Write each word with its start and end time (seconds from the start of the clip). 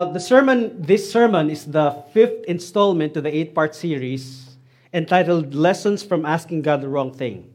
The 0.00 0.18
sermon, 0.18 0.82
this 0.82 1.08
sermon 1.08 1.50
is 1.50 1.66
the 1.66 2.02
fifth 2.12 2.46
installment 2.46 3.14
to 3.14 3.20
the 3.20 3.32
eight 3.32 3.54
part 3.54 3.76
series 3.76 4.56
entitled 4.92 5.54
Lessons 5.54 6.02
from 6.02 6.26
Asking 6.26 6.62
God 6.62 6.80
the 6.80 6.88
Wrong 6.88 7.12
Thing. 7.14 7.54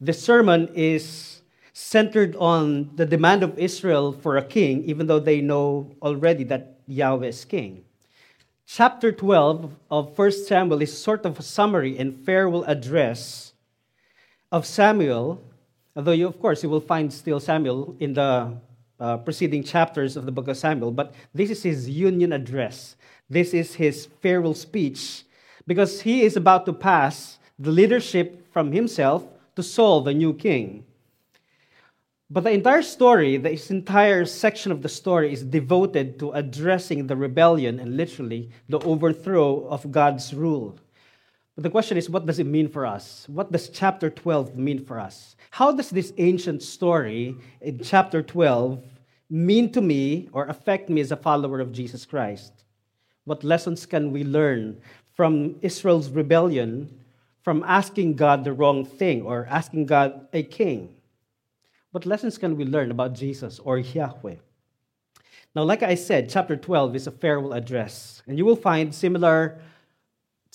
This 0.00 0.22
sermon 0.22 0.70
is 0.76 1.42
centered 1.72 2.36
on 2.36 2.94
the 2.94 3.04
demand 3.04 3.42
of 3.42 3.58
Israel 3.58 4.12
for 4.12 4.36
a 4.36 4.44
king, 4.44 4.84
even 4.84 5.08
though 5.08 5.18
they 5.18 5.40
know 5.40 5.90
already 6.02 6.44
that 6.44 6.78
Yahweh 6.86 7.26
is 7.26 7.44
king. 7.44 7.84
Chapter 8.64 9.10
12 9.10 9.74
of 9.90 10.16
1 10.16 10.30
Samuel 10.30 10.82
is 10.82 10.96
sort 10.96 11.26
of 11.26 11.40
a 11.40 11.42
summary 11.42 11.98
and 11.98 12.24
farewell 12.24 12.62
address 12.68 13.54
of 14.52 14.64
Samuel, 14.64 15.42
although 15.96 16.12
you, 16.12 16.28
of 16.28 16.38
course, 16.38 16.62
you 16.62 16.68
will 16.68 16.80
find 16.80 17.12
still 17.12 17.40
Samuel 17.40 17.96
in 17.98 18.14
the 18.14 18.54
uh, 19.00 19.18
preceding 19.18 19.62
chapters 19.62 20.16
of 20.16 20.26
the 20.26 20.32
book 20.32 20.48
of 20.48 20.56
Samuel, 20.56 20.90
but 20.90 21.14
this 21.34 21.50
is 21.50 21.62
his 21.62 21.88
union 21.88 22.32
address. 22.32 22.96
This 23.28 23.52
is 23.52 23.74
his 23.74 24.06
farewell 24.20 24.54
speech 24.54 25.24
because 25.66 26.02
he 26.02 26.22
is 26.22 26.36
about 26.36 26.66
to 26.66 26.72
pass 26.72 27.38
the 27.58 27.70
leadership 27.70 28.46
from 28.52 28.72
himself 28.72 29.24
to 29.56 29.62
Saul, 29.62 30.02
the 30.02 30.14
new 30.14 30.32
king. 30.32 30.84
But 32.28 32.42
the 32.42 32.50
entire 32.50 32.82
story, 32.82 33.36
this 33.36 33.70
entire 33.70 34.24
section 34.24 34.72
of 34.72 34.82
the 34.82 34.88
story, 34.88 35.32
is 35.32 35.44
devoted 35.44 36.18
to 36.18 36.32
addressing 36.32 37.06
the 37.06 37.16
rebellion 37.16 37.78
and 37.78 37.96
literally 37.96 38.50
the 38.68 38.80
overthrow 38.80 39.66
of 39.68 39.92
God's 39.92 40.34
rule. 40.34 40.76
But 41.54 41.62
the 41.62 41.70
question 41.70 41.96
is, 41.96 42.10
what 42.10 42.26
does 42.26 42.38
it 42.38 42.46
mean 42.46 42.68
for 42.68 42.84
us? 42.84 43.26
What 43.28 43.52
does 43.52 43.68
chapter 43.68 44.10
12 44.10 44.56
mean 44.56 44.84
for 44.84 44.98
us? 44.98 45.36
How 45.50 45.72
does 45.72 45.88
this 45.88 46.12
ancient 46.18 46.62
story 46.62 47.34
in 47.62 47.80
chapter 47.82 48.22
12 48.22 48.82
mean 49.28 49.72
to 49.72 49.80
me 49.80 50.28
or 50.32 50.46
affect 50.46 50.88
me 50.88 51.00
as 51.00 51.12
a 51.12 51.16
follower 51.16 51.60
of 51.60 51.72
Jesus 51.72 52.04
Christ? 52.04 52.52
What 53.24 53.44
lessons 53.44 53.86
can 53.86 54.12
we 54.12 54.24
learn 54.24 54.80
from 55.14 55.56
Israel's 55.62 56.10
rebellion, 56.10 57.00
from 57.42 57.64
asking 57.66 58.14
God 58.14 58.44
the 58.44 58.52
wrong 58.52 58.84
thing 58.84 59.22
or 59.22 59.46
asking 59.50 59.86
God 59.86 60.28
a 60.32 60.42
king? 60.42 60.94
What 61.90 62.06
lessons 62.06 62.38
can 62.38 62.56
we 62.56 62.64
learn 62.64 62.90
about 62.90 63.14
Jesus 63.14 63.58
or 63.58 63.78
Yahweh? 63.78 64.36
Now, 65.54 65.62
like 65.62 65.82
I 65.82 65.94
said, 65.94 66.28
chapter 66.28 66.56
12 66.56 66.96
is 66.96 67.06
a 67.06 67.10
farewell 67.10 67.54
address, 67.54 68.22
and 68.26 68.36
you 68.36 68.44
will 68.44 68.56
find 68.56 68.94
similar 68.94 69.60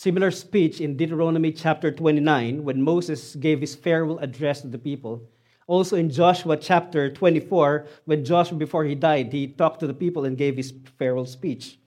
Similar 0.02 0.32
speech 0.32 0.82
in 0.82 0.98
Deuteronomy 0.98 1.52
chapter 1.52 1.92
29 1.92 2.64
when 2.64 2.82
Moses 2.82 3.36
gave 3.36 3.62
his 3.62 3.76
farewell 3.76 4.17
address 4.17 4.62
to 4.62 4.67
the 4.67 4.80
people. 4.80 5.22
Also 5.67 5.95
in 5.95 6.09
Joshua 6.09 6.58
chapter 6.58 7.12
24, 7.12 7.88
when 8.06 8.26
Joshua, 8.26 8.58
before 8.58 8.84
he 8.84 8.95
died, 8.95 9.31
he 9.31 9.48
talked 9.48 9.80
to 9.80 9.88
the 9.88 9.94
people 9.94 10.26
and 10.26 10.38
gave 10.38 10.58
his 10.58 10.73
farewell 10.98 11.26
speech. 11.26 11.78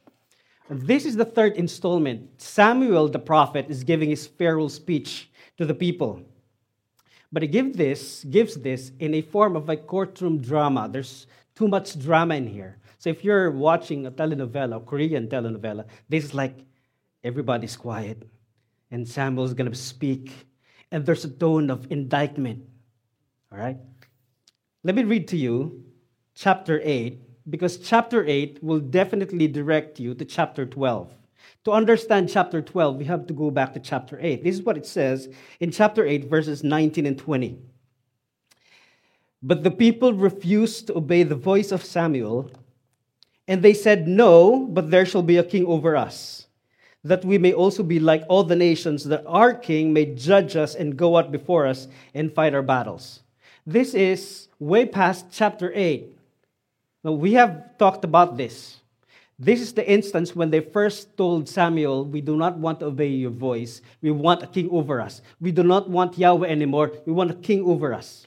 This 0.71 1.05
is 1.05 1.17
the 1.17 1.25
third 1.25 1.57
installment. 1.57 2.41
Samuel 2.41 3.09
the 3.09 3.19
prophet 3.19 3.67
is 3.69 3.85
giving 3.85 4.09
his 4.09 4.27
farewell 4.27 4.71
speech 4.71 5.31
to 5.59 5.67
the 5.67 5.75
people. 5.75 6.23
But 7.31 7.43
he 7.43 7.49
gives 7.49 7.77
this, 7.77 8.25
gives 8.25 8.55
this 8.55 8.93
in 9.01 9.15
a 9.15 9.23
form 9.23 9.57
of 9.57 9.69
a 9.69 9.77
courtroom 9.77 10.41
drama. 10.41 10.89
There's 10.91 11.27
too 11.55 11.69
much 11.69 11.99
drama 11.99 12.37
in 12.37 12.47
here. 12.47 12.79
So 12.99 13.11
if 13.11 13.23
you're 13.23 13.51
watching 13.51 14.07
a 14.07 14.11
telenovela, 14.11 14.77
a 14.77 14.81
Korean 14.81 15.29
telenovela, 15.29 15.85
this 16.09 16.25
is 16.25 16.33
like 16.33 16.57
everybody's 17.23 17.77
quiet, 17.77 18.23
and 18.91 19.07
Samuel's 19.07 19.53
going 19.53 19.71
to 19.71 19.77
speak, 19.77 20.33
and 20.91 21.05
there's 21.05 21.25
a 21.25 21.29
tone 21.29 21.71
of 21.71 21.91
indictment. 21.91 22.63
All 23.55 23.61
right? 23.61 23.77
Let 24.83 24.97
me 24.97 25.05
read 25.05 25.29
to 25.29 25.37
you 25.37 25.85
chapter 26.35 26.81
8, 26.83 27.51
because 27.51 27.79
chapter 27.79 28.27
8 28.27 28.59
will 28.65 28.81
definitely 28.81 29.47
direct 29.47 30.01
you 30.01 30.13
to 30.17 30.25
chapter 30.25 30.67
12. 30.67 31.15
To 31.67 31.71
understand 31.71 32.29
chapter 32.29 32.61
12, 32.61 32.97
we 32.97 33.05
have 33.05 33.29
to 33.29 33.33
go 33.33 33.53
back 33.53 33.73
to 33.75 33.81
chapter 33.81 34.19
8. 34.21 34.43
This 34.43 34.57
is 34.57 34.63
what 34.63 34.77
it 34.77 34.87
says 34.87 35.29
in 35.61 35.71
chapter 35.71 36.05
8, 36.05 36.29
verses 36.29 36.65
19 36.65 37.07
and 37.07 37.17
20. 37.17 37.57
But 39.41 39.63
the 39.63 39.71
people 39.71 40.13
refused 40.13 40.89
to 40.89 40.99
obey 40.99 41.23
the 41.23 41.37
voice 41.37 41.71
of 41.71 41.85
Samuel, 41.85 42.51
and 43.47 43.63
they 43.63 43.75
said, 43.75 44.09
No, 44.09 44.67
but 44.67 44.91
there 44.91 45.07
shall 45.07 45.23
be 45.23 45.37
a 45.37 45.45
king 45.45 45.65
over 45.67 45.97
us 45.97 46.49
that 47.05 47.25
we 47.25 47.37
may 47.37 47.53
also 47.53 47.83
be 47.83 48.01
like 48.01 48.25
all 48.29 48.43
the 48.43 48.57
nations, 48.57 49.05
that 49.05 49.23
our 49.27 49.53
king 49.53 49.93
may 49.93 50.07
judge 50.07 50.57
us 50.57 50.75
and 50.75 50.97
go 50.97 51.19
out 51.19 51.31
before 51.31 51.67
us 51.67 51.87
and 52.15 52.33
fight 52.33 52.55
our 52.55 52.63
battles. 52.63 53.21
This 53.67 53.95
is 53.95 54.49
way 54.59 54.85
past 54.85 55.27
chapter 55.33 55.73
8. 55.75 56.13
Now, 57.03 57.13
we 57.13 57.33
have 57.35 57.79
talked 57.79 58.05
about 58.05 58.37
this. 58.37 58.81
This 59.39 59.61
is 59.61 59.73
the 59.73 59.91
instance 59.91 60.37
when 60.37 60.51
they 60.51 60.61
first 60.61 61.17
told 61.17 61.49
Samuel, 61.49 62.05
We 62.05 62.21
do 62.21 62.37
not 62.37 62.57
want 62.59 62.81
to 62.81 62.87
obey 62.87 63.09
your 63.09 63.31
voice. 63.31 63.81
We 64.01 64.11
want 64.11 64.43
a 64.43 64.47
king 64.47 64.69
over 64.71 65.01
us. 65.01 65.23
We 65.41 65.51
do 65.51 65.63
not 65.63 65.89
want 65.89 66.19
Yahweh 66.19 66.49
anymore. 66.49 66.93
We 67.05 67.13
want 67.13 67.31
a 67.31 67.35
king 67.35 67.65
over 67.65 67.93
us. 67.93 68.27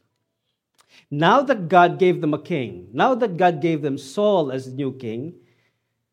Now 1.10 1.42
that 1.42 1.70
God 1.70 2.00
gave 2.00 2.20
them 2.20 2.34
a 2.34 2.42
king, 2.42 2.90
now 2.92 3.16
that 3.16 3.38
God 3.38 3.62
gave 3.62 3.82
them 3.82 3.98
Saul 3.98 4.52
as 4.52 4.66
the 4.66 4.76
new 4.76 4.92
king, 4.92 5.36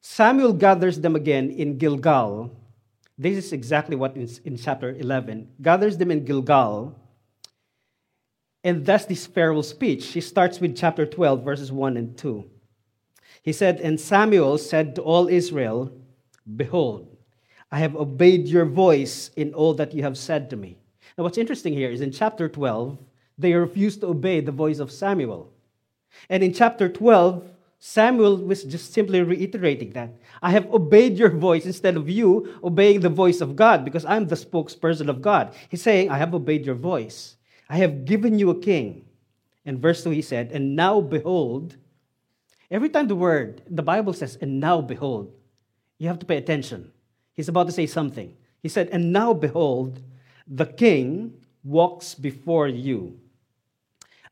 Samuel 0.00 0.52
gathers 0.52 1.00
them 1.00 1.16
again 1.16 1.50
in 1.50 1.78
Gilgal. 1.78 2.54
This 3.18 3.38
is 3.38 3.52
exactly 3.52 3.96
what 3.96 4.16
is 4.16 4.38
in 4.44 4.56
chapter 4.56 4.94
11. 4.94 5.48
Gathers 5.62 5.96
them 5.96 6.10
in 6.10 6.24
Gilgal. 6.24 6.94
And 8.64 8.86
that's 8.86 9.04
this 9.04 9.26
farewell 9.26 9.62
speech. 9.62 10.06
He 10.06 10.22
starts 10.22 10.58
with 10.58 10.76
chapter 10.76 11.04
12, 11.04 11.44
verses 11.44 11.70
1 11.70 11.98
and 11.98 12.16
2. 12.16 12.50
He 13.42 13.52
said, 13.52 13.78
And 13.78 14.00
Samuel 14.00 14.56
said 14.56 14.94
to 14.94 15.02
all 15.02 15.28
Israel, 15.28 15.92
Behold, 16.56 17.14
I 17.70 17.78
have 17.78 17.94
obeyed 17.94 18.48
your 18.48 18.64
voice 18.64 19.30
in 19.36 19.52
all 19.52 19.74
that 19.74 19.92
you 19.92 20.02
have 20.02 20.16
said 20.16 20.48
to 20.50 20.56
me. 20.56 20.78
Now, 21.16 21.24
what's 21.24 21.38
interesting 21.38 21.74
here 21.74 21.90
is 21.90 22.00
in 22.00 22.10
chapter 22.10 22.48
12, 22.48 22.98
they 23.36 23.52
refused 23.52 24.00
to 24.00 24.06
obey 24.06 24.40
the 24.40 24.52
voice 24.52 24.78
of 24.78 24.90
Samuel. 24.90 25.52
And 26.30 26.42
in 26.42 26.54
chapter 26.54 26.88
12, 26.88 27.50
Samuel 27.78 28.38
was 28.38 28.64
just 28.64 28.94
simply 28.94 29.20
reiterating 29.20 29.90
that. 29.90 30.14
I 30.40 30.52
have 30.52 30.72
obeyed 30.72 31.18
your 31.18 31.28
voice 31.28 31.66
instead 31.66 31.96
of 31.96 32.08
you 32.08 32.58
obeying 32.64 33.00
the 33.00 33.10
voice 33.10 33.42
of 33.42 33.56
God 33.56 33.84
because 33.84 34.06
I'm 34.06 34.26
the 34.26 34.36
spokesperson 34.36 35.10
of 35.10 35.20
God. 35.20 35.54
He's 35.68 35.82
saying, 35.82 36.10
I 36.10 36.16
have 36.16 36.34
obeyed 36.34 36.64
your 36.64 36.76
voice. 36.76 37.36
I 37.68 37.78
have 37.78 38.04
given 38.04 38.38
you 38.38 38.50
a 38.50 38.60
king. 38.60 39.06
And 39.64 39.78
verse 39.78 40.04
2, 40.04 40.10
he 40.10 40.22
said, 40.22 40.52
And 40.52 40.76
now 40.76 41.00
behold, 41.00 41.76
every 42.70 42.88
time 42.88 43.08
the 43.08 43.16
word, 43.16 43.62
the 43.68 43.82
Bible 43.82 44.12
says, 44.12 44.36
And 44.40 44.60
now 44.60 44.80
behold, 44.80 45.32
you 45.98 46.08
have 46.08 46.18
to 46.18 46.26
pay 46.26 46.36
attention. 46.36 46.92
He's 47.32 47.48
about 47.48 47.66
to 47.66 47.72
say 47.72 47.86
something. 47.86 48.36
He 48.62 48.68
said, 48.68 48.88
And 48.90 49.12
now 49.12 49.32
behold, 49.32 50.02
the 50.46 50.66
king 50.66 51.34
walks 51.62 52.14
before 52.14 52.68
you. 52.68 53.18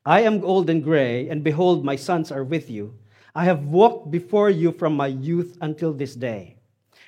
I 0.04 0.20
am 0.22 0.44
old 0.44 0.68
and 0.68 0.82
gray, 0.82 1.28
and 1.28 1.44
behold, 1.44 1.84
my 1.84 1.96
sons 1.96 2.30
are 2.30 2.44
with 2.44 2.68
you 2.68 2.98
I 3.34 3.44
have 3.44 3.64
walked 3.64 4.10
before 4.10 4.50
you 4.50 4.72
from 4.72 4.94
my 4.94 5.06
youth 5.06 5.56
until 5.60 5.92
this 5.92 6.14
day. 6.14 6.56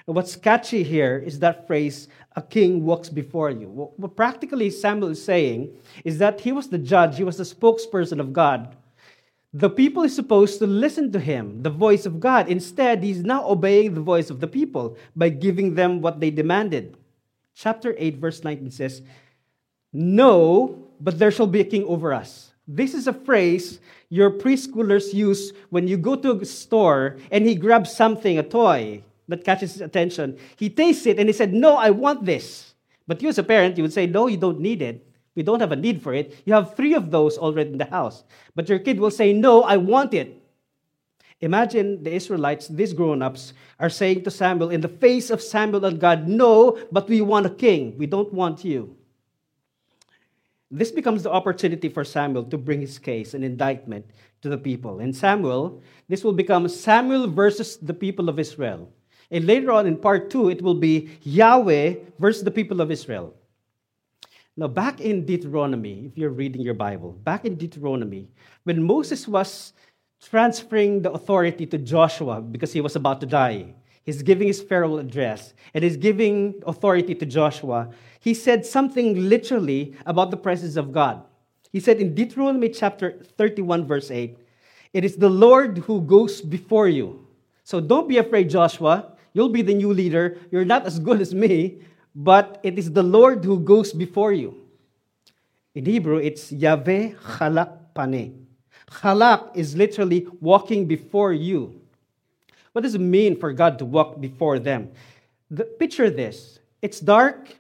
And 0.07 0.17
what's 0.17 0.37
catchy 0.37 0.83
here 0.83 1.23
is 1.25 1.39
that 1.39 1.67
phrase, 1.67 2.09
a 2.37 2.43
king 2.43 2.85
walks 2.85 3.09
before 3.09 3.51
you. 3.51 3.69
What 3.69 4.17
practically 4.17 4.69
Samuel 4.69 5.11
is 5.11 5.25
saying 5.25 5.75
is 6.05 6.19
that 6.19 6.41
he 6.41 6.53
was 6.53 6.69
the 6.69 6.79
judge, 6.79 7.17
he 7.17 7.25
was 7.25 7.39
the 7.39 7.45
spokesperson 7.45 8.21
of 8.21 8.33
God. 8.33 8.77
The 9.55 9.71
people 9.71 10.03
is 10.03 10.15
supposed 10.15 10.59
to 10.59 10.67
listen 10.67 11.13
to 11.13 11.21
him, 11.21 11.63
the 11.63 11.71
voice 11.71 12.07
of 12.07 12.21
God. 12.21 12.49
Instead, 12.49 13.03
he's 13.03 13.23
now 13.23 13.49
obeying 13.49 13.95
the 13.95 14.01
voice 14.01 14.29
of 14.29 14.41
the 14.41 14.49
people 14.49 14.97
by 15.15 15.29
giving 15.29 15.75
them 15.75 16.03
what 16.03 16.21
they 16.21 16.31
demanded. 16.31 16.97
Chapter 17.55 17.95
8, 17.97 18.17
verse 18.17 18.43
19 18.43 18.73
says, 18.73 19.03
No, 19.93 20.89
but 21.01 21.21
there 21.21 21.31
shall 21.31 21.47
be 21.47 21.61
a 21.61 21.65
king 21.65 21.85
over 21.85 22.13
us. 22.13 22.53
This 22.67 22.95
is 22.95 23.07
a 23.07 23.13
phrase 23.13 23.79
your 24.09 24.31
preschoolers 24.31 25.15
use 25.15 25.53
when 25.71 25.87
you 25.87 25.97
go 25.97 26.17
to 26.17 26.33
a 26.33 26.45
store 26.45 27.17
and 27.31 27.47
he 27.47 27.55
grabs 27.55 27.95
something, 27.95 28.39
a 28.39 28.43
toy 28.43 29.05
that 29.29 29.45
catches 29.45 29.73
his 29.73 29.81
attention. 29.81 30.39
He 30.57 30.71
tastes 30.71 31.07
it 31.07 31.19
and 31.19 31.29
he 31.29 31.33
said, 31.33 31.53
No, 31.53 31.77
I 31.77 31.91
want 31.91 32.25
this. 32.25 32.75
But 33.07 33.23
you, 33.23 33.29
as 33.29 33.39
a 33.39 33.43
parent, 33.43 33.77
you 33.77 33.83
would 33.85 33.93
say, 33.93 34.07
No, 34.07 34.27
you 34.27 34.37
don't 34.37 34.61
need 34.61 34.83
it. 34.83 35.07
We 35.35 35.43
don't 35.43 35.61
have 35.61 35.73
a 35.73 35.77
need 35.77 36.03
for 36.03 36.15
it. 36.15 36.43
You 36.45 36.55
have 36.55 36.77
three 36.77 36.95
of 36.95 37.11
those 37.11 37.39
already 37.39 37.71
in 37.71 37.79
the 37.79 37.87
house. 37.87 38.25
But 38.55 38.69
your 38.69 38.79
kid 38.79 39.01
will 39.01 39.11
say, 39.11 39.33
No, 39.33 39.63
I 39.63 39.77
want 39.77 40.15
it. 40.15 40.41
Imagine 41.41 42.03
the 42.03 42.15
Israelites, 42.15 42.69
these 42.69 42.93
grown 42.93 43.21
ups, 43.21 43.53
are 43.79 43.91
saying 43.91 44.23
to 44.25 44.31
Samuel 44.31 44.71
in 44.71 44.81
the 44.81 44.89
face 44.89 45.31
of 45.31 45.43
Samuel 45.43 45.85
and 45.85 46.01
God, 46.01 46.29
No, 46.29 46.79
but 46.93 47.09
we 47.09 47.21
want 47.21 47.47
a 47.47 47.51
king. 47.51 47.99
We 47.99 48.07
don't 48.07 48.33
want 48.33 48.65
you. 48.65 48.97
This 50.71 50.91
becomes 50.91 51.23
the 51.23 51.31
opportunity 51.31 51.89
for 51.89 52.05
Samuel 52.05 52.45
to 52.45 52.59
bring 52.59 52.81
his 52.81 52.99
case, 52.99 53.35
an 53.35 53.45
indictment 53.45 54.07
to 54.43 54.49
the 54.49 54.59
people. 54.59 54.99
And 54.99 55.15
Samuel, 55.15 55.83
this 56.09 56.25
will 56.25 56.33
become 56.33 56.67
Samuel 56.69 57.29
versus 57.29 57.77
the 57.77 57.95
people 57.95 58.29
of 58.29 58.39
Israel. 58.39 58.91
And 59.35 59.47
later 59.47 59.73
on 59.73 59.87
in 59.87 59.99
part 59.99 60.31
two, 60.31 60.49
it 60.49 60.63
will 60.63 60.77
be 60.77 61.11
Yahweh 61.25 61.97
versus 62.19 62.45
the 62.45 62.51
people 62.51 62.81
of 62.81 62.91
Israel. 62.91 63.35
Now, 64.57 64.69
back 64.69 65.01
in 65.01 65.27
Deuteronomy, 65.27 66.07
if 66.07 66.17
you're 66.17 66.31
reading 66.31 66.63
your 66.63 66.75
Bible, 66.75 67.11
back 67.11 67.45
in 67.45 67.57
Deuteronomy, 67.57 68.29
when 68.63 68.81
Moses 68.81 69.27
was 69.27 69.73
transferring 70.25 71.03
the 71.03 71.11
authority 71.13 71.67
to 71.67 71.79
Joshua 71.79 72.41
because 72.41 72.73
he 72.73 72.81
was 72.81 72.97
about 72.97 73.21
to 73.21 73.27
die. 73.27 73.75
He's 74.05 74.23
giving 74.23 74.47
his 74.47 74.63
farewell 74.63 74.99
address 74.99 75.55
and 75.73 75.83
he's 75.83 75.97
giving 75.97 76.63
authority 76.67 77.15
to 77.15 77.27
Joshua. 77.27 77.91
He 78.21 78.35
said 78.35 78.65
something 78.65 79.29
literally 79.29 79.95
about 80.07 80.31
the 80.31 80.37
presence 80.37 80.77
of 80.77 80.93
God. 80.93 81.23
He 81.73 81.81
said 81.81 81.99
in 81.99 82.15
Deuteronomy 82.15 82.69
chapter 82.69 83.19
31, 83.37 83.87
verse 83.87 84.11
8, 84.11 84.39
It 84.93 85.05
is 85.05 85.17
the 85.17 85.29
Lord 85.29 85.79
who 85.79 86.01
goes 86.01 86.41
before 86.41 86.89
you. 86.89 87.27
So 87.65 87.81
don't 87.81 88.09
be 88.09 88.19
afraid, 88.19 88.51
Joshua. 88.51 89.14
You'll 89.35 89.51
be 89.51 89.63
the 89.63 89.75
new 89.75 89.93
leader. 89.93 90.39
You're 90.51 90.65
not 90.65 90.87
as 90.87 90.99
good 90.99 91.21
as 91.21 91.35
me, 91.35 91.83
but 92.15 92.61
it 92.63 92.79
is 92.79 92.93
the 92.93 93.03
Lord 93.03 93.45
who 93.45 93.59
goes 93.59 93.93
before 93.93 94.33
you. 94.33 94.55
In 95.75 95.85
Hebrew, 95.85 96.19
it's 96.19 96.53
Yahweh 96.53 97.15
Chalak 97.37 97.95
Pane. 97.95 98.47
Chalak 98.89 99.57
is 99.57 99.77
literally 99.77 100.29
walking 100.41 100.87
before 100.87 101.33
you. 101.33 101.81
What 102.73 102.83
does 102.83 102.95
it 102.95 103.01
mean 103.01 103.39
for 103.39 103.53
God 103.53 103.79
to 103.81 103.85
walk 103.85 104.21
before 104.21 104.61
them? 104.61 104.91
The, 105.51 105.65
picture 105.65 106.11
this 106.11 106.61
it's 106.81 107.01
dark, 107.01 107.57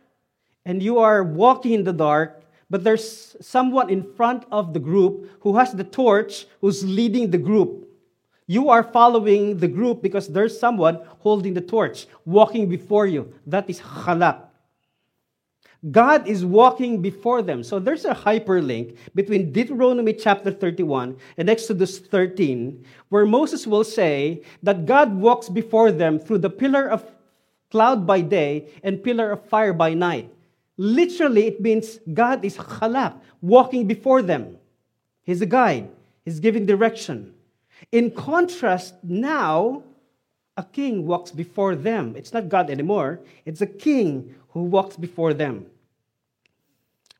and 0.64 0.82
you 0.82 0.98
are 0.98 1.24
walking 1.24 1.72
in 1.72 1.84
the 1.84 1.92
dark, 1.92 2.42
but 2.70 2.84
there's 2.84 3.36
someone 3.40 3.90
in 3.90 4.02
front 4.14 4.44
of 4.52 4.72
the 4.74 4.80
group 4.80 5.28
who 5.40 5.56
has 5.56 5.72
the 5.72 5.84
torch 5.84 6.46
who's 6.60 6.84
leading 6.84 7.30
the 7.30 7.38
group. 7.38 7.83
You 8.46 8.68
are 8.68 8.82
following 8.82 9.56
the 9.56 9.68
group 9.68 10.02
because 10.02 10.28
there's 10.28 10.58
someone 10.58 11.00
holding 11.20 11.54
the 11.54 11.62
torch, 11.62 12.06
walking 12.26 12.68
before 12.68 13.06
you. 13.06 13.32
That 13.46 13.68
is 13.70 13.80
chalak. 13.80 14.40
God 15.90 16.26
is 16.26 16.44
walking 16.44 17.02
before 17.02 17.42
them. 17.42 17.62
So 17.62 17.78
there's 17.78 18.04
a 18.04 18.14
hyperlink 18.14 18.96
between 19.14 19.52
Deuteronomy 19.52 20.14
chapter 20.14 20.50
31 20.50 21.16
and 21.36 21.50
Exodus 21.50 21.98
13, 21.98 22.84
where 23.10 23.26
Moses 23.26 23.66
will 23.66 23.84
say 23.84 24.42
that 24.62 24.86
God 24.86 25.14
walks 25.14 25.48
before 25.48 25.92
them 25.92 26.18
through 26.18 26.38
the 26.38 26.50
pillar 26.50 26.88
of 26.88 27.04
cloud 27.70 28.06
by 28.06 28.22
day 28.22 28.68
and 28.82 29.02
pillar 29.02 29.32
of 29.32 29.44
fire 29.44 29.72
by 29.72 29.92
night. 29.92 30.30
Literally, 30.76 31.46
it 31.46 31.60
means 31.60 31.98
God 32.12 32.44
is 32.44 32.56
chalak, 32.56 33.20
walking 33.42 33.86
before 33.86 34.22
them. 34.22 34.58
He's 35.22 35.42
a 35.42 35.46
guide, 35.46 35.88
He's 36.24 36.40
giving 36.40 36.64
direction. 36.66 37.34
In 37.92 38.10
contrast, 38.10 38.94
now, 39.02 39.82
a 40.56 40.64
king 40.64 41.06
walks 41.06 41.30
before 41.30 41.74
them. 41.74 42.14
It's 42.16 42.32
not 42.32 42.48
God 42.48 42.70
anymore, 42.70 43.20
it's 43.44 43.60
a 43.60 43.66
king 43.66 44.34
who 44.50 44.62
walks 44.62 44.96
before 44.96 45.34
them 45.34 45.66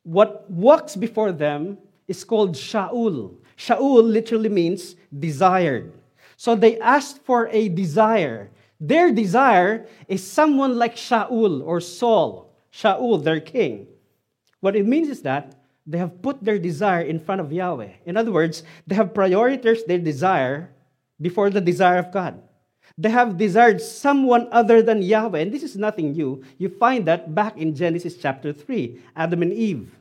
what 0.04 0.48
walks 0.50 0.94
before 0.94 1.32
them 1.32 1.78
is 2.06 2.22
called 2.22 2.54
Shaul. 2.54 3.34
Shaul 3.56 4.02
literally 4.04 4.48
means 4.48 4.94
desired. 5.18 5.92
So 6.36 6.54
they 6.54 6.78
asked 6.78 7.24
for 7.24 7.48
a 7.48 7.68
desire. 7.68 8.50
Their 8.78 9.12
desire 9.12 9.86
is 10.08 10.22
someone 10.22 10.76
like 10.76 10.96
Shaul 10.96 11.64
or 11.64 11.80
Saul, 11.80 12.52
Shaul, 12.72 13.22
their 13.24 13.40
king. 13.40 13.86
What 14.60 14.76
it 14.76 14.86
means 14.86 15.08
is 15.08 15.22
that 15.22 15.54
they 15.86 15.98
have 15.98 16.22
put 16.22 16.42
their 16.42 16.58
desire 16.58 17.02
in 17.02 17.20
front 17.20 17.40
of 17.40 17.52
Yahweh. 17.52 17.92
In 18.06 18.16
other 18.16 18.32
words, 18.32 18.62
they 18.86 18.94
have 18.94 19.12
prioritized 19.12 19.86
their 19.86 19.98
desire 19.98 20.70
before 21.20 21.50
the 21.50 21.60
desire 21.60 21.98
of 21.98 22.10
God. 22.10 22.40
They 22.96 23.10
have 23.10 23.36
desired 23.36 23.81
someone 23.81 24.48
other 24.52 24.81
than 24.81 25.02
Yahweh. 25.02 25.40
And 25.40 25.52
this 25.52 25.62
is 25.62 25.76
nothing 25.76 26.12
new. 26.12 26.42
You 26.58 26.69
find 26.69 27.06
that 27.06 27.34
back 27.34 27.58
in 27.58 27.75
Genesis 27.75 28.16
chapter 28.16 28.52
3, 28.52 29.00
Adam 29.16 29.42
and 29.42 29.52
Eve. 29.52 29.94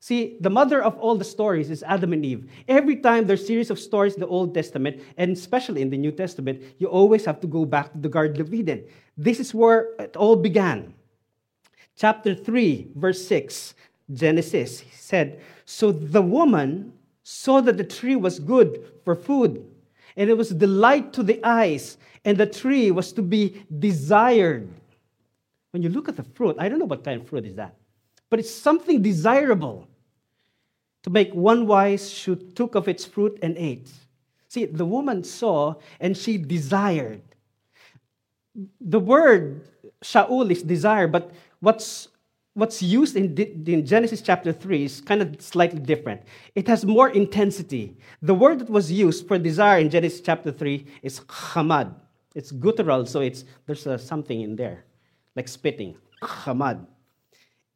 See, 0.00 0.36
the 0.40 0.50
mother 0.50 0.80
of 0.80 0.96
all 0.98 1.16
the 1.16 1.24
stories 1.24 1.70
is 1.70 1.82
Adam 1.82 2.12
and 2.12 2.24
Eve. 2.24 2.48
Every 2.68 2.96
time 2.96 3.26
there's 3.26 3.42
a 3.42 3.46
series 3.46 3.70
of 3.70 3.80
stories 3.80 4.14
in 4.14 4.20
the 4.20 4.28
Old 4.28 4.54
Testament, 4.54 5.02
and 5.16 5.32
especially 5.32 5.82
in 5.82 5.90
the 5.90 5.98
New 5.98 6.12
Testament, 6.12 6.62
you 6.78 6.86
always 6.86 7.24
have 7.24 7.40
to 7.40 7.48
go 7.48 7.64
back 7.64 7.92
to 7.92 7.98
the 7.98 8.08
Garden 8.08 8.40
of 8.40 8.54
Eden. 8.54 8.84
This 9.16 9.40
is 9.40 9.52
where 9.52 9.88
it 9.98 10.14
all 10.14 10.36
began. 10.36 10.94
Chapter 11.96 12.32
3, 12.32 12.92
verse 12.94 13.26
6, 13.26 13.74
Genesis, 14.12 14.84
said, 14.92 15.40
So 15.64 15.92
the 15.92 16.22
woman 16.22 16.92
saw 17.22 17.60
that 17.60 17.76
the 17.76 17.84
tree 17.84 18.16
was 18.16 18.38
good 18.38 18.90
for 19.04 19.14
food, 19.14 19.64
and 20.16 20.30
it 20.30 20.36
was 20.36 20.50
delight 20.50 21.12
to 21.14 21.22
the 21.22 21.40
eyes, 21.44 21.98
and 22.24 22.38
the 22.38 22.46
tree 22.46 22.90
was 22.90 23.12
to 23.12 23.22
be 23.22 23.64
desired. 23.78 24.68
When 25.72 25.82
you 25.82 25.90
look 25.90 26.08
at 26.08 26.16
the 26.16 26.22
fruit, 26.22 26.56
I 26.58 26.68
don't 26.68 26.78
know 26.78 26.86
what 26.86 27.04
kind 27.04 27.20
of 27.20 27.28
fruit 27.28 27.44
is 27.44 27.56
that, 27.56 27.74
but 28.30 28.38
it's 28.38 28.50
something 28.50 29.02
desirable. 29.02 29.86
To 31.04 31.10
make 31.10 31.32
one 31.32 31.66
wise, 31.66 32.10
she 32.10 32.34
took 32.34 32.74
of 32.74 32.88
its 32.88 33.04
fruit 33.04 33.38
and 33.42 33.56
ate. 33.56 33.90
See, 34.48 34.64
the 34.64 34.84
woman 34.84 35.22
saw 35.22 35.74
and 36.00 36.16
she 36.16 36.38
desired. 36.38 37.22
The 38.80 38.98
word 38.98 39.68
Shaul 40.02 40.50
is 40.50 40.62
desire, 40.62 41.06
but 41.06 41.30
what's 41.60 42.08
what's 42.58 42.82
used 42.82 43.14
in, 43.14 43.36
in 43.66 43.86
Genesis 43.86 44.20
chapter 44.20 44.52
3 44.52 44.84
is 44.84 45.00
kind 45.00 45.22
of 45.22 45.40
slightly 45.40 45.78
different. 45.78 46.20
It 46.56 46.66
has 46.66 46.84
more 46.84 47.08
intensity. 47.08 47.96
The 48.20 48.34
word 48.34 48.58
that 48.58 48.68
was 48.68 48.90
used 48.90 49.28
for 49.28 49.38
desire 49.38 49.78
in 49.78 49.90
Genesis 49.90 50.20
chapter 50.20 50.50
3 50.50 50.84
is 51.02 51.20
hamad. 51.20 51.94
It's 52.34 52.50
guttural, 52.50 53.06
so 53.06 53.20
it's, 53.20 53.44
there's 53.66 53.86
a, 53.86 53.96
something 53.96 54.40
in 54.40 54.56
there, 54.56 54.84
like 55.36 55.46
spitting. 55.46 55.96
Hamad. 56.20 56.84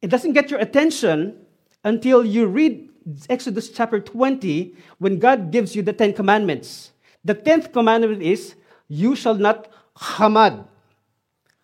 It 0.01 0.09
doesn't 0.09 0.33
get 0.33 0.51
your 0.51 0.59
attention 0.59 1.45
until 1.85 2.25
you 2.25 2.47
read 2.47 2.89
Exodus 3.29 3.69
chapter 3.69 4.01
20 4.01 4.75
when 4.97 5.17
God 5.17 5.49
gives 5.49 5.77
you 5.77 5.81
the 5.81 5.93
Ten 5.93 6.11
Commandments. 6.11 6.91
The 7.23 7.33
tenth 7.33 7.71
commandment 7.71 8.21
is, 8.21 8.55
You 8.89 9.15
shall 9.15 9.35
not 9.35 9.69
hamad. 9.95 10.67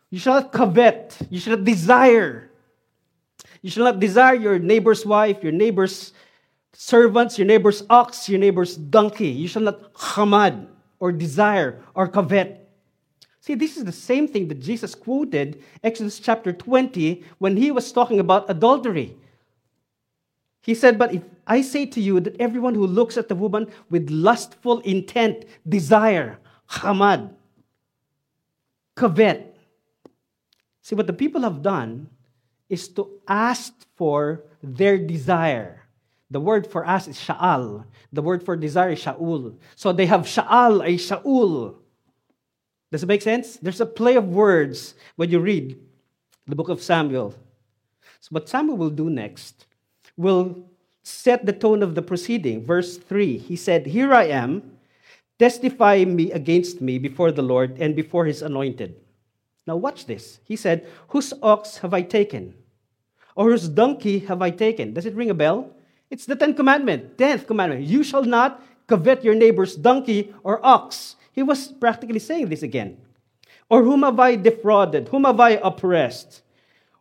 You 0.10 0.19
shall 0.19 0.36
not 0.36 0.54
covet. 0.54 1.18
You 1.30 1.39
shall 1.39 1.57
not 1.57 1.66
desire. 1.66 2.49
You 3.61 3.69
shall 3.69 3.83
not 3.83 4.00
desire 4.00 4.35
your 4.35 4.59
neighbor's 4.59 5.06
wife, 5.06 5.44
your 5.44 5.51
neighbor's 5.51 6.13
servants, 6.73 7.38
your 7.38 7.47
neighbor's 7.47 7.83
ox, 7.89 8.29
your 8.29 8.39
neighbor's 8.39 8.77
donkey. 8.77 9.27
You 9.27 9.47
shall 9.47 9.63
not 9.63 9.94
hamad 9.94 10.67
or 11.00 11.11
desire 11.11 11.81
or 11.94 12.07
covet. 12.07 12.69
See, 13.41 13.56
this 13.56 13.77
is 13.77 13.83
the 13.83 13.91
same 13.91 14.27
thing 14.27 14.47
that 14.50 14.59
Jesus 14.59 14.95
quoted 14.95 15.63
Exodus 15.83 16.19
chapter 16.19 16.53
20 16.53 17.23
when 17.39 17.57
he 17.57 17.71
was 17.71 17.91
talking 17.91 18.19
about 18.19 18.50
adultery. 18.50 19.15
He 20.61 20.75
said, 20.75 21.00
But 21.00 21.13
if 21.13 21.23
I 21.47 21.61
say 21.61 21.85
to 21.88 22.01
you 22.01 22.19
that 22.19 22.39
everyone 22.39 22.75
who 22.75 22.85
looks 22.85 23.17
at 23.17 23.27
the 23.27 23.35
woman 23.35 23.67
with 23.89 24.09
lustful 24.09 24.79
intent, 24.81 25.45
desire, 25.67 26.38
hamad, 26.69 27.33
covet. 28.95 29.57
See, 30.81 30.95
what 30.95 31.07
the 31.07 31.13
people 31.13 31.42
have 31.42 31.61
done 31.61 32.09
is 32.69 32.88
to 32.90 33.09
ask 33.28 33.73
for 33.95 34.44
their 34.61 34.97
desire. 34.97 35.83
The 36.31 36.40
word 36.40 36.68
for 36.68 36.85
ask 36.85 37.09
is 37.09 37.18
sha'al. 37.18 37.85
The 38.14 38.21
word 38.21 38.44
for 38.44 38.56
desire 38.56 38.92
is 38.92 38.99
sha'ul. 38.99 39.56
So 39.76 39.92
they 39.92 40.06
have 40.06 40.21
sha'al, 40.21 40.85
a 40.85 40.94
sha'ul. 40.95 41.76
Does 42.92 43.04
it 43.04 43.07
make 43.07 43.21
sense? 43.21 43.57
There's 43.57 43.81
a 43.81 43.85
play 43.85 44.16
of 44.16 44.30
words 44.30 44.95
when 45.16 45.30
you 45.30 45.40
read 45.40 45.78
the 46.47 46.56
book 46.56 46.69
of 46.69 46.81
Samuel. 46.81 47.33
So 48.19 48.30
what 48.31 48.49
Samuel 48.49 48.78
will 48.78 48.90
do 48.90 49.09
next 49.09 49.66
will 50.18 50.69
set 51.04 51.45
the 51.45 51.54
tone 51.54 51.81
of 51.81 51.95
the 51.95 52.02
proceeding. 52.02 52.66
Verse 52.66 52.97
3 52.97 53.38
He 53.38 53.56
said, 53.56 53.88
Here 53.88 54.14
I 54.14 54.26
am, 54.26 54.78
testify 55.38 56.04
me 56.06 56.31
against 56.31 56.81
me 56.81 56.97
before 56.99 57.31
the 57.31 57.42
Lord 57.42 57.78
and 57.80 57.95
before 57.95 58.26
his 58.26 58.42
anointed. 58.42 58.95
Now 59.66 59.78
watch 59.78 60.06
this. 60.06 60.40
He 60.44 60.56
said, 60.56 60.88
Whose 61.09 61.33
ox 61.42 61.78
have 61.78 61.94
I 61.94 62.02
taken? 62.02 62.56
Or 63.36 63.52
whose 63.52 63.69
donkey 63.69 64.19
have 64.19 64.42
I 64.42 64.50
taken? 64.52 64.94
Does 64.94 65.06
it 65.06 65.16
ring 65.16 65.30
a 65.30 65.33
bell? 65.33 65.71
It's 66.09 66.26
the 66.26 66.36
Ten 66.36 66.54
Commandment, 66.54 67.18
tenth 67.18 67.45
commandment. 67.45 67.86
You 67.86 68.04
shall 68.04 68.24
not 68.24 68.64
covet 68.88 69.24
your 69.24 69.36
neighbor's 69.36 69.76
donkey 69.76 70.33
or 70.44 70.66
ox. 70.66 71.16
He 71.31 71.44
was 71.44 71.68
practically 71.68 72.19
saying 72.19 72.50
this 72.50 72.64
again. 72.64 72.98
Or 73.69 73.83
whom 73.83 74.02
have 74.02 74.19
I 74.19 74.36
defrauded? 74.36 75.09
Whom 75.09 75.26
have 75.26 75.40
I 75.40 75.52
oppressed? 75.52 76.42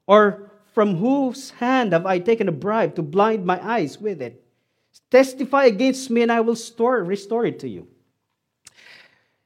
Or 0.06 0.50
from 0.74 0.96
whose 0.96 1.50
hand 1.50 1.92
have 1.92 2.04
I 2.04 2.18
taken 2.18 2.46
a 2.46 2.52
bribe 2.52 2.94
to 2.96 3.02
blind 3.02 3.46
my 3.46 3.58
eyes 3.66 3.98
with 3.98 4.20
it? 4.20 4.44
Testify 5.10 5.64
against 5.64 6.10
me, 6.10 6.22
and 6.22 6.30
I 6.30 6.40
will 6.40 6.56
store, 6.56 7.02
restore 7.02 7.46
it 7.46 7.58
to 7.60 7.68
you. 7.68 7.88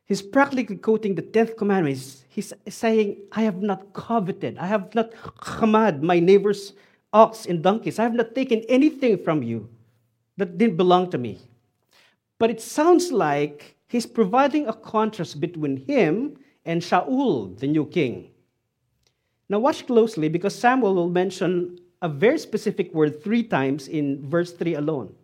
He's 0.05 0.21
practically 0.21 0.77
quoting 0.77 1.15
the 1.15 1.23
tenth 1.23 1.57
commandment. 1.57 1.97
He's, 1.97 2.22
saying, 2.41 3.19
I 3.33 3.43
have 3.43 3.61
not 3.61 3.93
coveted, 3.93 4.57
I 4.59 4.67
have 4.67 4.95
not 4.95 5.13
khamad 5.13 6.03
my 6.03 6.19
neighbor's 6.19 6.73
ox 7.13 7.47
and 7.47 7.63
donkeys. 7.63 7.99
I 7.99 8.05
have 8.05 8.15
not 8.15 8.35
taken 8.35 8.63
anything 8.69 9.23
from 9.23 9.43
you 9.43 9.69
that 10.37 10.57
didn't 10.57 10.77
belong 10.77 11.11
to 11.11 11.19
me. 11.19 11.39
But 12.39 12.51
it 12.51 12.61
sounds 12.61 13.13
like 13.13 13.77
he's 13.87 14.07
providing 14.07 14.67
a 14.67 14.73
contrast 14.73 15.41
between 15.41 15.77
him 15.77 16.39
and 16.65 16.81
Shaul, 16.81 17.59
the 17.59 17.67
new 17.67 17.87
king. 17.87 18.31
Now, 19.49 19.59
watch 19.59 19.87
closely 19.87 20.29
because 20.29 20.55
Samuel 20.55 20.95
will 20.95 21.11
mention 21.11 21.79
a 22.01 22.09
very 22.09 22.39
specific 22.39 22.93
word 22.95 23.23
three 23.23 23.43
times 23.43 23.87
in 23.87 24.27
verse 24.29 24.53
3 24.53 24.75
alone. 24.75 25.15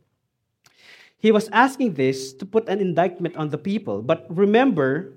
He 1.19 1.33
was 1.33 1.49
asking 1.49 1.95
this 1.95 2.33
to 2.35 2.47
put 2.47 2.69
an 2.69 2.81
indictment 2.81 3.37
on 3.37 3.49
the 3.49 3.59
people. 3.59 4.03
But 4.03 4.27
remember, 4.29 5.15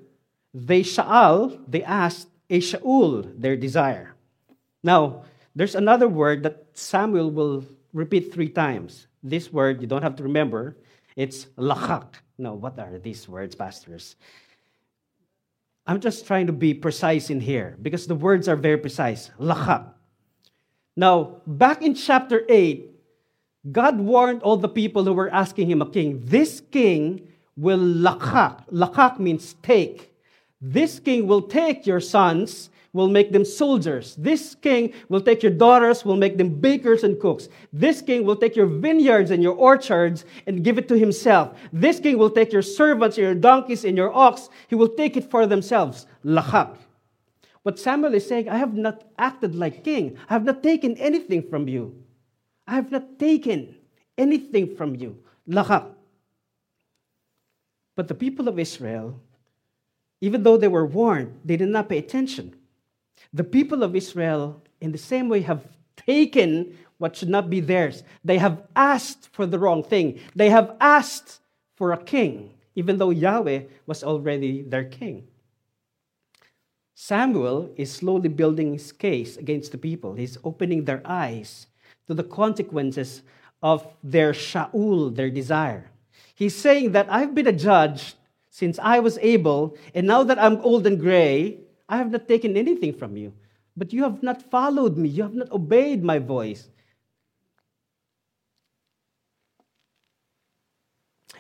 they 0.54 0.82
sha'al, 0.82 1.60
they 1.68 1.84
asked, 1.84 2.28
a 2.50 2.60
sha'ul, 2.60 3.40
their 3.40 3.56
desire. 3.56 4.16
Now, 4.84 5.24
there's 5.56 5.76
another 5.76 6.08
word 6.08 6.44
that 6.44 6.66
Samuel 6.74 7.32
will 7.32 7.66
repeat 7.94 8.34
three 8.34 8.50
times. 8.50 9.08
This 9.24 9.52
word, 9.52 9.82
you 9.82 9.88
don't 9.88 10.02
have 10.02 10.16
to 10.18 10.24
remember, 10.24 10.78
it's 11.16 11.46
lachak. 11.58 12.16
Now, 12.38 12.54
what 12.54 12.80
are 12.80 12.98
these 12.98 13.28
words, 13.28 13.56
pastors? 13.56 14.16
I'm 15.86 16.00
just 16.00 16.26
trying 16.26 16.48
to 16.48 16.54
be 16.54 16.74
precise 16.74 17.30
in 17.30 17.40
here 17.40 17.78
because 17.82 18.08
the 18.08 18.16
words 18.16 18.48
are 18.48 18.56
very 18.56 18.78
precise. 18.78 19.32
Lachak. 19.40 19.94
Now, 20.96 21.42
back 21.48 21.82
in 21.82 21.96
chapter 21.96 22.44
8, 22.48 22.90
God 23.72 24.00
warned 24.00 24.42
all 24.42 24.58
the 24.58 24.70
people 24.70 25.04
who 25.04 25.14
were 25.14 25.30
asking 25.30 25.70
him 25.70 25.82
a 25.82 25.90
king, 25.90 26.22
this 26.24 26.62
king 26.72 27.28
will 27.56 27.80
lakak. 27.80 28.68
Lakak 28.72 29.20
means 29.20 29.56
take. 29.62 30.11
This 30.62 31.00
king 31.00 31.28
will 31.28 31.42
take 31.42 31.88
your 31.88 32.00
sons, 32.00 32.70
will 32.94 33.08
make 33.08 33.32
them 33.32 33.44
soldiers. 33.44 34.16
This 34.16 34.54
king 34.54 34.94
will 35.10 35.22
take 35.22 35.42
your 35.42 35.52
daughters, 35.52 36.06
will 36.06 36.18
make 36.18 36.38
them 36.38 36.50
bakers 36.50 37.04
and 37.04 37.20
cooks. 37.20 37.50
This 37.74 38.02
king 38.02 38.26
will 38.26 38.36
take 38.36 38.56
your 38.56 38.68
vineyards 38.68 39.32
and 39.32 39.42
your 39.42 39.56
orchards 39.56 40.26
and 40.46 40.64
give 40.64 40.78
it 40.78 40.88
to 40.90 40.98
himself. 40.98 41.58
This 41.74 42.00
king 42.00 42.18
will 42.18 42.30
take 42.30 42.54
your 42.54 42.62
servants, 42.62 43.18
your 43.18 43.34
donkeys, 43.34 43.86
and 43.86 43.98
your 43.98 44.14
ox. 44.14 44.50
He 44.68 44.76
will 44.76 44.90
take 44.90 45.18
it 45.18 45.32
for 45.32 45.48
themselves. 45.48 46.06
Lakak. 46.24 46.78
But 47.64 47.80
Samuel 47.80 48.14
is 48.16 48.28
saying, 48.28 48.50
I 48.50 48.58
have 48.58 48.74
not 48.74 49.04
acted 49.18 49.56
like 49.56 49.84
king. 49.84 50.18
I 50.30 50.34
have 50.34 50.44
not 50.44 50.62
taken 50.62 50.98
anything 50.98 51.44
from 51.50 51.68
you. 51.68 52.04
I 52.68 52.76
have 52.76 52.92
not 52.92 53.18
taken 53.20 53.76
anything 54.18 54.76
from 54.76 54.96
you. 54.96 55.18
Lakak. 55.48 55.88
But 57.96 58.08
the 58.08 58.16
people 58.16 58.48
of 58.48 58.58
Israel, 58.58 59.20
even 60.22 60.44
though 60.44 60.58
they 60.58 60.68
were 60.68 60.86
warned, 60.86 61.40
they 61.44 61.58
did 61.58 61.70
not 61.70 61.90
pay 61.90 61.98
attention. 61.98 62.56
The 63.34 63.44
people 63.44 63.84
of 63.84 63.96
Israel, 63.96 64.62
in 64.80 64.92
the 64.92 64.98
same 64.98 65.28
way, 65.28 65.42
have 65.42 65.66
taken 65.98 66.78
what 67.00 67.16
should 67.16 67.30
not 67.30 67.50
be 67.50 67.60
theirs. 67.60 68.04
They 68.24 68.38
have 68.38 68.62
asked 68.76 69.30
for 69.32 69.46
the 69.46 69.58
wrong 69.58 69.84
thing. 69.84 70.20
They 70.36 70.50
have 70.50 70.76
asked 70.80 71.40
for 71.76 71.92
a 71.92 72.04
king, 72.04 72.54
even 72.76 72.98
though 72.98 73.10
Yahweh 73.10 73.64
was 73.88 74.04
already 74.04 74.62
their 74.62 74.84
king. 74.84 75.28
Samuel 76.94 77.72
is 77.78 77.92
slowly 77.92 78.30
building 78.30 78.74
his 78.74 78.92
case 78.92 79.36
against 79.36 79.72
the 79.72 79.78
people. 79.80 80.14
He's 80.14 80.38
opening 80.44 80.86
their 80.86 81.02
eyes 81.04 81.66
to 82.08 82.14
the 82.14 82.24
consequences 82.24 83.24
of 83.64 83.88
their 84.04 84.34
sha'ul, 84.34 85.16
their 85.16 85.32
desire. 85.32 85.90
He's 86.36 86.56
saying 86.56 86.92
that 86.92 87.12
I've 87.12 87.34
been 87.34 87.48
a 87.48 87.54
judge 87.54 88.14
since 88.52 88.78
I 88.78 89.00
was 89.00 89.18
able, 89.22 89.76
and 89.96 90.06
now 90.06 90.22
that 90.24 90.38
I'm 90.38 90.58
old 90.58 90.86
and 90.86 91.00
gray, 91.00 91.58
I 91.90 91.98
have 91.98 92.12
not 92.12 92.28
taken 92.28 92.56
anything 92.56 92.94
from 92.94 93.18
you. 93.18 93.34
But 93.76 93.92
you 93.92 94.04
have 94.04 94.22
not 94.22 94.44
followed 94.52 94.98
me, 94.98 95.10
you 95.10 95.24
have 95.24 95.34
not 95.34 95.52
obeyed 95.52 96.04
my 96.04 96.20
voice. 96.20 96.70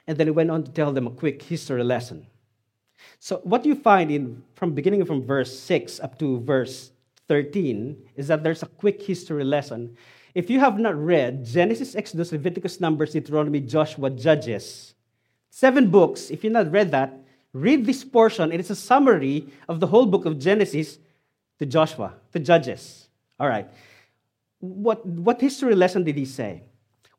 And 0.07 0.17
then 0.17 0.27
he 0.27 0.31
went 0.31 0.49
on 0.49 0.63
to 0.63 0.71
tell 0.71 0.91
them 0.91 1.05
a 1.05 1.11
quick 1.11 1.43
history 1.43 1.83
lesson. 1.83 2.25
So 3.19 3.37
what 3.43 3.65
you 3.65 3.75
find 3.75 4.09
in 4.09 4.41
from 4.55 4.73
beginning 4.73 5.05
from 5.05 5.21
verse 5.23 5.57
6 5.59 5.99
up 5.99 6.17
to 6.19 6.39
verse 6.39 6.91
13 7.27 7.95
is 8.15 8.27
that 8.27 8.41
there's 8.41 8.63
a 8.63 8.67
quick 8.67 9.01
history 9.01 9.43
lesson 9.43 9.95
if 10.33 10.49
you 10.49 10.59
have 10.59 10.79
not 10.79 10.95
read 10.95 11.45
Genesis, 11.45 11.95
Exodus, 11.95 12.31
Leviticus, 12.31 12.79
Numbers, 12.79 13.11
Deuteronomy, 13.11 13.59
Joshua, 13.59 14.09
Judges, 14.09 14.95
seven 15.51 15.91
books, 15.91 16.31
if 16.31 16.43
you've 16.43 16.53
not 16.53 16.71
read 16.71 16.89
that, 16.91 17.13
read 17.53 17.85
this 17.85 18.03
portion. 18.03 18.51
It 18.51 18.59
is 18.59 18.71
a 18.71 18.75
summary 18.75 19.47
of 19.69 19.79
the 19.79 19.87
whole 19.87 20.07
book 20.07 20.25
of 20.25 20.39
Genesis 20.39 20.97
to 21.59 21.65
Joshua, 21.67 22.13
to 22.33 22.39
Judges. 22.39 23.07
All 23.39 23.47
right. 23.47 23.67
What, 24.59 25.05
what 25.05 25.39
history 25.39 25.75
lesson 25.75 26.03
did 26.03 26.15
he 26.15 26.25
say? 26.25 26.63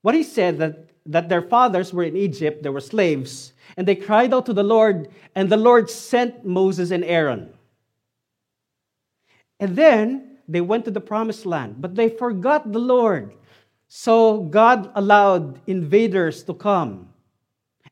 What 0.00 0.14
he 0.14 0.24
said 0.24 0.58
that, 0.58 0.88
that 1.06 1.28
their 1.28 1.42
fathers 1.42 1.92
were 1.92 2.02
in 2.02 2.16
Egypt, 2.16 2.62
they 2.62 2.70
were 2.70 2.80
slaves, 2.80 3.52
and 3.76 3.86
they 3.86 3.94
cried 3.94 4.34
out 4.34 4.46
to 4.46 4.52
the 4.52 4.64
Lord, 4.64 5.08
and 5.34 5.48
the 5.48 5.56
Lord 5.56 5.88
sent 5.90 6.44
Moses 6.44 6.90
and 6.90 7.04
Aaron. 7.04 7.52
And 9.60 9.76
then 9.76 10.38
they 10.48 10.60
went 10.60 10.84
to 10.86 10.90
the 10.90 11.00
promised 11.00 11.46
land, 11.46 11.76
but 11.78 11.94
they 11.94 12.08
forgot 12.08 12.72
the 12.72 12.80
Lord. 12.80 13.32
So 13.88 14.42
God 14.42 14.90
allowed 14.94 15.60
invaders 15.66 16.42
to 16.44 16.54
come. 16.54 17.11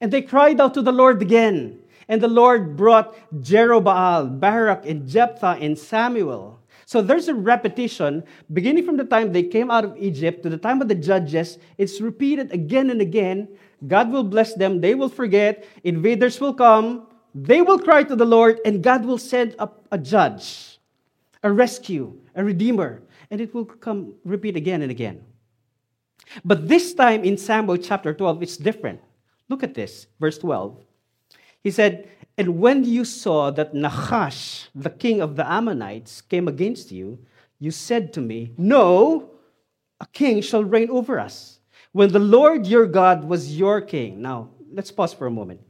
And 0.01 0.13
they 0.13 0.23
cried 0.23 0.61
out 0.61 0.75
to 0.75 0.83
the 0.83 0.93
Lord 0.93 1.21
again. 1.21 1.79
And 2.09 2.21
the 2.21 2.29
Lord 2.29 2.77
brought 2.77 3.15
Jerubbaal, 3.41 4.41
Barak, 4.41 4.85
and 4.87 5.07
Jephthah, 5.07 5.59
and 5.61 5.79
Samuel. 5.79 6.59
So 6.87 7.01
there's 7.01 7.29
a 7.29 7.35
repetition 7.35 8.25
beginning 8.53 8.85
from 8.85 8.97
the 8.97 9.05
time 9.05 9.33
they 9.33 9.45
came 9.45 9.71
out 9.71 9.85
of 9.85 9.97
Egypt 9.97 10.43
to 10.43 10.49
the 10.49 10.59
time 10.59 10.83
of 10.83 10.89
the 10.89 10.97
judges. 10.97 11.59
It's 11.79 12.01
repeated 12.01 12.51
again 12.51 12.91
and 12.91 13.01
again. 13.01 13.47
God 13.87 14.11
will 14.11 14.25
bless 14.25 14.55
them. 14.55 14.81
They 14.81 14.97
will 14.97 15.09
forget. 15.09 15.65
Invaders 15.85 16.41
will 16.41 16.53
come. 16.53 17.07
They 17.33 17.63
will 17.63 17.79
cry 17.79 18.03
to 18.03 18.17
the 18.17 18.25
Lord, 18.25 18.59
and 18.65 18.83
God 18.83 19.05
will 19.05 19.19
send 19.19 19.55
up 19.61 19.87
a 19.93 19.99
judge, 19.99 20.81
a 21.45 21.53
rescue, 21.53 22.19
a 22.35 22.43
redeemer. 22.43 23.03
And 23.31 23.41
it 23.41 23.55
will 23.55 23.67
come 23.67 24.15
repeat 24.25 24.57
again 24.57 24.83
and 24.83 24.91
again. 24.91 25.23
But 26.45 26.67
this 26.67 26.93
time 26.93 27.23
in 27.23 27.37
Samuel 27.37 27.77
chapter 27.77 28.13
12, 28.13 28.43
it's 28.43 28.57
different. 28.57 29.01
Look 29.51 29.65
at 29.65 29.75
this, 29.75 30.07
verse 30.21 30.39
12. 30.39 30.79
He 31.65 31.73
said, 31.73 32.09
And 32.39 32.61
when 32.61 32.85
you 32.85 33.05
saw 33.05 33.51
that 33.51 33.75
Nahash, 33.75 34.69
the 34.75 34.91
king 34.91 35.21
of 35.21 35.35
the 35.35 35.45
Ammonites, 35.45 36.23
came 36.23 36.47
against 36.47 36.93
you, 36.93 37.19
you 37.59 37.73
said 37.73 38.13
to 38.15 38.21
me, 38.21 38.53
No, 38.57 39.33
a 40.01 40.07
king 40.07 40.41
shall 40.41 40.65
reign 40.65 40.89
over 40.89 41.19
us. 41.19 41.59
When 41.91 42.13
the 42.13 42.21
Lord 42.21 42.69
your 42.69 42.87
God 42.87 43.25
was 43.25 43.59
your 43.59 43.81
king. 43.81 44.23
Now, 44.23 44.51
let's 44.73 44.93
pause 44.93 45.13
for 45.13 45.27
a 45.27 45.31
moment. 45.31 45.61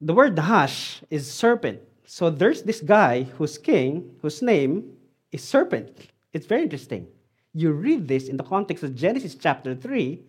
The 0.00 0.14
word 0.14 0.34
Nahash 0.34 1.02
is 1.10 1.30
serpent. 1.30 1.80
So 2.06 2.30
there's 2.30 2.62
this 2.62 2.80
guy 2.80 3.24
who's 3.24 3.58
king, 3.58 4.16
whose 4.22 4.40
name 4.40 4.96
is 5.32 5.44
serpent. 5.44 6.08
It's 6.32 6.46
very 6.46 6.62
interesting. 6.62 7.08
You 7.52 7.72
read 7.72 8.08
this 8.08 8.28
in 8.28 8.38
the 8.38 8.44
context 8.44 8.82
of 8.82 8.94
Genesis 8.94 9.34
chapter 9.34 9.74
3. 9.74 10.22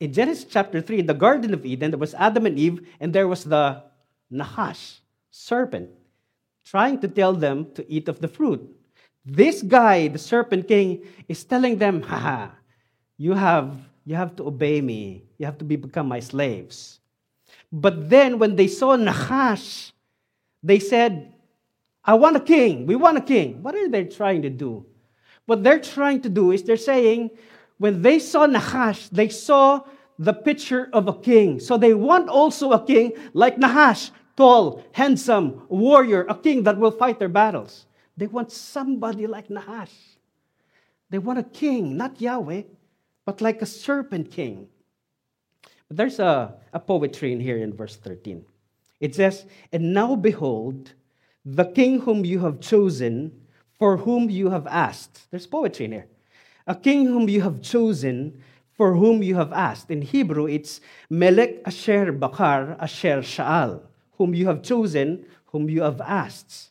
In 0.00 0.14
Genesis 0.14 0.46
chapter 0.48 0.80
3, 0.80 1.00
in 1.00 1.06
the 1.06 1.14
Garden 1.14 1.52
of 1.52 1.66
Eden, 1.66 1.90
there 1.90 2.00
was 2.00 2.14
Adam 2.14 2.46
and 2.46 2.58
Eve, 2.58 2.88
and 2.98 3.12
there 3.12 3.28
was 3.28 3.44
the 3.44 3.84
Nahash, 4.30 5.00
serpent, 5.30 5.90
trying 6.64 6.98
to 7.00 7.08
tell 7.08 7.34
them 7.34 7.68
to 7.74 7.84
eat 7.84 8.08
of 8.08 8.18
the 8.20 8.28
fruit. 8.28 8.64
This 9.26 9.60
guy, 9.60 10.08
the 10.08 10.18
serpent 10.18 10.66
king, 10.66 11.04
is 11.28 11.44
telling 11.44 11.76
them, 11.76 12.00
haha, 12.00 12.48
you 13.18 13.34
have, 13.34 13.76
you 14.06 14.16
have 14.16 14.34
to 14.36 14.46
obey 14.46 14.80
me. 14.80 15.24
You 15.36 15.44
have 15.44 15.58
to 15.58 15.64
be, 15.64 15.76
become 15.76 16.08
my 16.08 16.20
slaves. 16.20 17.00
But 17.70 18.08
then 18.08 18.38
when 18.38 18.56
they 18.56 18.68
saw 18.68 18.96
Nahash, 18.96 19.92
they 20.62 20.78
said, 20.78 21.34
I 22.02 22.14
want 22.14 22.36
a 22.36 22.40
king. 22.40 22.86
We 22.86 22.96
want 22.96 23.18
a 23.18 23.20
king. 23.20 23.62
What 23.62 23.74
are 23.74 23.88
they 23.88 24.04
trying 24.04 24.40
to 24.42 24.50
do? 24.50 24.86
What 25.44 25.62
they're 25.62 25.80
trying 25.80 26.22
to 26.22 26.30
do 26.30 26.52
is 26.52 26.62
they're 26.62 26.78
saying, 26.78 27.30
when 27.80 28.02
they 28.02 28.18
saw 28.18 28.44
Nahash, 28.44 29.08
they 29.08 29.30
saw 29.30 29.80
the 30.18 30.34
picture 30.34 30.90
of 30.92 31.08
a 31.08 31.14
king. 31.14 31.58
So 31.58 31.78
they 31.78 31.94
want 31.94 32.28
also 32.28 32.72
a 32.72 32.84
king 32.84 33.14
like 33.32 33.56
Nahash, 33.56 34.10
tall, 34.36 34.84
handsome, 34.92 35.62
warrior, 35.70 36.26
a 36.28 36.34
king 36.34 36.64
that 36.64 36.76
will 36.76 36.90
fight 36.90 37.18
their 37.18 37.30
battles. 37.30 37.86
They 38.18 38.26
want 38.26 38.52
somebody 38.52 39.26
like 39.26 39.48
Nahash. 39.48 39.94
They 41.08 41.16
want 41.16 41.38
a 41.38 41.42
king, 41.42 41.96
not 41.96 42.20
Yahweh, 42.20 42.64
but 43.24 43.40
like 43.40 43.62
a 43.62 43.66
serpent 43.66 44.30
king. 44.30 44.68
But 45.88 45.96
there's 45.96 46.18
a, 46.18 46.56
a 46.74 46.80
poetry 46.80 47.32
in 47.32 47.40
here 47.40 47.56
in 47.56 47.72
verse 47.72 47.96
13. 47.96 48.44
It 49.00 49.14
says, 49.14 49.46
And 49.72 49.94
now 49.94 50.16
behold, 50.16 50.92
the 51.46 51.64
king 51.64 52.00
whom 52.00 52.26
you 52.26 52.40
have 52.40 52.60
chosen, 52.60 53.40
for 53.78 53.96
whom 53.96 54.28
you 54.28 54.50
have 54.50 54.66
asked. 54.66 55.30
There's 55.30 55.46
poetry 55.46 55.86
in 55.86 55.92
here. 55.92 56.08
A 56.66 56.74
king 56.74 57.06
whom 57.06 57.28
you 57.28 57.40
have 57.42 57.62
chosen, 57.62 58.42
for 58.72 58.94
whom 58.94 59.22
you 59.22 59.34
have 59.34 59.52
asked. 59.52 59.90
In 59.90 60.02
Hebrew, 60.02 60.46
it's 60.46 60.80
Melech 61.10 61.60
Asher 61.66 62.12
Bakar 62.12 62.76
Asher 62.80 63.18
Sha'al, 63.18 63.82
whom 64.12 64.34
you 64.34 64.46
have 64.46 64.62
chosen, 64.62 65.26
whom 65.46 65.68
you 65.68 65.82
have 65.82 66.00
asked. 66.00 66.70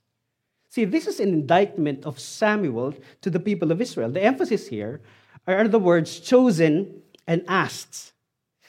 See, 0.69 0.86
this 0.86 1.08
is 1.08 1.19
an 1.19 1.29
indictment 1.29 2.05
of 2.05 2.19
Samuel 2.19 2.93
to 3.22 3.29
the 3.29 3.39
people 3.39 3.72
of 3.72 3.81
Israel. 3.81 4.12
The 4.12 4.24
emphasis 4.24 4.67
here 4.67 5.01
are 5.48 5.67
the 5.67 5.79
words 5.79 6.19
chosen 6.19 7.01
and 7.27 7.43
asked. 7.48 8.13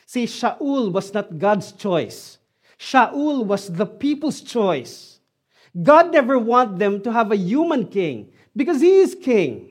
See, 0.06 0.24
Shaul 0.24 0.92
was 0.92 1.14
not 1.14 1.38
God's 1.38 1.72
choice. 1.72 2.38
Shaul 2.78 3.44
was 3.44 3.72
the 3.72 3.86
people's 3.86 4.40
choice. 4.40 5.20
God 5.82 6.12
never 6.12 6.38
wanted 6.38 6.78
them 6.78 7.02
to 7.02 7.12
have 7.12 7.30
a 7.30 7.36
human 7.36 7.86
king 7.86 8.32
because 8.56 8.80
he 8.80 8.98
is 8.98 9.14
king. 9.14 9.69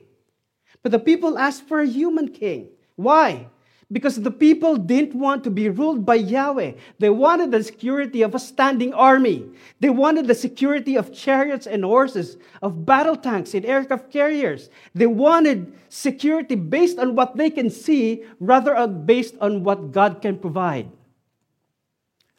But 0.82 0.92
the 0.92 0.98
people 0.98 1.38
asked 1.38 1.68
for 1.68 1.80
a 1.80 1.86
human 1.86 2.28
king. 2.28 2.68
Why? 2.96 3.48
Because 3.92 4.20
the 4.20 4.30
people 4.30 4.76
didn't 4.76 5.14
want 5.14 5.42
to 5.44 5.50
be 5.50 5.68
ruled 5.68 6.06
by 6.06 6.14
Yahweh. 6.14 6.74
They 7.00 7.10
wanted 7.10 7.50
the 7.50 7.64
security 7.64 8.22
of 8.22 8.34
a 8.34 8.38
standing 8.38 8.94
army. 8.94 9.46
They 9.80 9.90
wanted 9.90 10.28
the 10.28 10.34
security 10.34 10.96
of 10.96 11.12
chariots 11.12 11.66
and 11.66 11.84
horses, 11.84 12.36
of 12.62 12.86
battle 12.86 13.16
tanks 13.16 13.52
and 13.52 13.66
aircraft 13.66 14.12
carriers. 14.12 14.70
They 14.94 15.08
wanted 15.08 15.72
security 15.88 16.54
based 16.54 16.98
on 16.98 17.16
what 17.16 17.36
they 17.36 17.50
can 17.50 17.68
see 17.68 18.24
rather 18.38 18.74
than 18.74 19.04
based 19.06 19.34
on 19.40 19.64
what 19.64 19.90
God 19.90 20.22
can 20.22 20.38
provide. 20.38 20.88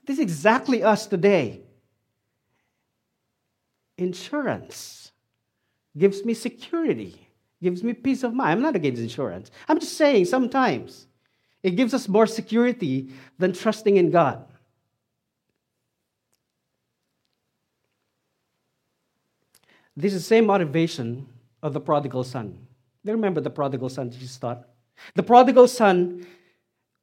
This 0.05 0.17
is 0.17 0.23
exactly 0.23 0.83
us 0.83 1.05
today. 1.05 1.61
Insurance 3.97 5.11
gives 5.97 6.23
me 6.23 6.33
security, 6.33 7.20
gives 7.61 7.83
me 7.83 7.93
peace 7.93 8.23
of 8.23 8.33
mind. 8.33 8.51
I'm 8.51 8.61
not 8.61 8.75
against 8.75 9.01
insurance. 9.01 9.51
I'm 9.67 9.79
just 9.79 9.97
saying 9.97 10.25
sometimes 10.25 11.07
it 11.63 11.71
gives 11.71 11.93
us 11.93 12.07
more 12.07 12.25
security 12.25 13.09
than 13.37 13.53
trusting 13.53 13.97
in 13.97 14.09
God. 14.11 14.45
This 19.95 20.13
is 20.13 20.21
the 20.21 20.27
same 20.27 20.45
motivation 20.45 21.27
of 21.61 21.73
the 21.73 21.81
prodigal 21.81 22.23
son. 22.23 22.57
You 23.03 23.11
remember 23.11 23.41
the 23.41 23.49
prodigal 23.49 23.89
son 23.89 24.09
Jesus 24.09 24.37
thought. 24.37 24.67
The 25.15 25.23
prodigal 25.23 25.67
son 25.67 26.25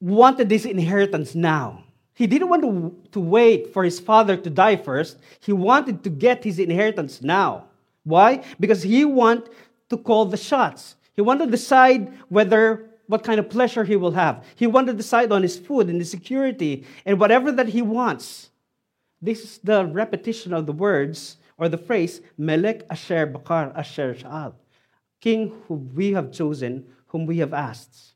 wanted 0.00 0.48
this 0.48 0.64
inheritance 0.64 1.34
now. 1.34 1.84
He 2.14 2.26
didn't 2.26 2.48
want 2.48 2.62
to, 2.62 2.96
to 3.12 3.20
wait 3.20 3.72
for 3.72 3.84
his 3.84 4.00
father 4.00 4.36
to 4.36 4.50
die 4.50 4.76
first. 4.76 5.18
He 5.40 5.52
wanted 5.52 6.02
to 6.02 6.10
get 6.10 6.42
his 6.42 6.58
inheritance 6.58 7.22
now. 7.22 7.66
Why? 8.02 8.42
Because 8.58 8.82
he 8.82 9.04
wanted 9.04 9.50
to 9.90 9.96
call 9.96 10.26
the 10.26 10.36
shots. 10.36 10.96
He 11.14 11.22
wanted 11.22 11.46
to 11.46 11.50
decide 11.50 12.12
whether 12.28 12.88
what 13.06 13.24
kind 13.24 13.40
of 13.40 13.48
pleasure 13.48 13.84
he 13.84 13.96
will 13.96 14.12
have. 14.12 14.44
He 14.54 14.66
wanted 14.66 14.92
to 14.92 14.98
decide 14.98 15.32
on 15.32 15.42
his 15.42 15.58
food 15.58 15.88
and 15.88 15.98
his 15.98 16.10
security 16.10 16.84
and 17.06 17.18
whatever 17.18 17.50
that 17.52 17.68
he 17.68 17.82
wants. 17.82 18.50
This 19.20 19.42
is 19.42 19.58
the 19.58 19.86
repetition 19.86 20.52
of 20.52 20.66
the 20.66 20.72
words 20.72 21.38
or 21.56 21.68
the 21.68 21.78
phrase, 21.78 22.20
Melech 22.36 22.84
Asher 22.88 23.26
Bakar 23.26 23.72
Asher 23.74 24.14
Sha'al, 24.14 24.54
King 25.20 25.52
whom 25.66 25.90
we 25.94 26.12
have 26.12 26.30
chosen, 26.32 26.86
whom 27.06 27.26
we 27.26 27.38
have 27.38 27.52
asked. 27.52 28.14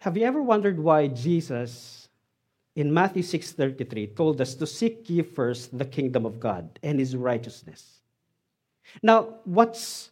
Have 0.00 0.16
you 0.16 0.24
ever 0.24 0.42
wondered 0.42 0.78
why 0.78 1.08
Jesus 1.08 2.08
in 2.74 2.92
Matthew 2.92 3.22
6:33 3.22 4.14
told 4.16 4.40
us 4.40 4.54
to 4.54 4.66
seek 4.66 5.08
ye 5.08 5.22
first 5.22 5.76
the 5.76 5.84
kingdom 5.84 6.26
of 6.26 6.40
God 6.40 6.78
and 6.82 6.98
his 6.98 7.16
righteousness? 7.16 7.99
Now, 9.02 9.36
what's 9.44 10.10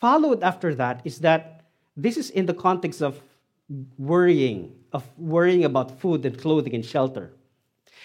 followed 0.00 0.42
after 0.42 0.74
that 0.74 1.00
is 1.04 1.20
that 1.20 1.64
this 1.96 2.16
is 2.16 2.30
in 2.30 2.46
the 2.46 2.54
context 2.54 3.02
of 3.02 3.20
worrying, 3.98 4.72
of 4.92 5.04
worrying 5.18 5.64
about 5.64 5.98
food 6.00 6.24
and 6.26 6.38
clothing 6.38 6.74
and 6.74 6.84
shelter. 6.84 7.32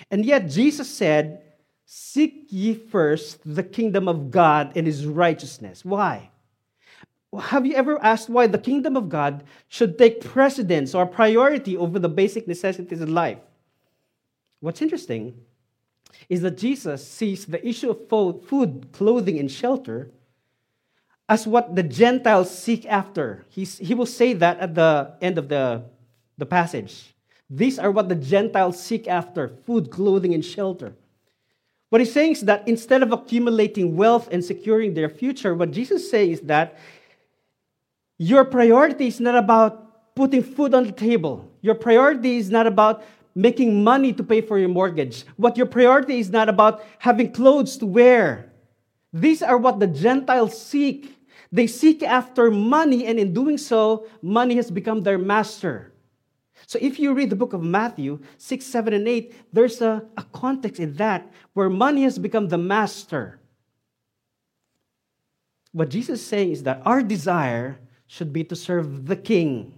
And 0.10 0.26
yet 0.26 0.50
Jesus 0.50 0.90
said, 0.90 1.42
Seek 1.86 2.46
ye 2.50 2.74
first 2.74 3.40
the 3.44 3.64
kingdom 3.64 4.08
of 4.08 4.32
God 4.32 4.72
and 4.76 4.88
his 4.88 5.06
righteousness. 5.06 5.84
Why? 5.84 6.30
Have 7.38 7.66
you 7.66 7.76
ever 7.76 8.02
asked 8.02 8.30
why 8.30 8.48
the 8.48 8.58
kingdom 8.58 8.96
of 8.96 9.10
God 9.10 9.44
should 9.68 9.98
take 9.98 10.22
precedence 10.22 10.96
or 10.96 11.06
priority 11.06 11.76
over 11.76 12.00
the 12.00 12.10
basic 12.10 12.48
necessities 12.48 13.02
of 13.02 13.10
life? 13.10 13.40
What's 14.62 14.82
interesting 14.82 15.36
is 16.30 16.42
that 16.42 16.58
Jesus 16.58 17.08
sees 17.08 17.46
the 17.46 17.66
issue 17.68 17.92
of 17.92 18.10
food, 18.48 18.88
clothing, 18.92 19.40
and 19.40 19.52
shelter 19.52 20.12
as 21.30 21.48
what 21.48 21.76
the 21.76 21.84
Gentiles 21.84 22.50
seek 22.50 22.86
after. 22.86 23.46
He's, 23.50 23.78
he 23.78 23.94
will 23.94 24.06
say 24.06 24.34
that 24.34 24.60
at 24.60 24.76
the 24.76 25.14
end 25.22 25.38
of 25.38 25.48
the, 25.48 25.84
the 26.38 26.46
passage. 26.46 27.16
These 27.50 27.80
are 27.80 27.92
what 27.92 28.10
the 28.10 28.16
Gentiles 28.16 28.82
seek 28.82 29.08
after 29.08 29.50
food, 29.66 29.92
clothing, 29.92 30.34
and 30.34 30.44
shelter. 30.44 30.94
What 31.90 32.00
he's 32.00 32.14
saying 32.14 32.32
is 32.32 32.42
that 32.42 32.68
instead 32.68 33.04
of 33.04 33.12
accumulating 33.12 33.96
wealth 33.98 34.30
and 34.32 34.44
securing 34.44 34.94
their 34.94 35.10
future, 35.10 35.54
what 35.54 35.72
Jesus 35.72 36.10
saying 36.10 36.32
is 36.32 36.42
that 36.42 36.78
your 38.18 38.46
priority 38.46 39.08
is 39.08 39.20
not 39.20 39.36
about 39.36 40.16
putting 40.16 40.44
food 40.44 40.74
on 40.74 40.86
the 40.86 40.92
table. 40.92 41.50
Your 41.62 41.76
priority 41.76 42.38
is 42.38 42.50
not 42.50 42.68
about 42.68 43.04
making 43.36 43.84
money 43.84 44.14
to 44.14 44.24
pay 44.24 44.42
for 44.42 44.58
your 44.58 44.70
mortgage. 44.70 45.26
What 45.38 45.58
your 45.58 45.66
priority 45.66 46.20
is 46.20 46.30
not 46.30 46.50
about 46.50 46.84
having 47.00 47.32
clothes 47.32 47.78
to 47.78 47.86
wear. 47.86 48.52
These 49.14 49.42
are 49.42 49.58
what 49.58 49.80
the 49.80 49.88
Gentiles 49.88 50.60
seek. 50.60 51.18
They 51.52 51.68
seek 51.68 52.02
after 52.02 52.50
money, 52.50 53.06
and 53.06 53.20
in 53.20 53.34
doing 53.34 53.58
so, 53.58 54.08
money 54.22 54.56
has 54.56 54.72
become 54.72 55.02
their 55.02 55.18
master. 55.18 55.92
So 56.68 56.80
if 56.82 57.00
you 57.00 57.14
read 57.14 57.30
the 57.30 57.36
book 57.36 57.54
of 57.54 57.62
Matthew 57.62 58.20
6, 58.38 58.64
7, 58.64 58.94
and 58.94 59.08
8, 59.08 59.36
there's 59.52 59.82
a, 59.82 60.06
a 60.16 60.24
context 60.32 60.80
in 60.80 60.94
that 60.94 61.32
where 61.54 61.70
money 61.70 62.04
has 62.04 62.18
become 62.18 62.48
the 62.48 62.58
master. 62.58 63.40
What 65.74 65.90
Jesus 65.90 66.22
is 66.22 66.26
saying 66.26 66.52
is 66.52 66.64
that 66.64 66.82
our 66.86 67.02
desire 67.02 67.80
should 68.08 68.32
be 68.32 68.44
to 68.46 68.56
serve 68.56 69.08
the 69.08 69.16
king. 69.16 69.74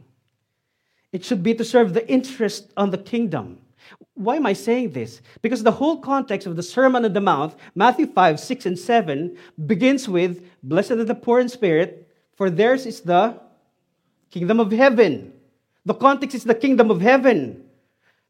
It 1.13 1.23
should 1.23 1.43
be 1.43 1.53
to 1.53 1.63
serve 1.63 1.93
the 1.93 2.05
interest 2.09 2.73
on 2.75 2.89
the 2.89 2.97
kingdom. 2.97 3.59
Why 4.15 4.35
am 4.35 4.45
I 4.45 4.53
saying 4.53 4.91
this? 4.91 5.21
Because 5.41 5.63
the 5.63 5.71
whole 5.71 5.97
context 5.97 6.47
of 6.47 6.55
the 6.55 6.63
Sermon 6.63 7.05
on 7.05 7.13
the 7.13 7.21
Mount, 7.21 7.55
Matthew 7.75 8.07
5, 8.07 8.39
6, 8.39 8.65
and 8.65 8.77
7, 8.77 9.37
begins 9.65 10.09
with 10.09 10.43
Blessed 10.63 10.91
are 10.91 11.03
the 11.03 11.15
poor 11.15 11.39
in 11.39 11.49
spirit, 11.49 12.09
for 12.35 12.49
theirs 12.49 12.85
is 12.85 13.01
the 13.01 13.39
kingdom 14.31 14.59
of 14.59 14.71
heaven. 14.71 15.33
The 15.85 15.93
context 15.93 16.35
is 16.35 16.43
the 16.43 16.55
kingdom 16.55 16.89
of 16.89 17.01
heaven. 17.01 17.63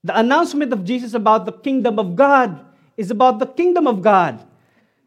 The 0.03 0.17
announcement 0.19 0.73
of 0.73 0.83
Jesus 0.83 1.13
about 1.13 1.45
the 1.45 1.53
kingdom 1.53 1.97
of 1.97 2.15
God 2.15 2.65
is 2.97 3.11
about 3.11 3.39
the 3.39 3.45
kingdom 3.45 3.87
of 3.87 4.01
God. 4.01 4.43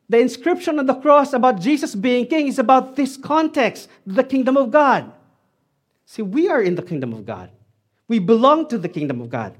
The 0.08 0.18
inscription 0.18 0.78
on 0.78 0.86
the 0.86 0.94
cross 0.94 1.32
about 1.32 1.60
Jesus 1.60 1.94
being 1.94 2.26
king 2.26 2.46
is 2.46 2.58
about 2.58 2.96
this 2.96 3.16
context, 3.16 3.88
the 4.06 4.24
kingdom 4.24 4.56
of 4.56 4.70
God. 4.70 5.12
See, 6.06 6.22
we 6.22 6.48
are 6.48 6.62
in 6.62 6.76
the 6.76 6.82
kingdom 6.82 7.12
of 7.12 7.26
God. 7.26 7.50
We 8.08 8.18
belong 8.18 8.68
to 8.68 8.78
the 8.78 8.88
kingdom 8.88 9.20
of 9.20 9.28
God. 9.30 9.56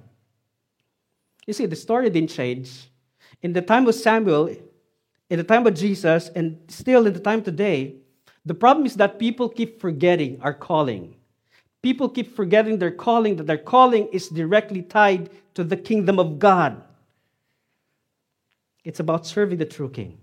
You 1.46 1.52
see, 1.52 1.66
the 1.66 1.76
story 1.76 2.10
didn't 2.10 2.30
change. 2.30 2.90
In 3.42 3.52
the 3.52 3.62
time 3.62 3.86
of 3.86 3.94
Samuel, 3.94 4.48
in 5.28 5.38
the 5.38 5.44
time 5.44 5.66
of 5.66 5.74
Jesus, 5.74 6.28
and 6.34 6.58
still 6.68 7.06
in 7.06 7.12
the 7.12 7.20
time 7.20 7.42
today, 7.42 7.96
the 8.44 8.54
problem 8.54 8.86
is 8.86 8.94
that 8.96 9.18
people 9.18 9.48
keep 9.48 9.80
forgetting 9.80 10.40
our 10.40 10.54
calling. 10.54 11.16
People 11.82 12.08
keep 12.08 12.34
forgetting 12.34 12.78
their 12.78 12.90
calling, 12.90 13.36
that 13.36 13.46
their 13.46 13.58
calling 13.58 14.08
is 14.08 14.28
directly 14.28 14.82
tied 14.82 15.30
to 15.54 15.64
the 15.64 15.76
kingdom 15.76 16.18
of 16.18 16.38
God. 16.38 16.82
It's 18.84 19.00
about 19.00 19.26
serving 19.26 19.58
the 19.58 19.64
true 19.64 19.90
king. 19.90 20.18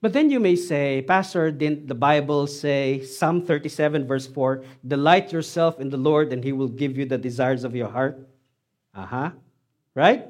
But 0.00 0.12
then 0.12 0.30
you 0.30 0.40
may 0.40 0.56
say, 0.56 1.02
Pastor, 1.06 1.50
didn't 1.50 1.86
the 1.86 1.94
Bible 1.94 2.46
say, 2.46 3.02
Psalm 3.02 3.42
37, 3.42 4.06
verse 4.06 4.26
4, 4.26 4.64
delight 4.86 5.32
yourself 5.32 5.80
in 5.80 5.90
the 5.90 5.96
Lord 5.96 6.32
and 6.32 6.42
he 6.42 6.52
will 6.52 6.68
give 6.68 6.96
you 6.96 7.04
the 7.04 7.18
desires 7.18 7.64
of 7.64 7.76
your 7.76 7.88
heart? 7.88 8.26
Uh 8.94 9.06
huh. 9.06 9.30
Right? 9.94 10.26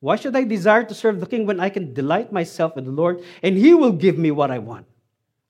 Why 0.00 0.16
should 0.16 0.34
I 0.34 0.44
desire 0.44 0.84
to 0.84 0.94
serve 0.94 1.20
the 1.20 1.26
king 1.26 1.46
when 1.46 1.60
I 1.60 1.68
can 1.68 1.94
delight 1.94 2.32
myself 2.32 2.76
in 2.76 2.84
the 2.84 2.90
Lord 2.90 3.22
and 3.42 3.56
he 3.56 3.74
will 3.74 3.92
give 3.92 4.18
me 4.18 4.30
what 4.30 4.50
I 4.50 4.58
want? 4.58 4.86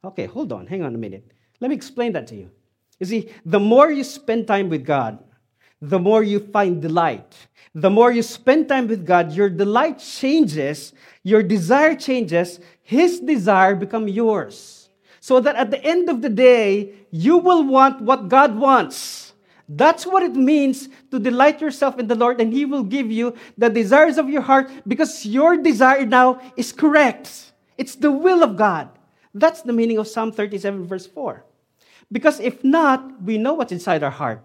Okay, 0.04 0.26
hold 0.26 0.52
on, 0.52 0.66
hang 0.66 0.82
on 0.82 0.94
a 0.94 0.98
minute. 0.98 1.32
Let 1.60 1.68
me 1.68 1.74
explain 1.74 2.12
that 2.12 2.26
to 2.28 2.34
you. 2.34 2.50
You 2.98 3.06
see, 3.06 3.30
the 3.44 3.60
more 3.60 3.90
you 3.90 4.04
spend 4.04 4.46
time 4.46 4.68
with 4.68 4.84
God, 4.84 5.22
the 5.82 5.98
more 5.98 6.22
you 6.22 6.38
find 6.38 6.80
delight. 6.80 7.34
The 7.74 7.90
more 7.90 8.12
you 8.12 8.22
spend 8.22 8.68
time 8.68 8.86
with 8.86 9.04
God, 9.04 9.32
your 9.32 9.50
delight 9.50 9.98
changes, 9.98 10.92
your 11.24 11.42
desire 11.42 11.96
changes, 11.96 12.60
his 12.82 13.18
desire 13.18 13.74
become 13.74 14.06
yours. 14.06 14.88
So 15.20 15.40
that 15.40 15.56
at 15.56 15.70
the 15.70 15.82
end 15.84 16.08
of 16.08 16.22
the 16.22 16.28
day, 16.28 16.94
you 17.10 17.38
will 17.38 17.64
want 17.64 18.00
what 18.00 18.28
God 18.28 18.56
wants. 18.56 19.32
That's 19.68 20.06
what 20.06 20.22
it 20.22 20.34
means 20.34 20.88
to 21.10 21.18
delight 21.18 21.60
yourself 21.60 21.98
in 21.98 22.06
the 22.06 22.14
Lord, 22.14 22.40
and 22.40 22.52
He 22.52 22.64
will 22.64 22.82
give 22.82 23.10
you 23.10 23.34
the 23.56 23.70
desires 23.70 24.18
of 24.18 24.28
your 24.28 24.42
heart 24.42 24.70
because 24.86 25.24
your 25.24 25.56
desire 25.56 26.04
now 26.04 26.40
is 26.56 26.72
correct. 26.72 27.52
It's 27.78 27.94
the 27.94 28.10
will 28.10 28.42
of 28.42 28.56
God. 28.56 28.90
That's 29.32 29.62
the 29.62 29.72
meaning 29.72 29.98
of 29.98 30.08
Psalm 30.08 30.32
37, 30.32 30.84
verse 30.84 31.06
4. 31.06 31.44
Because 32.10 32.40
if 32.40 32.62
not, 32.62 33.22
we 33.22 33.38
know 33.38 33.54
what's 33.54 33.72
inside 33.72 34.02
our 34.02 34.10
heart. 34.10 34.44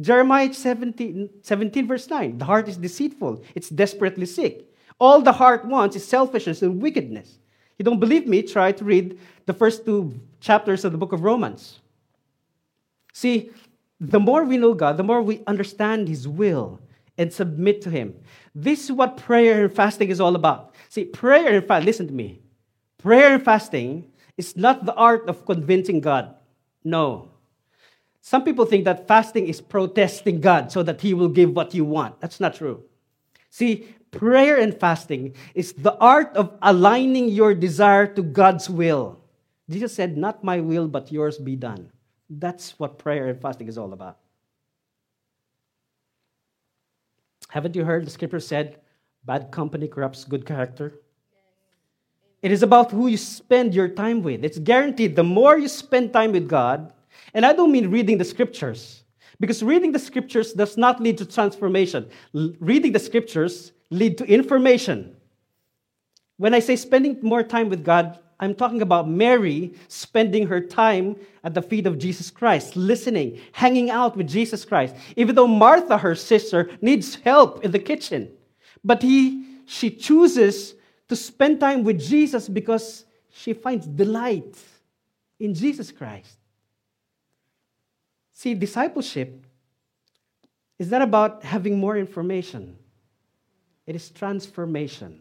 Jeremiah 0.00 0.52
17, 0.52 1.28
17, 1.42 1.86
verse 1.86 2.08
9 2.08 2.38
the 2.38 2.44
heart 2.44 2.68
is 2.68 2.76
deceitful, 2.76 3.42
it's 3.54 3.68
desperately 3.68 4.26
sick. 4.26 4.66
All 4.98 5.22
the 5.22 5.32
heart 5.32 5.64
wants 5.64 5.96
is 5.96 6.06
selfishness 6.06 6.62
and 6.62 6.80
wickedness. 6.80 7.38
You 7.78 7.84
don't 7.84 8.00
believe 8.00 8.26
me? 8.26 8.42
Try 8.42 8.72
to 8.72 8.84
read 8.84 9.18
the 9.46 9.54
first 9.54 9.86
two 9.86 10.20
chapters 10.40 10.84
of 10.84 10.92
the 10.92 10.98
book 10.98 11.12
of 11.12 11.22
Romans. 11.22 11.80
See, 13.14 13.50
the 13.98 14.20
more 14.20 14.44
we 14.44 14.58
know 14.58 14.74
God, 14.74 14.98
the 14.98 15.02
more 15.02 15.22
we 15.22 15.42
understand 15.46 16.08
His 16.08 16.28
will 16.28 16.80
and 17.16 17.32
submit 17.32 17.80
to 17.82 17.90
Him. 17.90 18.14
This 18.54 18.84
is 18.84 18.92
what 18.92 19.16
prayer 19.16 19.64
and 19.64 19.74
fasting 19.74 20.10
is 20.10 20.20
all 20.20 20.34
about. 20.34 20.74
See, 20.88 21.04
prayer 21.04 21.56
and 21.56 21.66
fasting, 21.66 21.86
listen 21.86 22.06
to 22.08 22.12
me. 22.12 22.40
Prayer 22.98 23.34
and 23.34 23.44
fasting 23.44 24.10
is 24.36 24.56
not 24.56 24.84
the 24.84 24.94
art 24.94 25.28
of 25.28 25.46
convincing 25.46 26.00
God. 26.00 26.34
No. 26.84 27.30
Some 28.20 28.44
people 28.44 28.66
think 28.66 28.84
that 28.84 29.08
fasting 29.08 29.48
is 29.48 29.60
protesting 29.60 30.40
God 30.40 30.70
so 30.70 30.82
that 30.82 31.00
He 31.00 31.14
will 31.14 31.28
give 31.28 31.56
what 31.56 31.74
you 31.74 31.84
want. 31.84 32.20
That's 32.20 32.40
not 32.40 32.54
true. 32.54 32.84
See, 33.48 33.88
prayer 34.10 34.58
and 34.58 34.78
fasting 34.78 35.34
is 35.54 35.72
the 35.72 35.96
art 35.96 36.36
of 36.36 36.52
aligning 36.62 37.28
your 37.28 37.54
desire 37.54 38.06
to 38.14 38.22
God's 38.22 38.68
will. 38.68 39.18
Jesus 39.68 39.94
said, 39.94 40.16
Not 40.16 40.44
my 40.44 40.60
will, 40.60 40.88
but 40.88 41.10
yours 41.10 41.38
be 41.38 41.56
done. 41.56 41.90
That's 42.28 42.78
what 42.78 42.98
prayer 42.98 43.28
and 43.28 43.40
fasting 43.40 43.68
is 43.68 43.78
all 43.78 43.92
about. 43.92 44.18
Haven't 47.48 47.74
you 47.74 47.84
heard 47.84 48.06
the 48.06 48.10
scripture 48.10 48.40
said, 48.40 48.80
Bad 49.24 49.50
company 49.50 49.88
corrupts 49.88 50.24
good 50.24 50.46
character? 50.46 51.00
It 52.42 52.52
is 52.52 52.62
about 52.62 52.90
who 52.90 53.06
you 53.06 53.16
spend 53.16 53.74
your 53.74 53.88
time 53.88 54.22
with. 54.22 54.44
It's 54.44 54.58
guaranteed 54.58 55.16
the 55.16 55.24
more 55.24 55.58
you 55.58 55.68
spend 55.68 56.12
time 56.12 56.32
with 56.32 56.48
God, 56.48 56.92
and 57.34 57.46
I 57.46 57.52
don't 57.52 57.72
mean 57.72 57.90
reading 57.90 58.18
the 58.18 58.24
scriptures, 58.24 59.04
because 59.38 59.62
reading 59.62 59.92
the 59.92 59.98
scriptures 59.98 60.52
does 60.52 60.76
not 60.76 61.00
lead 61.00 61.18
to 61.18 61.26
transformation. 61.26 62.08
L- 62.34 62.52
reading 62.60 62.92
the 62.92 62.98
scriptures 62.98 63.72
lead 63.90 64.18
to 64.18 64.24
information. 64.24 65.16
When 66.36 66.54
I 66.54 66.60
say 66.60 66.76
spending 66.76 67.18
more 67.22 67.42
time 67.42 67.68
with 67.68 67.84
God, 67.84 68.18
I'm 68.42 68.54
talking 68.54 68.80
about 68.80 69.06
Mary 69.06 69.74
spending 69.88 70.46
her 70.46 70.62
time 70.62 71.16
at 71.44 71.52
the 71.52 71.60
feet 71.60 71.86
of 71.86 71.98
Jesus 71.98 72.30
Christ, 72.30 72.74
listening, 72.74 73.38
hanging 73.52 73.90
out 73.90 74.16
with 74.16 74.28
Jesus 74.28 74.64
Christ. 74.64 74.94
Even 75.16 75.34
though 75.34 75.46
Martha, 75.46 75.98
her 75.98 76.14
sister, 76.14 76.70
needs 76.80 77.16
help 77.16 77.62
in 77.62 77.70
the 77.70 77.78
kitchen. 77.78 78.30
But 78.82 79.02
he, 79.02 79.44
she 79.66 79.90
chooses 79.90 80.74
to 81.08 81.16
spend 81.16 81.60
time 81.60 81.84
with 81.84 82.00
Jesus 82.00 82.48
because 82.48 83.04
she 83.30 83.52
finds 83.52 83.86
delight 83.86 84.56
in 85.38 85.52
Jesus 85.52 85.92
Christ. 85.92 86.39
See, 88.40 88.54
discipleship 88.54 89.44
is 90.78 90.90
not 90.90 91.02
about 91.02 91.44
having 91.44 91.76
more 91.76 91.98
information, 91.98 92.78
it 93.86 93.94
is 93.94 94.08
transformation. 94.08 95.20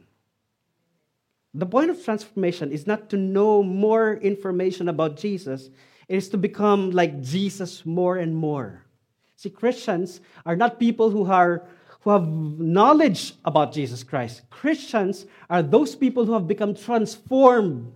The 1.53 1.65
point 1.65 1.89
of 1.89 2.01
transformation 2.01 2.71
is 2.71 2.87
not 2.87 3.09
to 3.09 3.17
know 3.17 3.61
more 3.61 4.13
information 4.13 4.87
about 4.87 5.17
Jesus, 5.17 5.69
it 6.07 6.15
is 6.15 6.29
to 6.29 6.37
become 6.37 6.91
like 6.91 7.21
Jesus 7.21 7.85
more 7.85 8.15
and 8.15 8.33
more. 8.33 8.85
See, 9.35 9.49
Christians 9.49 10.21
are 10.45 10.55
not 10.55 10.79
people 10.79 11.09
who 11.09 11.25
are 11.25 11.67
who 11.99 12.11
have 12.11 12.25
knowledge 12.25 13.33
about 13.43 13.73
Jesus 13.73 14.01
Christ. 14.01 14.49
Christians 14.49 15.25
are 15.49 15.61
those 15.61 15.93
people 15.93 16.25
who 16.25 16.31
have 16.31 16.47
become 16.47 16.73
transformed 16.73 17.91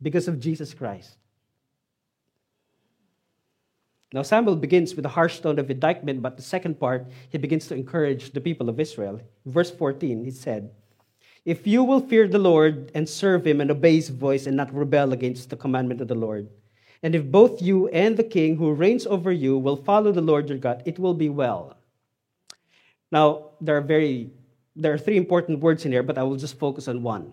because 0.00 0.28
of 0.28 0.38
Jesus 0.38 0.72
Christ. 0.74 1.16
Now, 4.12 4.22
Samuel 4.22 4.56
begins 4.56 4.94
with 4.94 5.06
a 5.06 5.10
harsh 5.10 5.38
tone 5.38 5.58
of 5.58 5.70
indictment, 5.70 6.20
but 6.20 6.36
the 6.36 6.42
second 6.42 6.80
part, 6.80 7.06
he 7.28 7.38
begins 7.38 7.68
to 7.68 7.76
encourage 7.76 8.32
the 8.32 8.40
people 8.40 8.68
of 8.68 8.80
Israel. 8.80 9.20
Verse 9.46 9.70
14, 9.70 10.24
he 10.24 10.30
said, 10.32 10.70
If 11.44 11.66
you 11.66 11.84
will 11.84 12.00
fear 12.00 12.26
the 12.26 12.38
Lord 12.38 12.90
and 12.94 13.08
serve 13.08 13.46
him 13.46 13.60
and 13.60 13.70
obey 13.70 13.96
his 13.96 14.08
voice 14.08 14.46
and 14.46 14.56
not 14.56 14.74
rebel 14.74 15.12
against 15.12 15.50
the 15.50 15.56
commandment 15.56 16.00
of 16.00 16.08
the 16.08 16.16
Lord, 16.16 16.48
and 17.02 17.14
if 17.14 17.24
both 17.24 17.62
you 17.62 17.88
and 17.88 18.16
the 18.16 18.24
king 18.24 18.56
who 18.56 18.72
reigns 18.72 19.06
over 19.06 19.30
you 19.30 19.56
will 19.56 19.76
follow 19.76 20.12
the 20.12 20.20
Lord 20.20 20.48
your 20.48 20.58
God, 20.58 20.82
it 20.84 20.98
will 20.98 21.14
be 21.14 21.28
well. 21.28 21.76
Now, 23.12 23.50
there 23.60 23.76
are 23.76 23.80
very 23.80 24.30
there 24.76 24.94
are 24.94 24.98
three 24.98 25.16
important 25.16 25.60
words 25.60 25.84
in 25.84 25.92
here, 25.92 26.02
but 26.02 26.16
I 26.16 26.22
will 26.22 26.36
just 26.36 26.58
focus 26.58 26.88
on 26.88 27.02
one. 27.02 27.32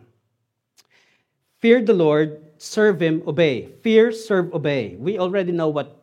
Fear 1.59 1.83
the 1.83 1.93
Lord, 1.93 2.41
serve 2.57 3.01
him, 3.01 3.23
obey. 3.25 3.69
Fear, 3.81 4.11
serve, 4.11 4.53
obey. 4.53 4.95
We 4.97 5.17
already 5.17 5.51
know 5.51 5.69
what 5.69 5.96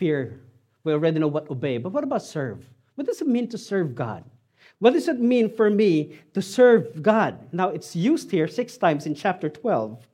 fear, 0.00 0.40
we 0.82 0.92
already 0.92 1.20
know 1.20 1.28
what 1.28 1.50
obey. 1.50 1.76
But 1.76 1.92
what 1.92 2.02
about 2.02 2.22
serve? 2.22 2.64
What 2.94 3.06
does 3.06 3.20
it 3.20 3.28
mean 3.28 3.48
to 3.50 3.58
serve 3.58 3.94
God? 3.94 4.24
What 4.78 4.94
does 4.94 5.08
it 5.08 5.20
mean 5.20 5.54
for 5.54 5.68
me 5.68 6.18
to 6.32 6.40
serve 6.40 7.02
God? 7.02 7.52
Now, 7.52 7.68
it's 7.68 7.94
used 7.94 8.30
here 8.30 8.48
six 8.48 8.78
times 8.78 9.04
in 9.04 9.14
chapter 9.14 9.50
12. 9.50 10.08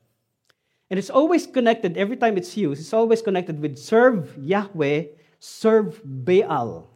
And 0.91 0.99
it's 0.99 1.11
always 1.11 1.47
connected, 1.47 1.97
every 1.97 2.17
time 2.17 2.37
it's 2.37 2.57
used, 2.57 2.81
it's 2.81 2.93
always 2.93 3.23
connected 3.23 3.61
with 3.61 3.79
serve 3.79 4.37
Yahweh, 4.39 5.05
serve 5.39 6.03
Baal. 6.05 6.91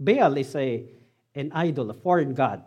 Baal 0.00 0.36
is 0.36 0.56
a 0.56 0.84
an 1.34 1.52
idol, 1.54 1.90
a 1.90 1.94
foreign 1.94 2.34
god. 2.34 2.64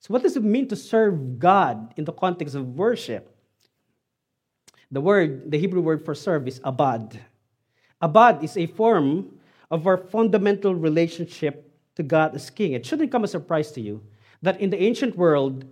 So, 0.00 0.12
what 0.12 0.22
does 0.22 0.36
it 0.36 0.44
mean 0.44 0.68
to 0.68 0.76
serve 0.76 1.38
God 1.38 1.94
in 1.96 2.04
the 2.04 2.12
context 2.12 2.54
of 2.54 2.76
worship? 2.76 3.32
The 4.90 5.00
word, 5.00 5.50
the 5.50 5.58
Hebrew 5.58 5.80
word 5.80 6.04
for 6.04 6.14
serve 6.14 6.46
is 6.46 6.60
abad. 6.62 7.18
Abad 8.00 8.42
is 8.44 8.56
a 8.56 8.66
form 8.66 9.38
of 9.70 9.86
our 9.86 9.96
fundamental 9.96 10.74
relationship 10.74 11.72
to 11.96 12.02
God 12.02 12.34
as 12.34 12.50
King. 12.50 12.72
It 12.72 12.86
shouldn't 12.86 13.10
come 13.10 13.24
as 13.24 13.30
a 13.30 13.32
surprise 13.32 13.72
to 13.72 13.80
you 13.80 14.02
that 14.42 14.60
in 14.60 14.70
the 14.70 14.82
ancient 14.82 15.16
world, 15.16 15.64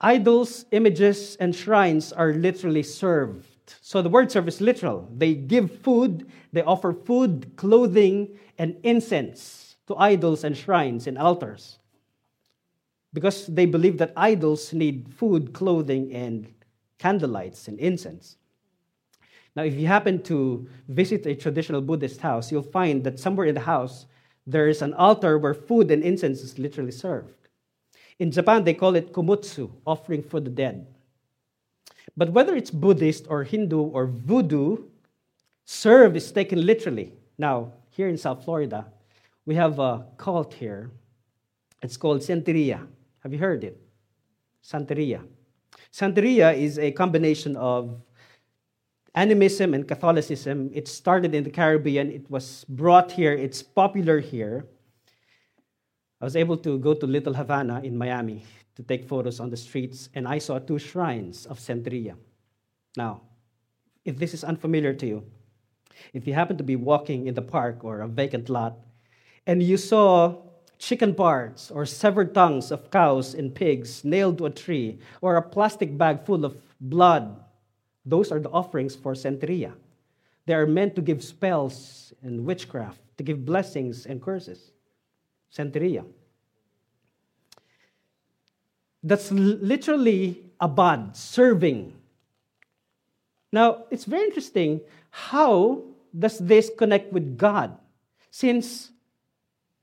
idols, 0.00 0.66
images, 0.70 1.36
and 1.40 1.54
shrines 1.54 2.12
are 2.12 2.32
literally 2.32 2.82
served. 2.82 3.74
So 3.80 4.02
the 4.02 4.08
word 4.08 4.30
serve 4.30 4.48
is 4.48 4.60
literal. 4.60 5.08
They 5.16 5.34
give 5.34 5.80
food, 5.80 6.30
they 6.52 6.62
offer 6.62 6.92
food, 6.92 7.52
clothing, 7.56 8.38
and 8.58 8.76
incense 8.82 9.76
to 9.88 9.96
idols 9.96 10.44
and 10.44 10.56
shrines 10.56 11.06
and 11.06 11.18
altars 11.18 11.78
because 13.12 13.46
they 13.46 13.64
believe 13.64 13.96
that 13.96 14.12
idols 14.14 14.74
need 14.74 15.08
food, 15.10 15.54
clothing, 15.54 16.12
and 16.12 16.52
candlelights 16.98 17.66
and 17.66 17.78
incense. 17.78 18.36
Now, 19.56 19.62
if 19.62 19.74
you 19.74 19.86
happen 19.86 20.22
to 20.24 20.68
visit 20.88 21.26
a 21.26 21.34
traditional 21.34 21.80
Buddhist 21.80 22.20
house, 22.20 22.52
you'll 22.52 22.62
find 22.62 23.02
that 23.04 23.18
somewhere 23.18 23.46
in 23.46 23.54
the 23.54 23.62
house 23.62 24.04
there 24.46 24.68
is 24.68 24.82
an 24.82 24.92
altar 24.94 25.38
where 25.38 25.54
food 25.54 25.90
and 25.90 26.04
incense 26.04 26.42
is 26.42 26.58
literally 26.58 26.92
served. 26.92 27.48
In 28.18 28.30
Japan, 28.30 28.64
they 28.64 28.74
call 28.74 28.94
it 28.96 29.12
kumutsu, 29.12 29.70
offering 29.86 30.22
for 30.22 30.40
the 30.40 30.50
dead. 30.50 30.86
But 32.16 32.30
whether 32.32 32.54
it's 32.54 32.70
Buddhist 32.70 33.26
or 33.28 33.44
Hindu 33.44 33.80
or 33.80 34.06
voodoo, 34.06 34.84
serve 35.64 36.16
is 36.16 36.30
taken 36.30 36.64
literally. 36.64 37.12
Now, 37.38 37.72
here 37.90 38.08
in 38.08 38.18
South 38.18 38.44
Florida, 38.44 38.86
we 39.46 39.54
have 39.54 39.78
a 39.78 40.06
cult 40.18 40.52
here. 40.52 40.90
It's 41.82 41.96
called 41.96 42.20
Santeria. 42.20 42.86
Have 43.20 43.32
you 43.32 43.38
heard 43.38 43.64
it? 43.64 43.80
Santeria. 44.62 45.22
Santeria 45.92 46.56
is 46.56 46.78
a 46.78 46.92
combination 46.92 47.56
of 47.56 48.00
animism 49.16 49.74
and 49.74 49.88
Catholicism. 49.88 50.70
It 50.72 50.86
started 50.86 51.34
in 51.34 51.42
the 51.42 51.50
Caribbean, 51.50 52.12
it 52.12 52.30
was 52.30 52.64
brought 52.68 53.10
here, 53.10 53.32
it's 53.32 53.62
popular 53.62 54.20
here. 54.20 54.66
I 56.20 56.24
was 56.24 56.36
able 56.36 56.56
to 56.58 56.78
go 56.78 56.94
to 56.94 57.06
Little 57.06 57.34
Havana 57.34 57.80
in 57.82 57.96
Miami 57.96 58.44
to 58.76 58.82
take 58.82 59.08
photos 59.08 59.40
on 59.40 59.50
the 59.50 59.56
streets, 59.56 60.10
and 60.14 60.28
I 60.28 60.38
saw 60.38 60.58
two 60.58 60.78
shrines 60.78 61.46
of 61.46 61.58
Santeria. 61.58 62.16
Now, 62.96 63.22
if 64.04 64.18
this 64.18 64.34
is 64.34 64.44
unfamiliar 64.44 64.92
to 64.94 65.06
you, 65.06 65.24
if 66.12 66.26
you 66.26 66.34
happen 66.34 66.58
to 66.58 66.64
be 66.64 66.76
walking 66.76 67.26
in 67.26 67.34
the 67.34 67.42
park 67.42 67.82
or 67.82 68.02
a 68.02 68.08
vacant 68.08 68.50
lot 68.50 68.76
and 69.46 69.62
you 69.62 69.76
saw 69.76 70.36
chicken 70.78 71.14
parts 71.14 71.70
or 71.70 71.86
severed 71.86 72.34
tongues 72.34 72.70
of 72.70 72.90
cows 72.90 73.34
and 73.34 73.54
pigs 73.54 74.04
nailed 74.04 74.36
to 74.38 74.46
a 74.46 74.50
tree, 74.50 74.98
or 75.22 75.36
a 75.36 75.42
plastic 75.42 75.96
bag 75.96 76.24
full 76.24 76.44
of 76.44 76.56
blood, 76.80 77.42
those 78.06 78.30
are 78.30 78.38
the 78.38 78.50
offerings 78.50 78.94
for 78.94 79.12
Santeria. 79.12 79.72
They 80.46 80.54
are 80.54 80.66
meant 80.66 80.94
to 80.94 81.02
give 81.02 81.22
spells 81.24 82.14
and 82.22 82.46
witchcraft, 82.46 83.00
to 83.18 83.24
give 83.24 83.44
blessings 83.44 84.06
and 84.06 84.22
curses. 84.22 84.70
Santeria. 85.52 86.04
That's 89.02 89.30
literally 89.32 90.44
a 90.60 90.64
abad, 90.64 91.16
serving. 91.16 91.94
Now, 93.52 93.84
it's 93.90 94.04
very 94.04 94.24
interesting 94.24 94.80
how 95.10 95.82
does 96.16 96.38
this 96.38 96.70
connect 96.78 97.12
with 97.12 97.36
God? 97.36 97.76
Since 98.30 98.90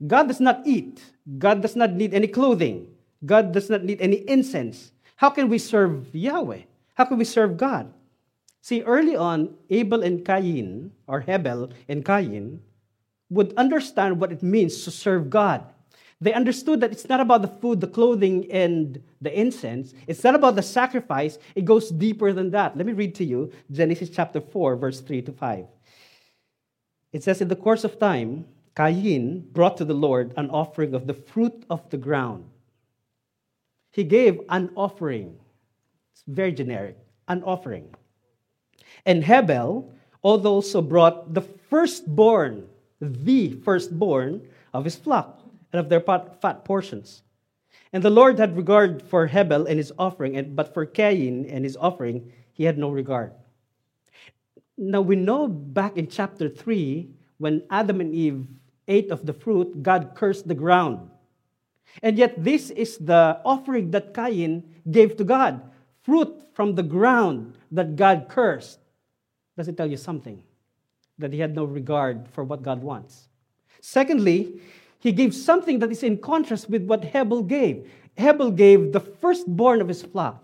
God 0.06 0.28
does 0.28 0.40
not 0.40 0.62
eat. 0.66 1.02
God 1.38 1.62
does 1.62 1.76
not 1.76 1.92
need 1.92 2.14
any 2.14 2.26
clothing. 2.26 2.88
God 3.24 3.52
does 3.52 3.70
not 3.70 3.84
need 3.84 4.00
any 4.00 4.16
incense. 4.28 4.92
How 5.16 5.30
can 5.30 5.48
we 5.48 5.58
serve 5.58 6.14
Yahweh? 6.14 6.62
How 6.94 7.04
can 7.04 7.18
we 7.18 7.24
serve 7.24 7.56
God? 7.56 7.92
See, 8.64 8.80
early 8.80 9.14
on, 9.14 9.56
Abel 9.68 10.02
and 10.02 10.24
Cain, 10.24 10.90
or 11.06 11.20
Hebel 11.20 11.68
and 11.86 12.02
Cain, 12.02 12.62
would 13.28 13.52
understand 13.58 14.18
what 14.18 14.32
it 14.32 14.42
means 14.42 14.84
to 14.84 14.90
serve 14.90 15.28
God. 15.28 15.70
They 16.18 16.32
understood 16.32 16.80
that 16.80 16.90
it's 16.90 17.06
not 17.06 17.20
about 17.20 17.42
the 17.42 17.48
food, 17.48 17.82
the 17.82 17.86
clothing, 17.86 18.50
and 18.50 19.02
the 19.20 19.38
incense. 19.38 19.92
It's 20.06 20.24
not 20.24 20.34
about 20.34 20.56
the 20.56 20.62
sacrifice. 20.62 21.36
It 21.54 21.66
goes 21.66 21.90
deeper 21.90 22.32
than 22.32 22.52
that. 22.52 22.74
Let 22.74 22.86
me 22.86 22.94
read 22.94 23.14
to 23.16 23.24
you 23.26 23.52
Genesis 23.70 24.08
chapter 24.08 24.40
4, 24.40 24.76
verse 24.76 25.02
3 25.02 25.20
to 25.20 25.32
5. 25.32 25.66
It 27.12 27.22
says, 27.22 27.42
In 27.42 27.48
the 27.48 27.56
course 27.56 27.84
of 27.84 27.98
time, 27.98 28.46
Cain 28.74 29.46
brought 29.52 29.76
to 29.76 29.84
the 29.84 29.92
Lord 29.92 30.32
an 30.38 30.48
offering 30.48 30.94
of 30.94 31.06
the 31.06 31.12
fruit 31.12 31.66
of 31.68 31.90
the 31.90 31.98
ground. 31.98 32.46
He 33.92 34.04
gave 34.04 34.40
an 34.48 34.70
offering. 34.74 35.36
It's 36.14 36.24
very 36.26 36.52
generic, 36.52 36.96
an 37.28 37.42
offering. 37.42 37.94
And 39.06 39.24
Hebel 39.24 39.92
also 40.22 40.80
brought 40.82 41.34
the 41.34 41.42
firstborn, 41.42 42.66
the 43.00 43.56
firstborn 43.62 44.42
of 44.72 44.84
his 44.84 44.96
flock 44.96 45.40
and 45.72 45.80
of 45.80 45.88
their 45.88 46.00
fat 46.00 46.64
portions. 46.64 47.22
And 47.92 48.02
the 48.02 48.10
Lord 48.10 48.38
had 48.38 48.56
regard 48.56 49.02
for 49.02 49.26
Hebel 49.26 49.66
and 49.66 49.78
his 49.78 49.92
offering, 49.98 50.54
but 50.54 50.74
for 50.74 50.86
Cain 50.86 51.46
and 51.48 51.64
his 51.64 51.76
offering, 51.76 52.32
he 52.52 52.64
had 52.64 52.78
no 52.78 52.90
regard. 52.90 53.32
Now 54.76 55.00
we 55.00 55.14
know 55.14 55.46
back 55.46 55.96
in 55.96 56.08
chapter 56.08 56.48
3, 56.48 57.08
when 57.38 57.62
Adam 57.70 58.00
and 58.00 58.14
Eve 58.14 58.46
ate 58.88 59.10
of 59.10 59.26
the 59.26 59.32
fruit, 59.32 59.82
God 59.82 60.12
cursed 60.14 60.48
the 60.48 60.54
ground. 60.54 61.10
And 62.02 62.18
yet, 62.18 62.42
this 62.42 62.70
is 62.70 62.98
the 62.98 63.40
offering 63.44 63.92
that 63.92 64.14
Cain 64.14 64.64
gave 64.90 65.16
to 65.16 65.24
God 65.24 65.62
fruit 66.02 66.42
from 66.52 66.74
the 66.74 66.82
ground 66.82 67.56
that 67.70 67.96
God 67.96 68.26
cursed. 68.28 68.78
Does 69.56 69.68
it 69.68 69.76
tell 69.76 69.90
you 69.90 69.96
something? 69.96 70.42
That 71.18 71.32
he 71.32 71.40
had 71.40 71.54
no 71.54 71.64
regard 71.64 72.28
for 72.28 72.44
what 72.44 72.62
God 72.62 72.82
wants. 72.82 73.28
Secondly, 73.80 74.60
he 74.98 75.12
gave 75.12 75.34
something 75.34 75.78
that 75.80 75.92
is 75.92 76.02
in 76.02 76.18
contrast 76.18 76.70
with 76.70 76.84
what 76.86 77.04
Hebel 77.04 77.42
gave. 77.42 77.90
Hebel 78.16 78.50
gave 78.50 78.92
the 78.92 79.00
firstborn 79.00 79.80
of 79.80 79.88
his 79.88 80.02
flock. 80.02 80.42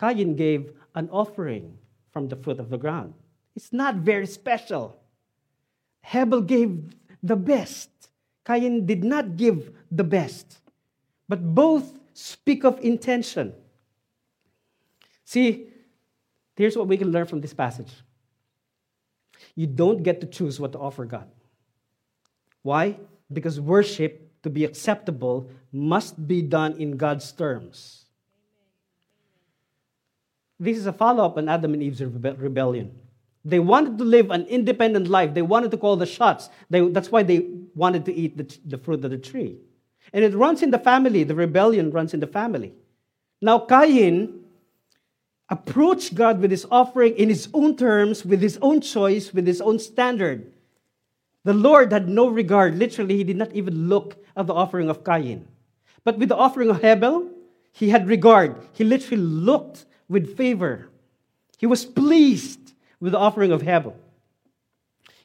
Cain 0.00 0.34
gave 0.34 0.72
an 0.94 1.08
offering 1.10 1.78
from 2.10 2.28
the 2.28 2.36
fruit 2.36 2.58
of 2.58 2.68
the 2.68 2.78
ground. 2.78 3.14
It's 3.54 3.72
not 3.72 3.96
very 3.96 4.26
special. 4.26 4.98
Hebel 6.00 6.42
gave 6.42 6.94
the 7.22 7.36
best. 7.36 7.90
Cain 8.44 8.86
did 8.86 9.04
not 9.04 9.36
give 9.36 9.70
the 9.90 10.04
best. 10.04 10.58
But 11.28 11.54
both 11.54 11.98
speak 12.14 12.64
of 12.64 12.80
intention. 12.80 13.54
See, 15.24 15.68
here's 16.56 16.76
what 16.76 16.88
we 16.88 16.96
can 16.96 17.12
learn 17.12 17.26
from 17.26 17.40
this 17.40 17.54
passage 17.54 17.92
you 19.54 19.66
don't 19.66 20.02
get 20.02 20.20
to 20.20 20.26
choose 20.26 20.58
what 20.58 20.72
to 20.72 20.78
offer 20.78 21.04
God. 21.04 21.28
Why? 22.62 22.98
Because 23.32 23.60
worship, 23.60 24.30
to 24.42 24.50
be 24.50 24.64
acceptable, 24.64 25.50
must 25.72 26.26
be 26.26 26.42
done 26.42 26.74
in 26.78 26.96
God's 26.96 27.30
terms. 27.32 28.06
This 30.58 30.78
is 30.78 30.86
a 30.86 30.92
follow 30.92 31.24
up 31.24 31.36
on 31.36 31.48
Adam 31.48 31.74
and 31.74 31.82
Eve's 31.82 32.02
rebellion. 32.02 32.94
They 33.44 33.58
wanted 33.58 33.98
to 33.98 34.04
live 34.04 34.30
an 34.30 34.46
independent 34.46 35.08
life. 35.08 35.34
They 35.34 35.42
wanted 35.42 35.72
to 35.72 35.76
call 35.76 35.96
the 35.96 36.06
shots. 36.06 36.48
They, 36.70 36.88
that's 36.88 37.10
why 37.10 37.24
they 37.24 37.48
wanted 37.74 38.04
to 38.04 38.14
eat 38.14 38.36
the, 38.36 38.58
the 38.64 38.78
fruit 38.78 39.04
of 39.04 39.10
the 39.10 39.18
tree. 39.18 39.58
And 40.12 40.24
it 40.24 40.34
runs 40.34 40.62
in 40.62 40.70
the 40.70 40.78
family. 40.78 41.24
The 41.24 41.34
rebellion 41.34 41.90
runs 41.90 42.14
in 42.14 42.20
the 42.20 42.28
family. 42.28 42.72
Now, 43.40 43.58
Cain 43.58 44.41
approached 45.52 46.14
God 46.14 46.40
with 46.40 46.50
his 46.50 46.66
offering 46.70 47.14
in 47.14 47.28
his 47.28 47.46
own 47.52 47.76
terms, 47.76 48.24
with 48.24 48.40
his 48.40 48.58
own 48.62 48.80
choice, 48.80 49.34
with 49.34 49.46
his 49.46 49.60
own 49.60 49.78
standard. 49.78 50.50
The 51.44 51.52
Lord 51.52 51.92
had 51.92 52.08
no 52.08 52.28
regard. 52.28 52.78
Literally, 52.78 53.18
he 53.18 53.24
did 53.24 53.36
not 53.36 53.52
even 53.52 53.88
look 53.88 54.16
at 54.34 54.46
the 54.46 54.54
offering 54.54 54.88
of 54.88 55.04
Cain. 55.04 55.46
But 56.04 56.16
with 56.16 56.30
the 56.30 56.36
offering 56.36 56.70
of 56.70 56.80
Hebel, 56.80 57.28
he 57.70 57.90
had 57.90 58.08
regard. 58.08 58.56
He 58.72 58.82
literally 58.82 59.22
looked 59.22 59.84
with 60.08 60.36
favor. 60.36 60.88
He 61.58 61.66
was 61.66 61.84
pleased 61.84 62.72
with 62.98 63.12
the 63.12 63.18
offering 63.18 63.52
of 63.52 63.60
Hebel. 63.60 63.94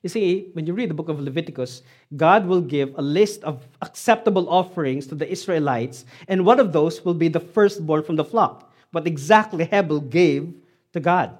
You 0.04 0.10
see, 0.10 0.50
when 0.54 0.68
you 0.68 0.74
read 0.74 0.90
the 0.90 0.94
book 0.94 1.10
of 1.10 1.22
Leviticus, 1.22 1.84
God 2.16 2.46
will 2.46 2.62
give 2.62 2.94
a 2.98 3.02
list 3.02 3.44
of 3.44 3.66
acceptable 3.82 4.50
offerings 4.50 5.08
to 5.08 5.16
the 5.16 5.30
Israelites, 5.30 6.06
and 6.28 6.46
one 6.46 6.60
of 6.60 6.74
those 6.74 7.04
will 7.06 7.14
be 7.14 7.30
the 7.30 7.40
firstborn 7.40 8.04
from 8.04 8.18
the 8.18 8.24
flock, 8.24 8.67
what 8.98 9.06
exactly 9.06 9.64
Hebel 9.64 10.00
gave 10.02 10.56
to 10.92 11.00
God. 11.00 11.38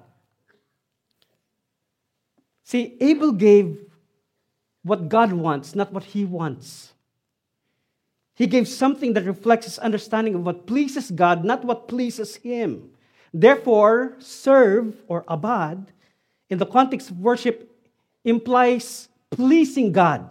See, 2.62 2.96
Abel 3.00 3.32
gave 3.32 3.84
what 4.84 5.08
God 5.08 5.32
wants, 5.32 5.74
not 5.74 5.92
what 5.92 6.04
he 6.04 6.24
wants. 6.24 6.92
He 8.36 8.46
gave 8.46 8.68
something 8.68 9.14
that 9.14 9.24
reflects 9.24 9.66
his 9.66 9.80
understanding 9.80 10.36
of 10.36 10.44
what 10.46 10.68
pleases 10.68 11.10
God, 11.10 11.44
not 11.44 11.64
what 11.64 11.88
pleases 11.88 12.36
him. 12.36 12.90
Therefore, 13.34 14.14
serve 14.20 14.94
or 15.08 15.24
abad 15.26 15.90
in 16.48 16.58
the 16.58 16.66
context 16.66 17.10
of 17.10 17.18
worship 17.18 17.76
implies 18.24 19.08
pleasing 19.30 19.90
God. 19.90 20.30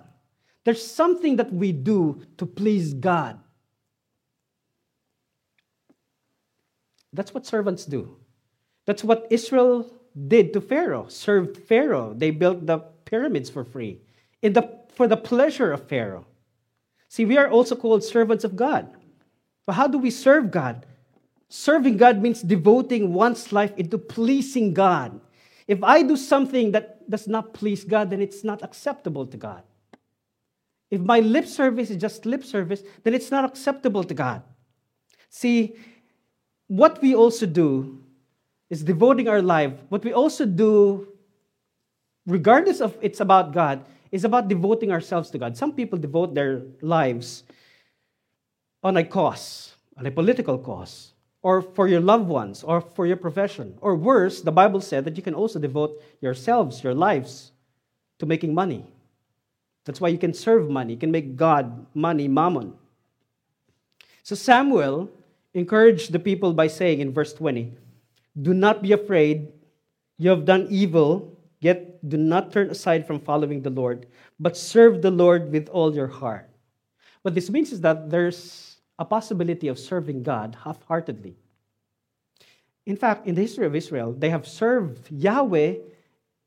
There's 0.64 0.88
something 0.88 1.36
that 1.36 1.52
we 1.52 1.74
do 1.74 2.22
to 2.38 2.46
please 2.46 2.94
God. 2.94 3.38
That's 7.14 7.34
what 7.34 7.46
servants 7.46 7.86
do. 7.86 8.18
That's 8.86 9.04
what 9.04 9.28
Israel 9.30 9.92
did 10.28 10.54
to 10.54 10.62
Pharaoh, 10.62 11.08
served 11.08 11.58
Pharaoh. 11.58 12.14
They 12.14 12.32
built 12.32 12.66
the 12.66 12.80
pyramids 13.06 13.50
for 13.50 13.64
free 13.64 14.02
in 14.42 14.54
the, 14.54 14.80
for 14.94 15.08
the 15.08 15.18
pleasure 15.18 15.72
of 15.72 15.88
Pharaoh. 15.88 16.26
See, 17.10 17.26
we 17.26 17.38
are 17.38 17.50
also 17.50 17.76
called 17.76 18.04
servants 18.04 18.44
of 18.44 18.56
God. 18.56 18.90
But 19.66 19.74
how 19.74 19.88
do 19.88 19.98
we 19.98 20.12
serve 20.12 20.52
God? 20.52 20.86
Serving 21.50 21.98
God 21.98 22.22
means 22.22 22.42
devoting 22.42 23.14
one's 23.14 23.52
life 23.54 23.74
into 23.78 23.98
pleasing 23.98 24.74
God. 24.74 25.20
If 25.68 25.84
I 25.84 26.02
do 26.02 26.16
something 26.16 26.72
that 26.72 27.10
does 27.10 27.28
not 27.28 27.54
please 27.54 27.84
God, 27.84 28.10
then 28.10 28.22
it's 28.22 28.44
not 28.44 28.64
acceptable 28.64 29.26
to 29.28 29.38
God. 29.38 29.64
If 30.90 31.02
my 31.02 31.20
lip 31.20 31.46
service 31.46 31.90
is 31.90 31.98
just 31.98 32.26
lip 32.26 32.44
service, 32.44 32.82
then 33.04 33.14
it's 33.14 33.32
not 33.32 33.44
acceptable 33.44 34.04
to 34.04 34.14
God. 34.14 34.42
See, 35.30 35.76
what 36.68 37.02
we 37.02 37.16
also 37.16 37.46
do 37.46 38.00
is 38.70 38.84
devoting 38.84 39.28
our 39.28 39.42
life. 39.42 39.74
What 39.90 40.04
we 40.04 40.14
also 40.14 40.46
do, 40.46 41.08
regardless 42.26 42.82
of 42.82 42.98
it's 43.02 43.20
about 43.20 43.54
God, 43.54 43.86
is 44.12 44.24
about 44.24 44.48
devoting 44.48 44.92
ourselves 44.92 45.30
to 45.32 45.38
God. 45.38 45.58
Some 45.58 45.74
people 45.74 45.98
devote 45.98 46.34
their 46.34 46.62
lives 46.82 47.44
on 48.84 48.98
a 48.98 49.04
cause, 49.04 49.76
on 49.98 50.06
a 50.06 50.12
political 50.12 50.58
cause, 50.58 51.12
or 51.42 51.62
for 51.62 51.88
your 51.88 52.02
loved 52.02 52.28
ones, 52.28 52.64
or 52.64 52.82
for 52.82 53.06
your 53.06 53.18
profession. 53.18 53.78
Or 53.82 53.96
worse, 53.96 54.42
the 54.42 54.52
Bible 54.52 54.82
said 54.82 55.06
that 55.06 55.18
you 55.18 55.24
can 55.24 55.34
also 55.34 55.60
devote 55.60 56.02
yourselves, 56.22 56.84
your 56.84 56.94
lives, 56.94 57.52
to 58.20 58.26
making 58.26 58.54
money. 58.54 58.86
That's 59.86 60.02
why 60.02 60.10
you 60.10 60.18
can 60.18 60.34
serve 60.34 60.70
money. 60.70 60.94
You 60.94 61.00
can 61.00 61.12
make 61.12 61.38
God 61.38 61.86
money, 61.94 62.28
mammon. 62.28 62.74
So 64.24 64.36
Samuel 64.36 65.10
encouraged 65.58 66.12
the 66.12 66.20
people 66.20 66.54
by 66.54 66.68
saying 66.68 67.00
in 67.02 67.12
verse 67.12 67.34
20, 67.34 67.74
Do 68.42 68.54
not 68.54 68.82
be 68.82 68.94
afraid. 68.94 69.52
You 70.18 70.30
have 70.30 70.46
done 70.46 70.68
evil, 70.70 71.36
yet 71.60 72.08
do 72.08 72.18
not 72.18 72.52
turn 72.52 72.70
aside 72.70 73.06
from 73.06 73.20
following 73.20 73.62
the 73.62 73.70
Lord, 73.70 74.06
but 74.40 74.56
serve 74.56 75.02
the 75.02 75.12
Lord 75.12 75.52
with 75.52 75.68
all 75.70 75.94
your 75.94 76.08
heart. 76.08 76.50
What 77.24 77.34
this 77.34 77.50
means 77.50 77.72
is 77.72 77.82
that 77.82 78.10
there's 78.10 78.78
a 79.00 79.06
possibility 79.06 79.68
of 79.68 79.78
serving 79.78 80.24
God 80.24 80.58
half 80.64 80.82
heartedly. 80.84 81.36
In 82.86 82.96
fact, 82.96 83.28
in 83.28 83.36
the 83.36 83.42
history 83.42 83.66
of 83.66 83.76
Israel, 83.76 84.14
they 84.14 84.30
have 84.30 84.48
served 84.48 85.12
Yahweh 85.12 85.76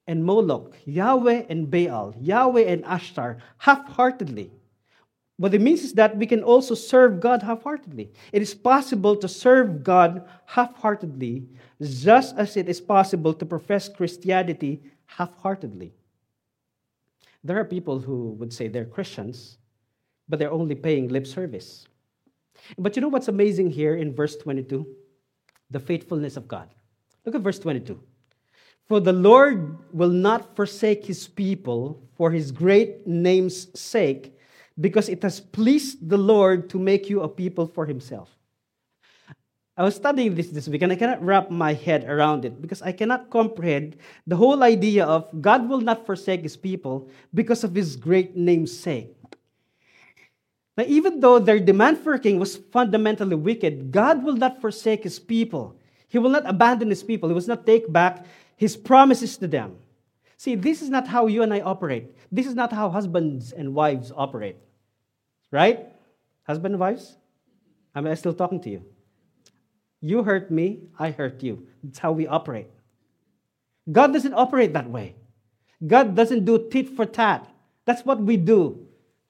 and 0.07 0.25
Moloch, 0.25 0.75
Yahweh 0.87 1.45
and 1.49 1.71
Baal, 1.71 2.15
Yahweh 2.19 2.63
and 2.63 2.83
Ashtar 2.85 3.39
half 3.59 3.87
heartedly. 3.89 4.51
What 5.41 5.55
it 5.55 5.63
means 5.63 5.81
is 5.85 5.95
that 5.95 6.19
we 6.19 6.27
can 6.27 6.43
also 6.43 6.75
serve 6.75 7.19
God 7.19 7.43
half 7.43 7.63
heartedly. 7.63 8.13
It 8.31 8.43
is 8.43 8.53
possible 8.53 9.17
to 9.17 9.27
serve 9.27 9.83
God 9.83 10.29
half 10.45 10.77
heartedly, 10.77 11.49
just 11.81 12.37
as 12.37 12.59
it 12.59 12.69
is 12.69 12.79
possible 12.79 13.33
to 13.33 13.47
profess 13.47 13.89
Christianity 13.89 14.83
half 15.07 15.35
heartedly. 15.39 15.95
There 17.43 17.59
are 17.59 17.65
people 17.65 17.99
who 17.99 18.33
would 18.33 18.53
say 18.53 18.69
they're 18.69 18.85
Christians, 18.85 19.57
but 20.29 20.39
they're 20.39 20.53
only 20.53 20.75
paying 20.75 21.09
lip 21.09 21.27
service. 21.27 21.87
But 22.77 22.95
you 22.95 23.01
know 23.01 23.09
what's 23.09 23.29
amazing 23.29 23.71
here 23.71 23.97
in 23.97 24.15
verse 24.15 24.37
22? 24.37 24.87
The 25.71 25.81
faithfulness 25.81 26.37
of 26.37 26.49
God. 26.49 26.69
Look 27.25 27.35
at 27.35 27.41
verse 27.41 27.59
22. 27.59 27.99
For 28.89 29.01
the 29.01 29.15
Lord 29.15 29.79
will 29.95 30.11
not 30.11 30.55
forsake 30.55 31.07
his 31.07 31.27
people 31.29 32.07
for 32.19 32.31
his 32.31 32.53
great 32.53 33.07
name's 33.07 33.69
sake, 33.81 34.37
because 34.81 35.09
it 35.09 35.23
has 35.23 35.41
pleased 35.41 36.09
the 36.09 36.17
Lord 36.17 36.71
to 36.71 36.79
make 36.79 37.11
you 37.11 37.23
a 37.23 37.29
people 37.29 37.67
for 37.67 37.87
himself. 37.87 38.31
I 39.77 39.85
was 39.85 39.95
studying 39.97 40.35
this 40.35 40.49
this 40.49 40.69
week 40.69 40.83
and 40.83 40.93
I 40.93 40.97
cannot 40.97 41.25
wrap 41.25 41.51
my 41.51 41.73
head 41.73 42.05
around 42.05 42.45
it 42.45 42.61
because 42.61 42.83
I 42.83 42.93
cannot 42.93 43.31
comprehend 43.31 43.97
the 44.27 44.37
whole 44.37 44.63
idea 44.63 45.07
of 45.07 45.31
God 45.41 45.69
will 45.69 45.81
not 45.81 46.05
forsake 46.05 46.43
his 46.43 46.57
people 46.57 47.09
because 47.33 47.65
of 47.65 47.75
his 47.75 47.97
great 47.97 48.37
name's 48.37 48.77
sake. 48.77 49.17
Now, 50.77 50.85
even 50.87 51.21
though 51.21 51.39
their 51.39 51.61
demand 51.61 51.99
for 51.99 52.15
a 52.15 52.19
king 52.19 52.39
was 52.39 52.57
fundamentally 52.57 53.37
wicked, 53.37 53.91
God 53.91 54.23
will 54.23 54.37
not 54.37 54.61
forsake 54.61 55.05
his 55.05 55.19
people. 55.19 55.77
He 56.09 56.19
will 56.19 56.31
not 56.31 56.49
abandon 56.49 56.91
his 56.91 57.03
people. 57.03 57.29
He 57.29 57.35
will 57.35 57.47
not 57.47 57.65
take 57.65 57.91
back 57.91 58.27
his 58.57 58.77
promises 58.77 59.37
to 59.39 59.49
them. 59.49 59.77
See, 60.37 60.55
this 60.55 60.83
is 60.83 60.89
not 60.89 61.07
how 61.07 61.27
you 61.27 61.43
and 61.43 61.53
I 61.53 61.61
operate. 61.61 62.17
This 62.33 62.47
is 62.47 62.55
not 62.55 62.73
how 62.73 62.89
husbands 62.89 63.53
and 63.53 63.75
wives 63.75 64.13
operate. 64.15 64.57
Right? 65.51 65.87
Husband 66.47 66.75
and 66.75 66.81
wives? 66.81 67.17
Am 67.95 68.07
I 68.07 68.15
still 68.15 68.35
talking 68.35 68.61
to 68.63 68.71
you? 68.71 68.85
You 70.01 70.23
hurt 70.23 70.51
me, 70.51 70.89
I 70.99 71.11
hurt 71.11 71.43
you. 71.43 71.67
That's 71.83 71.99
how 71.99 72.13
we 72.13 72.27
operate. 72.27 72.69
God 73.91 74.13
doesn't 74.13 74.35
operate 74.35 74.73
that 74.73 74.89
way. 74.89 75.17
God 75.87 76.15
doesn't 76.15 76.45
do 76.45 76.69
tit 76.71 76.89
for 76.89 77.05
tat. 77.07 77.49
That's 77.85 78.05
what 78.05 78.21
we 78.21 78.37
do. 78.37 78.87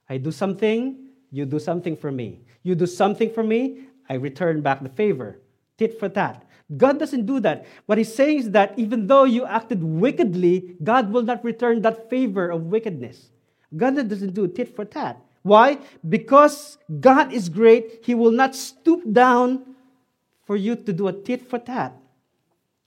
I 0.08 0.18
do 0.18 0.30
something, 0.32 1.08
you 1.30 1.46
do 1.46 1.58
something 1.58 1.96
for 1.96 2.10
me. 2.10 2.40
You 2.62 2.74
do 2.74 2.86
something 2.86 3.30
for 3.30 3.42
me, 3.42 3.86
I 4.08 4.14
return 4.14 4.60
back 4.60 4.82
the 4.82 4.88
favor. 4.88 5.40
Tit 5.78 5.98
for 5.98 6.08
tat. 6.08 6.44
God 6.76 6.98
doesn't 6.98 7.26
do 7.26 7.40
that. 7.40 7.66
What 7.86 7.98
he's 7.98 8.14
saying 8.14 8.38
is 8.38 8.50
that 8.50 8.78
even 8.78 9.06
though 9.06 9.24
you 9.24 9.46
acted 9.46 9.82
wickedly, 9.82 10.76
God 10.82 11.12
will 11.12 11.22
not 11.22 11.44
return 11.44 11.82
that 11.82 12.10
favor 12.10 12.50
of 12.50 12.66
wickedness. 12.66 13.30
God 13.76 13.96
doesn't 14.08 14.34
do 14.34 14.46
tit 14.46 14.74
for 14.74 14.84
tat. 14.84 15.20
Why? 15.42 15.78
Because 16.06 16.78
God 17.00 17.32
is 17.32 17.48
great, 17.48 18.00
he 18.04 18.14
will 18.14 18.30
not 18.30 18.54
stoop 18.54 19.10
down 19.10 19.74
for 20.44 20.56
you 20.56 20.76
to 20.76 20.92
do 20.92 21.08
a 21.08 21.12
tit 21.12 21.48
for 21.48 21.58
tat. 21.58 21.96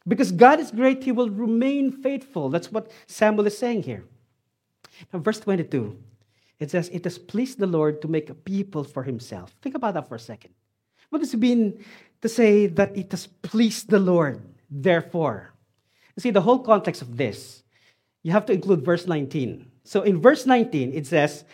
Because 0.07 0.31
God 0.31 0.59
is 0.59 0.69
great, 0.69 1.03
he 1.03 1.11
will 1.11 1.29
remain 1.29 1.91
faithful. 1.91 2.49
That's 2.49 2.71
what 2.71 2.91
Samuel 3.07 3.47
is 3.47 3.57
saying 3.57 3.83
here. 3.83 4.03
Now, 5.11 5.19
verse 5.19 5.39
22, 5.39 5.97
it 6.59 6.69
says, 6.71 6.89
It 6.89 7.05
has 7.05 7.17
pleased 7.17 7.59
the 7.59 7.67
Lord 7.67 8.01
to 8.01 8.07
make 8.07 8.29
a 8.29 8.35
people 8.35 8.83
for 8.83 9.03
himself. 9.03 9.55
Think 9.61 9.75
about 9.75 9.93
that 9.95 10.07
for 10.07 10.15
a 10.15 10.19
second. 10.19 10.53
What 11.09 11.19
does 11.19 11.33
it 11.33 11.39
mean 11.39 11.83
to 12.21 12.29
say 12.29 12.67
that 12.67 12.95
it 12.97 13.11
has 13.11 13.27
pleased 13.27 13.89
the 13.89 13.99
Lord, 13.99 14.41
therefore? 14.69 15.53
You 16.15 16.21
see, 16.21 16.31
the 16.31 16.41
whole 16.41 16.59
context 16.59 17.01
of 17.01 17.17
this, 17.17 17.63
you 18.23 18.31
have 18.31 18.45
to 18.47 18.53
include 18.53 18.83
verse 18.83 19.07
19. 19.07 19.71
So 19.83 20.01
in 20.01 20.21
verse 20.21 20.45
19, 20.45 20.93
it 20.93 21.07
says, 21.07 21.45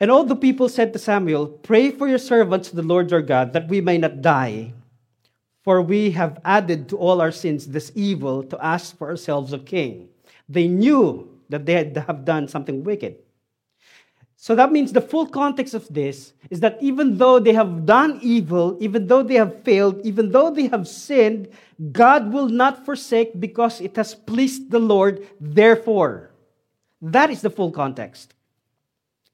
And 0.00 0.10
all 0.10 0.24
the 0.24 0.34
people 0.36 0.68
said 0.68 0.92
to 0.94 0.98
Samuel, 0.98 1.46
Pray 1.46 1.90
for 1.90 2.08
your 2.08 2.18
servants 2.18 2.70
to 2.70 2.76
the 2.76 2.82
Lord 2.82 3.10
your 3.10 3.20
God, 3.20 3.52
that 3.52 3.68
we 3.68 3.82
may 3.82 3.98
not 3.98 4.22
die. 4.22 4.72
For 5.62 5.82
we 5.82 6.10
have 6.12 6.40
added 6.42 6.88
to 6.88 6.96
all 6.96 7.20
our 7.20 7.30
sins 7.30 7.66
this 7.66 7.92
evil 7.94 8.42
to 8.44 8.64
ask 8.64 8.96
for 8.96 9.08
ourselves 9.08 9.52
a 9.52 9.58
king. 9.58 10.08
They 10.48 10.68
knew 10.68 11.28
that 11.50 11.66
they 11.66 11.74
had 11.74 11.96
have 12.08 12.24
done 12.24 12.48
something 12.48 12.82
wicked. 12.82 13.16
So 14.36 14.54
that 14.54 14.72
means 14.72 14.90
the 14.90 15.02
full 15.02 15.26
context 15.26 15.74
of 15.74 15.86
this 15.92 16.32
is 16.48 16.60
that 16.60 16.78
even 16.80 17.18
though 17.18 17.38
they 17.38 17.52
have 17.52 17.84
done 17.84 18.18
evil, 18.22 18.78
even 18.80 19.06
though 19.06 19.22
they 19.22 19.34
have 19.34 19.62
failed, 19.64 20.00
even 20.02 20.32
though 20.32 20.50
they 20.50 20.68
have 20.68 20.88
sinned, 20.88 21.48
God 21.92 22.32
will 22.32 22.48
not 22.48 22.86
forsake 22.86 23.38
because 23.38 23.82
it 23.82 23.96
has 23.96 24.14
pleased 24.14 24.70
the 24.70 24.78
Lord, 24.78 25.28
therefore. 25.38 26.30
That 27.02 27.28
is 27.28 27.42
the 27.42 27.50
full 27.50 27.70
context. 27.70 28.32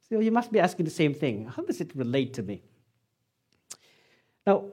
So 0.08 0.20
you 0.20 0.30
must 0.30 0.52
be 0.52 0.60
asking 0.60 0.84
the 0.84 0.90
same 0.90 1.14
thing. 1.14 1.46
How 1.46 1.62
does 1.62 1.80
it 1.80 1.94
relate 1.94 2.34
to 2.34 2.42
me? 2.42 2.62
Now, 4.46 4.66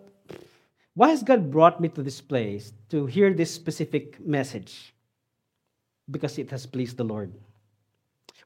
why 0.93 1.09
has 1.09 1.23
God 1.23 1.49
brought 1.49 1.81
me 1.81 1.89
to 1.89 2.03
this 2.03 2.21
place 2.21 2.71
to 2.89 3.07
hear 3.07 3.33
this 3.33 3.51
specific 3.51 4.23
message? 4.23 4.93
Because 6.09 6.37
it 6.37 6.51
has 6.51 6.67
pleased 6.67 6.97
the 6.97 7.03
Lord. 7.03 7.33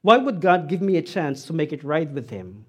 Why 0.00 0.16
would 0.16 0.40
God 0.40 0.68
give 0.68 0.80
me 0.80 0.96
a 0.96 1.02
chance 1.02 1.44
to 1.44 1.52
make 1.52 1.72
it 1.72 1.84
right 1.84 2.10
with 2.10 2.30
Him? 2.30 2.64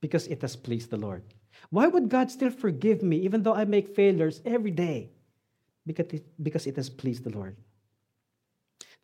Because 0.00 0.26
it 0.28 0.40
has 0.40 0.56
pleased 0.56 0.88
the 0.88 0.96
Lord. 0.96 1.22
Why 1.68 1.86
would 1.86 2.08
God 2.08 2.30
still 2.30 2.50
forgive 2.50 3.02
me 3.02 3.18
even 3.18 3.42
though 3.42 3.54
I 3.54 3.66
make 3.66 3.94
failures 3.94 4.40
every 4.46 4.70
day? 4.70 5.10
Because 5.86 6.06
it, 6.14 6.24
because 6.42 6.66
it 6.66 6.76
has 6.76 6.88
pleased 6.88 7.24
the 7.24 7.30
Lord. 7.30 7.56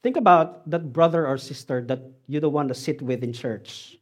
Think 0.02 0.16
about 0.16 0.68
that 0.70 0.94
brother 0.94 1.26
or 1.26 1.36
sister 1.36 1.82
that 1.82 2.00
you 2.26 2.40
don't 2.40 2.54
want 2.54 2.68
to 2.68 2.74
sit 2.74 3.02
with 3.02 3.22
in 3.22 3.34
church 3.34 3.99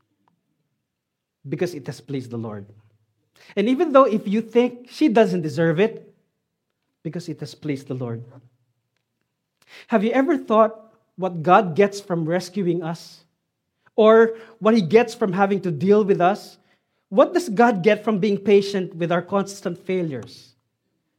because 1.49 1.75
it 1.75 1.87
has 1.87 2.01
pleased 2.01 2.31
the 2.31 2.37
Lord. 2.37 2.67
And 3.57 3.69
even 3.69 3.93
though 3.93 4.05
if 4.05 4.27
you 4.27 4.43
think 4.43 4.89
she 4.91 5.09
doesn't 5.09 5.43
deserve 5.43 5.81
it, 5.81 6.05
because 7.03 7.29
it 7.29 7.41
has 7.41 7.55
pleased 7.55 7.89
the 7.89 7.95
Lord. 7.95 8.25
Have 9.87 10.05
you 10.05 10.11
ever 10.11 10.37
thought 10.37 10.93
what 11.17 11.43
God 11.43 11.75
gets 11.75 12.01
from 12.01 12.29
rescuing 12.29 12.83
us? 12.83 13.25
or 13.99 14.37
what 14.61 14.75
he 14.75 14.81
gets 14.81 15.13
from 15.13 15.33
having 15.33 15.61
to 15.61 15.73
deal 15.73 16.05
with 16.05 16.21
us? 16.21 16.57
What 17.09 17.35
does 17.35 17.49
God 17.49 17.83
get 17.83 18.05
from 18.05 18.21
being 18.21 18.39
patient 18.39 18.95
with 18.95 19.11
our 19.11 19.21
constant 19.21 19.77
failures? 19.77 20.55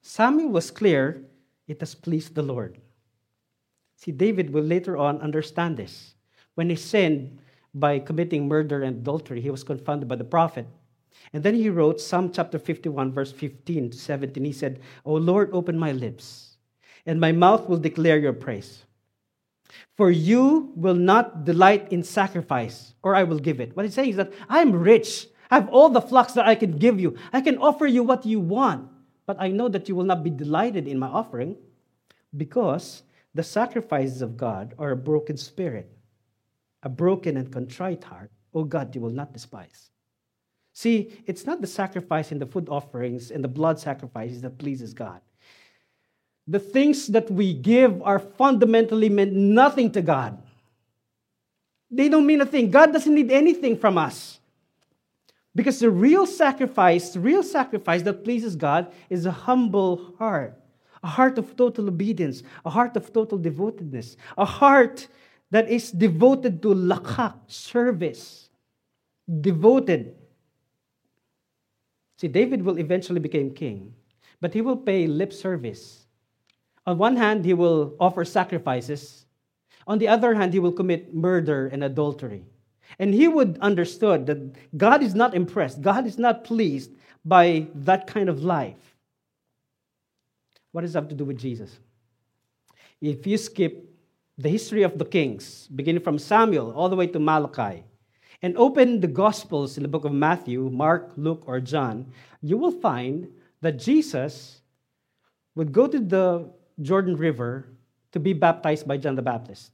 Samuel 0.02 0.48
was 0.48 0.72
clear 0.72 1.22
it 1.68 1.82
has 1.82 1.94
pleased 1.94 2.36
the 2.36 2.42
Lord. 2.42 2.78
See, 3.98 4.14
David 4.14 4.54
will 4.54 4.64
later 4.64 4.96
on 4.96 5.20
understand 5.20 5.76
this. 5.76 6.14
When 6.56 6.70
he 6.70 6.78
sinned 6.78 7.40
by 7.74 8.00
committing 8.00 8.48
murder 8.48 8.84
and 8.84 8.98
adultery, 8.98 9.42
he 9.42 9.50
was 9.50 9.64
confounded 9.64 10.08
by 10.08 10.16
the 10.16 10.24
prophet. 10.24 10.68
And 11.34 11.44
then 11.44 11.56
he 11.56 11.70
wrote 11.70 12.02
Psalm 12.02 12.32
chapter 12.32 12.58
51, 12.58 13.12
verse 13.12 13.32
15 13.32 13.92
to 13.92 13.98
17. 13.98 14.44
He 14.44 14.52
said, 14.52 14.80
O 15.06 15.14
Lord, 15.14 15.50
open 15.54 15.78
my 15.78 15.92
lips, 15.92 16.58
and 17.06 17.20
my 17.20 17.32
mouth 17.32 17.68
will 17.68 17.78
declare 17.78 18.18
your 18.18 18.34
praise. 18.34 18.86
For 19.96 20.10
you 20.10 20.72
will 20.76 20.96
not 20.96 21.46
delight 21.46 21.92
in 21.92 22.04
sacrifice, 22.04 22.94
or 23.04 23.16
I 23.16 23.24
will 23.24 23.40
give 23.40 23.60
it. 23.60 23.76
What 23.76 23.86
he's 23.86 23.94
saying 23.94 24.12
is 24.12 24.16
that 24.16 24.34
I'm 24.48 24.72
rich. 24.72 25.28
I 25.52 25.56
have 25.56 25.70
all 25.70 25.90
the 25.90 26.02
flocks 26.02 26.34
that 26.34 26.48
I 26.48 26.56
can 26.56 26.78
give 26.78 27.00
you. 27.00 27.18
I 27.34 27.42
can 27.42 27.58
offer 27.58 27.86
you 27.86 28.04
what 28.04 28.26
you 28.26 28.40
want. 28.40 28.90
But 29.26 29.38
I 29.40 29.50
know 29.50 29.68
that 29.70 29.88
you 29.88 29.96
will 29.96 30.06
not 30.06 30.24
be 30.24 30.32
delighted 30.32 30.88
in 30.88 30.98
my 30.98 31.08
offering 31.08 31.56
because 32.36 33.04
the 33.36 33.44
sacrifices 33.44 34.22
of 34.24 34.38
God 34.38 34.74
are 34.80 34.92
a 34.92 34.98
broken 34.98 35.38
spirit, 35.38 35.92
a 36.84 36.90
broken 36.90 37.38
and 37.38 37.52
contrite 37.52 38.04
heart. 38.04 38.32
Oh 38.54 38.64
God, 38.64 38.94
you 38.96 39.02
will 39.02 39.10
not 39.10 39.34
despise. 39.34 39.92
See, 40.74 41.12
it's 41.26 41.46
not 41.46 41.62
the 41.62 41.68
sacrifice 41.68 42.32
and 42.32 42.42
the 42.42 42.46
food 42.46 42.70
offerings 42.70 43.32
and 43.32 43.44
the 43.44 43.50
blood 43.50 43.80
sacrifices 43.80 44.42
that 44.42 44.58
pleases 44.58 44.94
God 44.94 45.22
the 46.50 46.60
things 46.60 47.08
that 47.08 47.30
we 47.30 47.54
give 47.54 48.02
are 48.02 48.18
fundamentally 48.18 49.08
meant 49.08 49.34
nothing 49.34 49.92
to 49.92 50.02
God. 50.02 50.42
They 51.92 52.10
don't 52.10 52.26
mean 52.26 52.42
a 52.42 52.46
thing. 52.46 52.72
God 52.72 52.92
doesn't 52.92 53.14
need 53.14 53.32
anything 53.32 53.78
from 53.78 54.00
us. 54.00 54.40
Because 55.56 55.80
the 55.80 55.92
real 55.92 56.26
sacrifice, 56.26 57.12
the 57.12 57.20
real 57.20 57.44
sacrifice 57.44 58.02
that 58.02 58.24
pleases 58.24 58.56
God 58.56 58.92
is 59.12 59.28
a 59.28 59.32
humble 59.32 60.16
heart, 60.18 60.60
a 61.04 61.08
heart 61.08 61.38
of 61.38 61.56
total 61.56 61.88
obedience, 61.88 62.42
a 62.66 62.70
heart 62.72 62.98
of 62.98 63.14
total 63.14 63.38
devotedness, 63.38 64.18
a 64.36 64.46
heart 64.46 65.08
that 65.52 65.70
is 65.70 65.92
devoted 65.92 66.62
to 66.62 66.70
lakak, 66.70 67.36
service, 67.48 68.50
devoted. 69.42 70.16
See, 72.18 72.28
David 72.28 72.64
will 72.64 72.78
eventually 72.78 73.20
become 73.20 73.52
king, 73.52 73.94
but 74.42 74.54
he 74.54 74.62
will 74.62 74.78
pay 74.78 75.08
lip 75.08 75.34
service 75.34 76.06
on 76.90 76.98
one 76.98 77.18
hand, 77.18 77.46
he 77.46 77.54
will 77.54 77.96
offer 78.00 78.26
sacrifices. 78.26 79.28
On 79.86 80.00
the 80.00 80.08
other 80.08 80.34
hand, 80.34 80.54
he 80.54 80.60
will 80.60 80.72
commit 80.72 81.14
murder 81.14 81.68
and 81.68 81.84
adultery. 81.84 82.46
And 82.98 83.14
he 83.14 83.28
would 83.28 83.60
understood 83.60 84.26
that 84.26 84.56
God 84.76 85.04
is 85.04 85.14
not 85.14 85.36
impressed, 85.36 85.82
God 85.82 86.08
is 86.08 86.18
not 86.18 86.44
pleased 86.44 86.92
by 87.24 87.68
that 87.76 88.08
kind 88.08 88.28
of 88.28 88.44
life. 88.44 88.96
What 90.72 90.82
does 90.82 90.94
that 90.94 91.04
have 91.04 91.10
to 91.10 91.16
do 91.16 91.26
with 91.26 91.38
Jesus? 91.38 91.80
If 93.02 93.28
you 93.28 93.38
skip 93.38 93.89
the 94.40 94.50
history 94.50 94.84
of 94.84 94.98
the 94.98 95.04
kings, 95.04 95.68
beginning 95.76 96.02
from 96.02 96.18
Samuel 96.18 96.72
all 96.72 96.88
the 96.88 96.96
way 96.96 97.08
to 97.08 97.20
Malachi, 97.20 97.84
and 98.42 98.56
open 98.56 99.02
the 99.02 99.08
Gospels 99.08 99.76
in 99.76 99.84
the 99.84 99.90
book 99.90 100.06
of 100.06 100.14
Matthew, 100.14 100.70
Mark, 100.72 101.12
Luke, 101.18 101.44
or 101.46 101.60
John, 101.60 102.08
you 102.42 102.58
will 102.58 102.72
find 102.72 103.28
that 103.60 103.78
Jesus 103.78 104.62
would 105.56 105.74
go 105.74 105.88
to 105.88 106.00
the 106.00 106.50
Jordan 106.82 107.18
River 107.18 107.68
to 108.14 108.20
be 108.20 108.32
baptized 108.32 108.88
by 108.88 108.96
John 108.96 109.16
the 109.16 109.22
Baptist. 109.22 109.72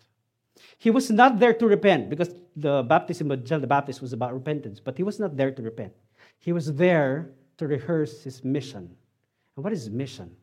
He 0.79 0.89
was 0.89 1.11
not 1.11 1.37
there 1.37 1.53
to 1.53 1.67
repent 1.67 2.09
because 2.09 2.33
the 2.55 2.81
baptism 2.81 3.29
of 3.29 3.45
John 3.45 3.61
the 3.61 3.67
Baptist 3.67 4.01
was 4.01 4.13
about 4.13 4.33
repentance, 4.33 4.79
but 4.79 4.97
he 4.97 5.03
was 5.03 5.19
not 5.19 5.37
there 5.37 5.51
to 5.51 5.61
repent. 5.61 5.93
He 6.39 6.53
was 6.53 6.73
there 6.73 7.29
to 7.57 7.67
rehearse 7.67 8.23
his 8.23 8.43
mission. 8.43 8.89
And 9.55 9.63
what 9.63 9.73
is 9.73 9.83
his 9.83 9.93
mission? 9.93 10.35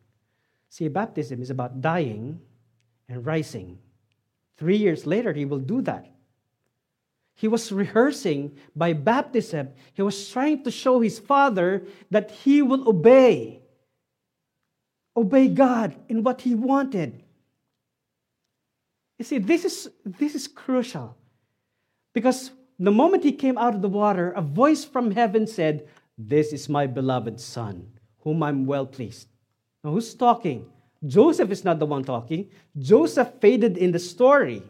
See, 0.69 0.87
baptism 0.87 1.41
is 1.41 1.49
about 1.49 1.81
dying 1.81 2.39
and 3.09 3.25
rising. 3.25 3.77
Three 4.57 4.77
years 4.77 5.05
later, 5.05 5.33
he 5.33 5.45
will 5.45 5.59
do 5.59 5.81
that. 5.81 6.09
He 7.35 7.47
was 7.47 7.71
rehearsing 7.71 8.57
by 8.75 8.93
baptism. 8.93 9.69
He 9.93 10.01
was 10.01 10.29
trying 10.29 10.63
to 10.63 10.71
show 10.71 10.99
his 10.99 11.17
father 11.17 11.85
that 12.11 12.31
he 12.31 12.61
will 12.61 12.87
obey 12.87 13.63
obey 15.15 15.47
God 15.47 15.95
in 16.09 16.23
what 16.23 16.41
he 16.41 16.55
wanted. 16.55 17.23
You 19.19 19.25
see, 19.25 19.37
this 19.37 19.63
is, 19.63 19.89
this 20.05 20.35
is 20.35 20.47
crucial 20.47 21.15
because 22.13 22.51
the 22.79 22.91
moment 22.91 23.23
he 23.23 23.31
came 23.31 23.57
out 23.57 23.75
of 23.75 23.81
the 23.81 23.89
water, 23.89 24.31
a 24.31 24.41
voice 24.41 24.83
from 24.83 25.11
heaven 25.11 25.45
said, 25.45 25.87
This 26.17 26.51
is 26.51 26.67
my 26.67 26.87
beloved 26.87 27.39
Son, 27.39 27.87
whom 28.19 28.43
I'm 28.43 28.65
well 28.65 28.85
pleased. 28.85 29.27
Now, 29.83 29.91
who's 29.91 30.13
talking? 30.15 30.72
Joseph 31.05 31.51
is 31.51 31.65
not 31.65 31.79
the 31.79 31.85
one 31.85 32.03
talking. 32.03 32.49
Joseph 32.77 33.33
faded 33.41 33.77
in 33.77 33.91
the 33.91 33.99
story 33.99 34.63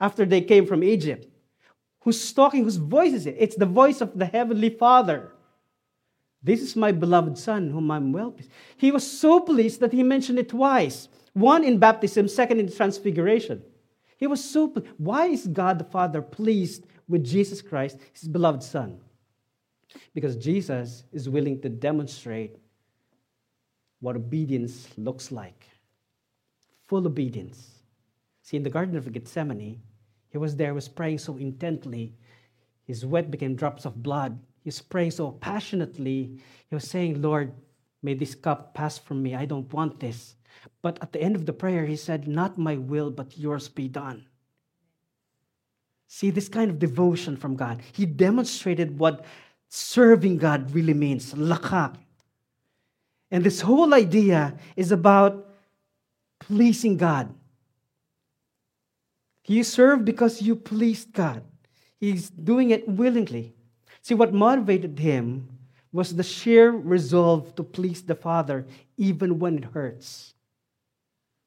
after 0.00 0.24
they 0.24 0.40
came 0.40 0.66
from 0.66 0.84
Egypt. 0.84 1.26
Who's 2.00 2.32
talking? 2.32 2.64
Whose 2.64 2.76
voice 2.76 3.12
is 3.12 3.26
it? 3.26 3.36
It's 3.38 3.56
the 3.56 3.66
voice 3.66 4.00
of 4.00 4.18
the 4.18 4.26
Heavenly 4.26 4.70
Father. 4.70 5.32
This 6.42 6.60
is 6.60 6.74
my 6.74 6.90
beloved 6.90 7.38
Son, 7.38 7.70
whom 7.70 7.90
I'm 7.90 8.12
well 8.12 8.32
pleased. 8.32 8.50
He 8.76 8.90
was 8.90 9.08
so 9.08 9.40
pleased 9.40 9.80
that 9.80 9.92
he 9.92 10.02
mentioned 10.02 10.38
it 10.38 10.48
twice 10.48 11.08
one 11.34 11.64
in 11.64 11.78
baptism, 11.78 12.28
second 12.28 12.60
in 12.60 12.70
transfiguration. 12.70 13.62
He 14.18 14.26
was 14.26 14.42
so. 14.44 14.68
pleased. 14.68 14.88
Why 14.98 15.26
is 15.26 15.46
God 15.46 15.78
the 15.78 15.84
Father 15.84 16.20
pleased 16.20 16.86
with 17.08 17.24
Jesus 17.24 17.62
Christ, 17.62 17.98
his 18.12 18.28
beloved 18.28 18.62
Son? 18.62 19.00
Because 20.14 20.36
Jesus 20.36 21.04
is 21.12 21.28
willing 21.28 21.60
to 21.60 21.68
demonstrate 21.68 22.56
what 24.00 24.16
obedience 24.16 24.88
looks 24.96 25.30
like 25.30 25.66
full 26.92 27.06
obedience. 27.06 27.70
See, 28.42 28.58
in 28.58 28.64
the 28.64 28.68
Garden 28.68 28.98
of 28.98 29.10
Gethsemane, 29.10 29.80
he 30.28 30.36
was 30.36 30.56
there, 30.56 30.74
was 30.74 30.90
praying 30.90 31.20
so 31.20 31.38
intently, 31.38 32.12
his 32.84 33.00
sweat 33.00 33.30
became 33.30 33.56
drops 33.56 33.86
of 33.86 34.02
blood. 34.02 34.38
He 34.60 34.68
was 34.68 34.82
praying 34.82 35.12
so 35.12 35.30
passionately. 35.30 36.38
He 36.68 36.74
was 36.74 36.86
saying, 36.86 37.22
Lord, 37.22 37.54
may 38.02 38.12
this 38.12 38.34
cup 38.34 38.74
pass 38.74 38.98
from 38.98 39.22
me. 39.22 39.34
I 39.34 39.46
don't 39.46 39.72
want 39.72 40.00
this. 40.00 40.34
But 40.82 40.98
at 41.00 41.14
the 41.14 41.22
end 41.22 41.34
of 41.34 41.46
the 41.46 41.54
prayer, 41.54 41.86
he 41.86 41.96
said, 41.96 42.28
Not 42.28 42.58
my 42.58 42.76
will, 42.76 43.10
but 43.10 43.38
yours 43.38 43.70
be 43.70 43.88
done. 43.88 44.26
See, 46.08 46.28
this 46.28 46.50
kind 46.50 46.70
of 46.70 46.78
devotion 46.78 47.38
from 47.38 47.56
God, 47.56 47.80
he 47.94 48.04
demonstrated 48.04 48.98
what 48.98 49.24
serving 49.70 50.36
God 50.36 50.70
really 50.72 50.92
means. 50.92 51.32
Lakak. 51.32 51.94
And 53.30 53.42
this 53.42 53.62
whole 53.62 53.94
idea 53.94 54.58
is 54.76 54.92
about 54.92 55.48
pleasing 56.46 56.96
God. 56.96 57.34
You 59.46 59.64
serve 59.64 60.04
because 60.04 60.42
you 60.42 60.56
pleased 60.56 61.12
God. 61.12 61.42
He's 61.98 62.30
doing 62.30 62.70
it 62.70 62.88
willingly. 62.88 63.54
See, 64.02 64.14
what 64.14 64.32
motivated 64.32 64.98
him 64.98 65.48
was 65.92 66.14
the 66.14 66.22
sheer 66.22 66.70
resolve 66.70 67.54
to 67.56 67.62
please 67.62 68.02
the 68.02 68.14
Father, 68.14 68.66
even 68.96 69.38
when 69.38 69.58
it 69.58 69.64
hurts. 69.64 70.34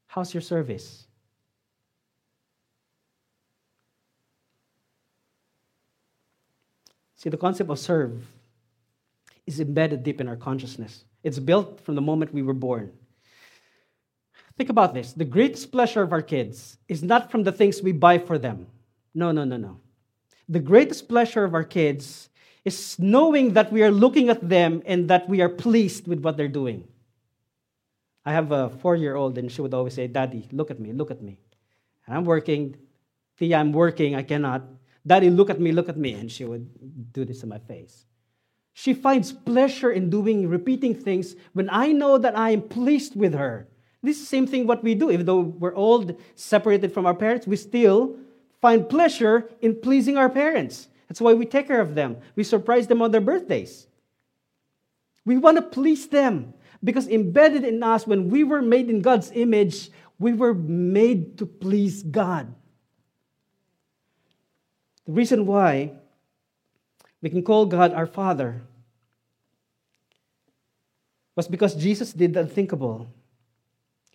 How's 0.08 0.34
your 0.34 0.42
service? 0.42 1.08
See, 7.16 7.30
the 7.30 7.38
concept 7.38 7.70
of 7.70 7.80
serve 7.80 8.26
is 9.48 9.60
embedded 9.60 10.04
deep 10.04 10.22
in 10.22 10.28
our 10.28 10.36
consciousness. 10.36 11.06
It's 11.24 11.40
built 11.40 11.82
from 11.82 11.96
the 11.96 12.02
moment 12.02 12.34
we 12.34 12.44
were 12.44 12.54
born. 12.54 12.92
Think 14.58 14.70
about 14.70 14.94
this. 14.94 15.14
The 15.14 15.26
greatest 15.26 15.72
pleasure 15.72 16.02
of 16.02 16.14
our 16.14 16.22
kids 16.22 16.78
is 16.88 17.04
not 17.04 17.30
from 17.30 17.44
the 17.44 17.52
things 17.52 17.82
we 17.82 17.92
buy 17.92 18.18
for 18.18 18.38
them. 18.38 18.68
No, 19.14 19.32
no, 19.32 19.44
no, 19.44 19.58
no. 19.58 19.80
The 20.48 20.60
greatest 20.60 21.10
pleasure 21.10 21.44
of 21.44 21.54
our 21.54 21.64
kids 21.64 22.30
is 22.64 22.98
knowing 22.98 23.54
that 23.54 23.72
we 23.72 23.84
are 23.84 23.92
looking 23.92 24.30
at 24.30 24.48
them 24.48 24.82
and 24.86 25.10
that 25.10 25.28
we 25.28 25.42
are 25.42 25.50
pleased 25.50 26.08
with 26.08 26.22
what 26.22 26.38
they're 26.38 26.48
doing. 26.48 26.88
I 28.26 28.32
have 28.34 28.52
a 28.52 28.70
four 28.70 28.96
year 28.96 29.16
old, 29.16 29.38
and 29.38 29.52
she 29.52 29.62
would 29.62 29.74
always 29.74 29.94
say, 29.94 30.08
Daddy, 30.08 30.48
look 30.52 30.72
at 30.72 30.80
me, 30.80 30.94
look 30.94 31.12
at 31.12 31.22
me. 31.22 31.38
And 32.08 32.18
I'm 32.18 32.26
working. 32.26 32.76
Tia, 33.38 33.58
I'm 33.58 33.74
working, 33.74 34.16
I 34.16 34.24
cannot. 34.24 34.64
Daddy, 35.06 35.30
look 35.30 35.50
at 35.50 35.60
me, 35.60 35.72
look 35.72 35.90
at 35.90 35.98
me. 35.98 36.14
And 36.14 36.32
she 36.32 36.46
would 36.46 37.14
do 37.14 37.26
this 37.26 37.44
in 37.44 37.50
my 37.50 37.60
face. 37.60 38.06
She 38.74 38.94
finds 38.94 39.32
pleasure 39.32 39.92
in 39.92 40.10
doing, 40.10 40.50
repeating 40.50 40.96
things 40.96 41.36
when 41.54 41.70
I 41.72 41.92
know 41.92 42.18
that 42.18 42.38
I 42.38 42.52
am 42.52 42.62
pleased 42.64 43.16
with 43.16 43.34
her. 43.34 43.68
This 44.06 44.18
is 44.18 44.24
the 44.24 44.28
same 44.28 44.48
thing 44.48 44.68
what 44.68 44.84
we 44.84 44.96
do. 44.96 45.12
Even 45.12 45.26
though 45.26 45.42
we're 45.42 45.76
all 45.76 46.10
separated 46.36 46.94
from 46.94 47.06
our 47.06 47.14
parents, 47.14 47.48
we 47.48 47.56
still 47.56 48.18
find 48.62 48.88
pleasure 48.88 49.50
in 49.62 49.76
pleasing 49.82 50.18
our 50.18 50.30
parents. 50.30 50.88
That's 51.08 51.22
why 51.22 51.34
we 51.34 51.46
take 51.46 51.68
care 51.68 51.82
of 51.82 51.96
them. 51.96 52.18
We 52.36 52.44
surprise 52.44 52.88
them 52.88 53.02
on 53.02 53.12
their 53.12 53.22
birthdays. 53.22 53.88
We 55.26 55.38
want 55.38 55.58
to 55.58 55.64
please 55.64 56.08
them 56.08 56.54
because 56.84 57.08
embedded 57.08 57.64
in 57.64 57.82
us, 57.82 58.06
when 58.06 58.30
we 58.30 58.44
were 58.44 58.62
made 58.62 58.90
in 58.90 59.02
God's 59.02 59.32
image, 59.34 59.90
we 60.20 60.34
were 60.34 60.54
made 60.54 61.38
to 61.40 61.46
please 61.46 62.04
God. 62.04 62.54
The 65.06 65.12
reason 65.12 65.46
why 65.46 65.94
we 67.22 67.30
can 67.30 67.44
call 67.44 67.66
God 67.66 67.94
our 67.94 68.06
Father 68.06 68.62
was 71.36 71.48
because 71.48 71.76
Jesus 71.76 72.14
did 72.14 72.34
the 72.34 72.42
unthinkable. 72.42 73.08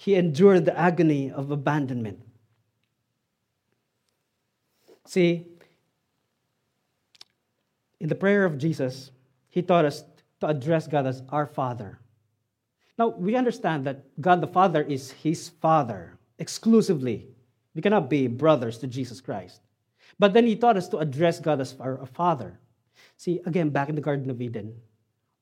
He 0.00 0.14
endured 0.14 0.64
the 0.64 0.74
agony 0.78 1.30
of 1.30 1.50
abandonment. 1.50 2.22
See, 5.04 5.44
in 8.00 8.08
the 8.08 8.14
prayer 8.14 8.46
of 8.46 8.56
Jesus, 8.56 9.10
he 9.50 9.60
taught 9.60 9.84
us 9.84 10.02
to 10.40 10.46
address 10.46 10.86
God 10.86 11.06
as 11.06 11.22
our 11.28 11.44
Father. 11.44 11.98
Now, 12.98 13.08
we 13.08 13.36
understand 13.36 13.84
that 13.84 14.06
God 14.18 14.40
the 14.40 14.46
Father 14.46 14.82
is 14.82 15.10
his 15.10 15.50
Father 15.60 16.18
exclusively. 16.38 17.28
We 17.74 17.82
cannot 17.82 18.08
be 18.08 18.26
brothers 18.26 18.78
to 18.78 18.86
Jesus 18.86 19.20
Christ. 19.20 19.60
But 20.18 20.32
then 20.32 20.46
he 20.46 20.56
taught 20.56 20.78
us 20.78 20.88
to 20.88 20.96
address 20.96 21.40
God 21.40 21.60
as 21.60 21.76
our 21.78 22.06
Father. 22.06 22.58
See, 23.18 23.42
again, 23.44 23.68
back 23.68 23.90
in 23.90 23.96
the 23.96 24.00
Garden 24.00 24.30
of 24.30 24.40
Eden, 24.40 24.80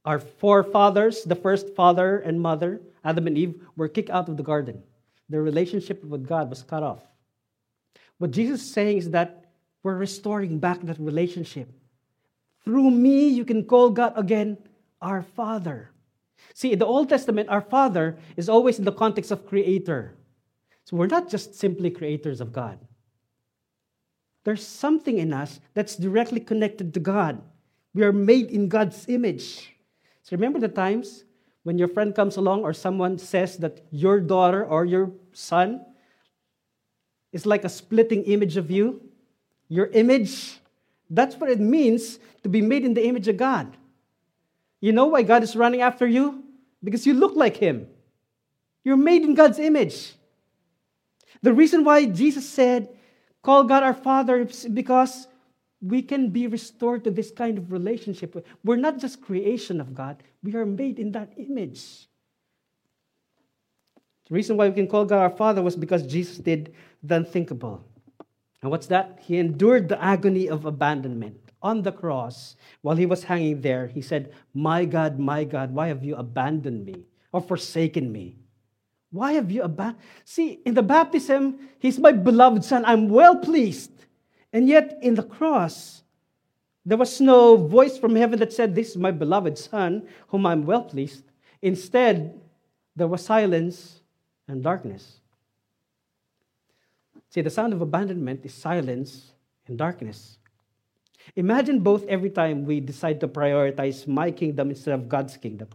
our 0.08 0.18
forefathers, 0.18 1.22
the 1.24 1.36
first 1.36 1.74
father 1.76 2.20
and 2.20 2.40
mother, 2.40 2.80
Adam 3.04 3.26
and 3.26 3.36
Eve, 3.36 3.60
were 3.76 3.88
kicked 3.88 4.08
out 4.08 4.26
of 4.30 4.38
the 4.38 4.42
garden. 4.42 4.82
Their 5.28 5.42
relationship 5.42 6.02
with 6.02 6.26
God 6.26 6.48
was 6.48 6.62
cut 6.62 6.82
off. 6.82 7.02
What 8.16 8.30
Jesus 8.30 8.62
is 8.62 8.72
saying 8.72 8.96
is 8.96 9.10
that 9.10 9.52
we're 9.82 9.98
restoring 9.98 10.58
back 10.58 10.80
that 10.80 10.98
relationship. 10.98 11.68
Through 12.64 12.90
me, 12.90 13.28
you 13.28 13.44
can 13.44 13.64
call 13.64 13.90
God 13.90 14.14
again 14.16 14.56
our 15.02 15.20
Father. 15.20 15.90
See, 16.54 16.72
in 16.72 16.78
the 16.78 16.86
Old 16.86 17.10
Testament, 17.10 17.50
our 17.50 17.60
Father 17.60 18.16
is 18.34 18.48
always 18.48 18.78
in 18.78 18.86
the 18.86 18.92
context 18.92 19.30
of 19.30 19.46
creator. 19.46 20.16
So 20.86 20.96
we're 20.96 21.12
not 21.12 21.28
just 21.28 21.54
simply 21.54 21.90
creators 21.90 22.40
of 22.40 22.54
God. 22.54 22.78
There's 24.44 24.66
something 24.66 25.18
in 25.18 25.34
us 25.34 25.60
that's 25.74 25.96
directly 25.96 26.40
connected 26.40 26.94
to 26.94 27.00
God. 27.00 27.42
We 27.92 28.04
are 28.04 28.12
made 28.12 28.50
in 28.50 28.68
God's 28.68 29.04
image. 29.06 29.74
So 30.28 30.36
remember 30.36 30.58
the 30.58 30.68
times 30.68 31.24
when 31.62 31.78
your 31.78 31.88
friend 31.88 32.14
comes 32.14 32.36
along 32.36 32.62
or 32.62 32.74
someone 32.74 33.16
says 33.16 33.56
that 33.64 33.80
your 33.90 34.20
daughter 34.20 34.62
or 34.62 34.84
your 34.84 35.10
son 35.32 35.80
is 37.32 37.46
like 37.46 37.64
a 37.64 37.70
splitting 37.70 38.24
image 38.24 38.58
of 38.58 38.70
you? 38.70 39.00
Your 39.70 39.86
image? 39.86 40.60
That's 41.08 41.36
what 41.36 41.48
it 41.48 41.60
means 41.60 42.18
to 42.42 42.50
be 42.50 42.60
made 42.60 42.84
in 42.84 42.92
the 42.92 43.06
image 43.06 43.26
of 43.26 43.38
God. 43.38 43.74
You 44.82 44.92
know 44.92 45.06
why 45.06 45.22
God 45.22 45.42
is 45.42 45.56
running 45.56 45.80
after 45.80 46.06
you? 46.06 46.44
Because 46.84 47.06
you 47.06 47.14
look 47.14 47.34
like 47.34 47.56
Him. 47.56 47.88
You're 48.84 48.98
made 48.98 49.22
in 49.22 49.32
God's 49.32 49.58
image. 49.58 50.12
The 51.40 51.54
reason 51.54 51.84
why 51.84 52.04
Jesus 52.04 52.46
said, 52.46 52.90
Call 53.42 53.64
God 53.64 53.82
our 53.82 53.94
Father, 53.94 54.42
is 54.42 54.66
because 54.66 55.26
we 55.80 56.02
can 56.02 56.30
be 56.30 56.46
restored 56.46 57.04
to 57.04 57.10
this 57.10 57.30
kind 57.30 57.58
of 57.58 57.72
relationship. 57.72 58.46
We're 58.64 58.76
not 58.76 58.98
just 58.98 59.22
creation 59.22 59.80
of 59.80 59.94
God, 59.94 60.22
we 60.42 60.54
are 60.54 60.66
made 60.66 60.98
in 60.98 61.12
that 61.12 61.32
image. 61.36 62.08
The 64.28 64.34
reason 64.34 64.56
why 64.56 64.68
we 64.68 64.74
can 64.74 64.88
call 64.88 65.04
God 65.04 65.20
our 65.20 65.30
Father 65.30 65.62
was 65.62 65.76
because 65.76 66.06
Jesus 66.06 66.36
did 66.36 66.74
the 67.02 67.16
unthinkable. 67.16 67.84
And 68.60 68.70
what's 68.70 68.88
that? 68.88 69.20
He 69.22 69.38
endured 69.38 69.88
the 69.88 70.02
agony 70.02 70.48
of 70.48 70.64
abandonment 70.64 71.52
on 71.62 71.82
the 71.82 71.92
cross 71.92 72.56
while 72.82 72.96
he 72.96 73.06
was 73.06 73.24
hanging 73.24 73.60
there. 73.62 73.86
He 73.86 74.02
said, 74.02 74.32
My 74.52 74.84
God, 74.84 75.18
my 75.18 75.44
God, 75.44 75.72
why 75.72 75.88
have 75.88 76.04
you 76.04 76.16
abandoned 76.16 76.84
me 76.84 77.06
or 77.32 77.40
forsaken 77.40 78.12
me? 78.12 78.36
Why 79.10 79.32
have 79.32 79.50
you 79.50 79.62
abandoned? 79.62 80.02
See, 80.24 80.60
in 80.66 80.74
the 80.74 80.82
baptism, 80.82 81.58
he's 81.78 81.98
my 81.98 82.12
beloved 82.12 82.64
son. 82.64 82.84
I'm 82.84 83.08
well 83.08 83.36
pleased. 83.36 83.92
And 84.52 84.68
yet, 84.68 84.98
in 85.02 85.14
the 85.14 85.22
cross, 85.22 86.02
there 86.84 86.96
was 86.96 87.20
no 87.20 87.56
voice 87.56 87.98
from 87.98 88.16
heaven 88.16 88.38
that 88.38 88.52
said, 88.52 88.74
This 88.74 88.90
is 88.90 88.96
my 88.96 89.10
beloved 89.10 89.58
Son, 89.58 90.06
whom 90.28 90.46
I'm 90.46 90.64
well 90.64 90.82
pleased. 90.82 91.24
Instead, 91.60 92.40
there 92.96 93.08
was 93.08 93.24
silence 93.24 94.00
and 94.46 94.62
darkness. 94.62 95.20
See, 97.30 97.42
the 97.42 97.50
sound 97.50 97.72
of 97.74 97.82
abandonment 97.82 98.44
is 98.44 98.54
silence 98.54 99.32
and 99.66 99.76
darkness. 99.76 100.38
Imagine 101.36 101.80
both 101.80 102.06
every 102.06 102.30
time 102.30 102.64
we 102.64 102.80
decide 102.80 103.20
to 103.20 103.28
prioritize 103.28 104.06
my 104.06 104.30
kingdom 104.30 104.70
instead 104.70 104.94
of 104.94 105.08
God's 105.08 105.36
kingdom. 105.36 105.68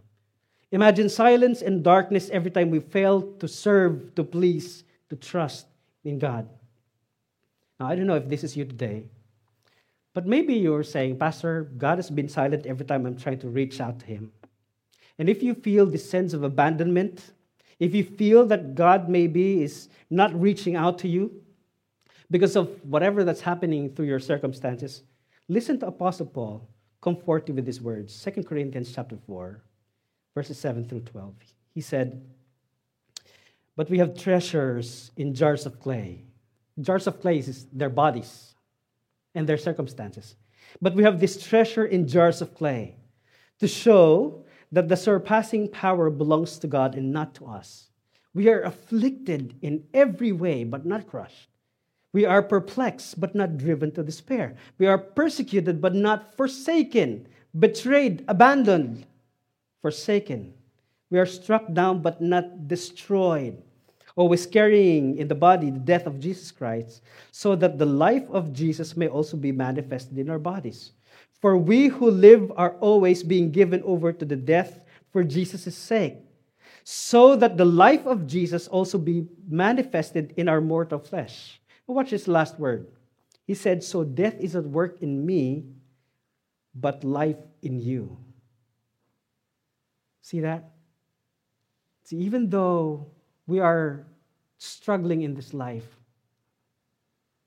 Imagine 0.72 1.08
silence 1.08 1.62
and 1.62 1.84
darkness 1.84 2.28
every 2.30 2.50
time 2.50 2.70
we 2.70 2.80
fail 2.80 3.22
to 3.38 3.46
serve, 3.46 4.14
to 4.16 4.24
please, 4.24 4.82
to 5.10 5.16
trust 5.16 5.66
in 6.02 6.18
God. 6.18 6.48
Now, 7.78 7.86
I 7.86 7.96
don't 7.96 8.06
know 8.06 8.14
if 8.14 8.28
this 8.28 8.44
is 8.44 8.56
you 8.56 8.64
today, 8.64 9.04
but 10.12 10.26
maybe 10.26 10.54
you're 10.54 10.84
saying, 10.84 11.18
Pastor, 11.18 11.72
God 11.76 11.98
has 11.98 12.08
been 12.08 12.28
silent 12.28 12.66
every 12.66 12.86
time 12.86 13.04
I'm 13.04 13.16
trying 13.16 13.40
to 13.40 13.48
reach 13.48 13.80
out 13.80 13.98
to 14.00 14.06
Him. 14.06 14.32
And 15.18 15.28
if 15.28 15.42
you 15.42 15.54
feel 15.54 15.86
this 15.86 16.08
sense 16.08 16.32
of 16.32 16.44
abandonment, 16.44 17.32
if 17.80 17.94
you 17.94 18.04
feel 18.04 18.46
that 18.46 18.74
God 18.74 19.08
maybe 19.08 19.62
is 19.62 19.88
not 20.10 20.38
reaching 20.40 20.76
out 20.76 20.98
to 21.00 21.08
you 21.08 21.42
because 22.30 22.56
of 22.56 22.68
whatever 22.84 23.24
that's 23.24 23.40
happening 23.40 23.94
through 23.94 24.06
your 24.06 24.20
circumstances, 24.20 25.02
listen 25.48 25.78
to 25.80 25.88
Apostle 25.88 26.26
Paul 26.26 26.68
comfort 27.02 27.48
you 27.48 27.54
with 27.54 27.66
these 27.66 27.82
words. 27.82 28.18
2 28.22 28.44
Corinthians 28.44 28.92
chapter 28.94 29.16
4, 29.26 29.60
verses 30.34 30.58
7 30.58 30.88
through 30.88 31.00
12. 31.00 31.34
He 31.74 31.80
said, 31.80 32.24
But 33.76 33.90
we 33.90 33.98
have 33.98 34.16
treasures 34.16 35.10
in 35.16 35.34
jars 35.34 35.66
of 35.66 35.80
clay 35.80 36.24
Jars 36.80 37.06
of 37.06 37.20
clay 37.20 37.38
is 37.38 37.66
their 37.72 37.90
bodies 37.90 38.54
and 39.34 39.48
their 39.48 39.58
circumstances. 39.58 40.36
But 40.80 40.94
we 40.94 41.04
have 41.04 41.20
this 41.20 41.42
treasure 41.42 41.84
in 41.84 42.08
jars 42.08 42.40
of 42.40 42.54
clay 42.54 42.96
to 43.60 43.68
show 43.68 44.44
that 44.72 44.88
the 44.88 44.96
surpassing 44.96 45.68
power 45.68 46.10
belongs 46.10 46.58
to 46.58 46.66
God 46.66 46.96
and 46.96 47.12
not 47.12 47.34
to 47.36 47.46
us. 47.46 47.90
We 48.34 48.48
are 48.48 48.62
afflicted 48.62 49.54
in 49.62 49.84
every 49.94 50.32
way, 50.32 50.64
but 50.64 50.84
not 50.84 51.06
crushed. 51.06 51.48
We 52.12 52.24
are 52.24 52.42
perplexed, 52.42 53.20
but 53.20 53.34
not 53.34 53.56
driven 53.56 53.92
to 53.92 54.02
despair. 54.02 54.56
We 54.78 54.86
are 54.86 54.98
persecuted, 54.98 55.80
but 55.80 55.94
not 55.94 56.36
forsaken, 56.36 57.28
betrayed, 57.58 58.24
abandoned, 58.26 59.06
forsaken. 59.82 60.54
We 61.10 61.18
are 61.18 61.26
struck 61.26 61.72
down, 61.72 62.02
but 62.02 62.20
not 62.20 62.66
destroyed. 62.66 63.62
Always 64.16 64.46
carrying 64.46 65.18
in 65.18 65.26
the 65.26 65.34
body 65.34 65.70
the 65.70 65.78
death 65.78 66.06
of 66.06 66.20
Jesus 66.20 66.50
Christ, 66.52 67.02
so 67.32 67.56
that 67.56 67.78
the 67.78 67.86
life 67.86 68.28
of 68.30 68.52
Jesus 68.52 68.96
may 68.96 69.08
also 69.08 69.36
be 69.36 69.50
manifested 69.50 70.18
in 70.18 70.30
our 70.30 70.38
bodies. 70.38 70.92
For 71.40 71.56
we 71.56 71.88
who 71.88 72.10
live 72.10 72.52
are 72.56 72.76
always 72.80 73.22
being 73.22 73.50
given 73.50 73.82
over 73.82 74.12
to 74.12 74.24
the 74.24 74.36
death 74.36 74.84
for 75.10 75.24
Jesus' 75.24 75.76
sake, 75.76 76.16
so 76.84 77.34
that 77.36 77.56
the 77.56 77.64
life 77.64 78.06
of 78.06 78.26
Jesus 78.26 78.68
also 78.68 78.98
be 78.98 79.26
manifested 79.48 80.32
in 80.36 80.48
our 80.48 80.60
mortal 80.60 80.98
flesh. 80.98 81.60
Watch 81.86 82.10
his 82.10 82.28
last 82.28 82.58
word. 82.58 82.86
He 83.46 83.54
said, 83.54 83.84
So 83.84 84.04
death 84.04 84.36
is 84.40 84.56
at 84.56 84.64
work 84.64 85.02
in 85.02 85.24
me, 85.26 85.64
but 86.74 87.04
life 87.04 87.38
in 87.62 87.78
you. 87.78 88.16
See 90.22 90.40
that? 90.40 90.70
See, 92.04 92.16
even 92.16 92.48
though 92.48 93.13
we 93.46 93.60
are 93.60 94.06
struggling 94.58 95.22
in 95.22 95.34
this 95.34 95.52
life, 95.52 95.86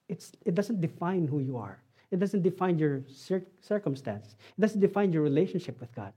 it's, 0.09 0.31
it 0.45 0.55
doesn't 0.55 0.81
define 0.81 1.27
who 1.27 1.39
you 1.39 1.57
are. 1.57 1.79
It 2.11 2.19
doesn't 2.19 2.41
define 2.41 2.79
your 2.79 3.01
cir- 3.07 3.45
circumstance. 3.61 4.35
It 4.57 4.61
doesn't 4.61 4.79
define 4.79 5.11
your 5.11 5.23
relationship 5.23 5.79
with 5.79 5.93
God. 5.93 6.13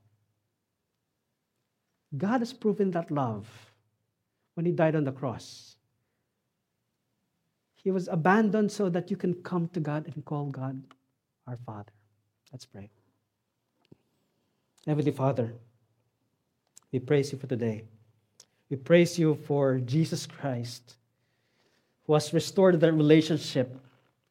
God 2.17 2.41
has 2.41 2.53
proven 2.53 2.91
that 2.93 3.11
love 3.11 3.49
when 4.55 4.67
He 4.67 4.73
died 4.73 4.95
on 4.95 5.05
the 5.05 5.13
cross. 5.13 5.77
He 7.83 7.91
was 7.91 8.09
abandoned 8.09 8.71
so 8.71 8.89
that 8.91 9.11
you 9.11 9.17
can 9.17 9.35
come 9.35 9.69
to 9.69 9.81
God 9.81 10.07
and 10.15 10.25
call 10.25 10.47
God 10.47 10.83
our 11.47 11.57
Father. 11.65 11.93
Let's 12.53 12.67
pray. 12.67 12.91
Heavenly 14.87 15.13
Father, 15.13 15.55
we 16.93 16.99
praise 16.99 17.33
you 17.33 17.39
for 17.39 17.47
today. 17.47 17.85
We 18.71 18.77
praise 18.77 19.19
you 19.19 19.35
for 19.47 19.79
Jesus 19.81 20.27
Christ, 20.27 20.97
who 22.07 22.15
has 22.15 22.33
restored 22.33 22.81
that 22.81 22.93
relationship 22.93 23.77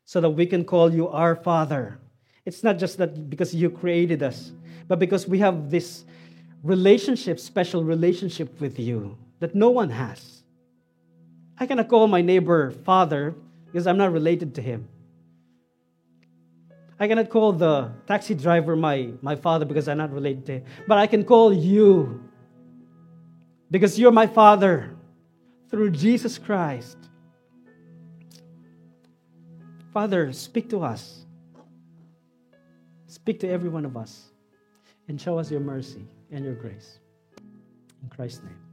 so 0.06 0.22
that 0.22 0.30
we 0.30 0.46
can 0.46 0.64
call 0.64 0.94
you 0.94 1.10
our 1.10 1.36
Father. 1.36 2.00
It's 2.46 2.64
not 2.64 2.78
just 2.80 2.98
that 2.98 3.30
because 3.30 3.54
you 3.54 3.70
created 3.70 4.24
us, 4.24 4.54
but 4.88 4.98
because 4.98 5.28
we 5.28 5.40
have 5.40 5.70
this 5.70 6.06
relationship, 6.64 7.40
special 7.40 7.84
relationship 7.84 8.60
with 8.62 8.80
you 8.80 9.18
that 9.40 9.56
no 9.56 9.70
one 9.70 9.90
has. 9.90 10.44
I 11.58 11.66
cannot 11.66 11.90
call 11.90 12.08
my 12.08 12.22
neighbor 12.22 12.72
father 12.72 13.36
because 13.66 13.88
I'm 13.88 13.98
not 13.98 14.14
related 14.14 14.56
to 14.56 14.62
him. 14.62 14.88
I 16.98 17.08
cannot 17.08 17.30
call 17.30 17.52
the 17.54 17.92
taxi 18.08 18.34
driver 18.36 18.76
my, 18.76 19.12
my 19.22 19.36
father 19.36 19.66
because 19.66 19.88
I'm 19.88 19.98
not 19.98 20.12
related 20.12 20.46
to 20.48 20.52
him. 20.54 20.64
But 20.88 20.98
I 20.98 21.08
can 21.08 21.24
call 21.24 21.54
you 21.54 22.29
because 23.72 24.00
you're 24.00 24.12
my 24.12 24.28
father 24.28 24.96
through 25.70 25.92
Jesus 25.92 26.38
Christ. 26.38 26.98
Father, 29.94 30.32
speak 30.34 30.70
to 30.70 30.84
us. 30.84 31.26
Speak 33.08 33.40
to 33.40 33.50
every 33.50 33.70
one 33.70 33.86
of 33.86 33.98
us 33.98 34.30
and 35.08 35.20
show 35.20 35.40
us 35.40 35.50
your 35.50 35.62
mercy 35.62 36.06
and 36.32 36.46
your 36.46 36.54
grace. 36.54 37.00
In 38.04 38.10
Christ's 38.10 38.44
name. 38.44 38.69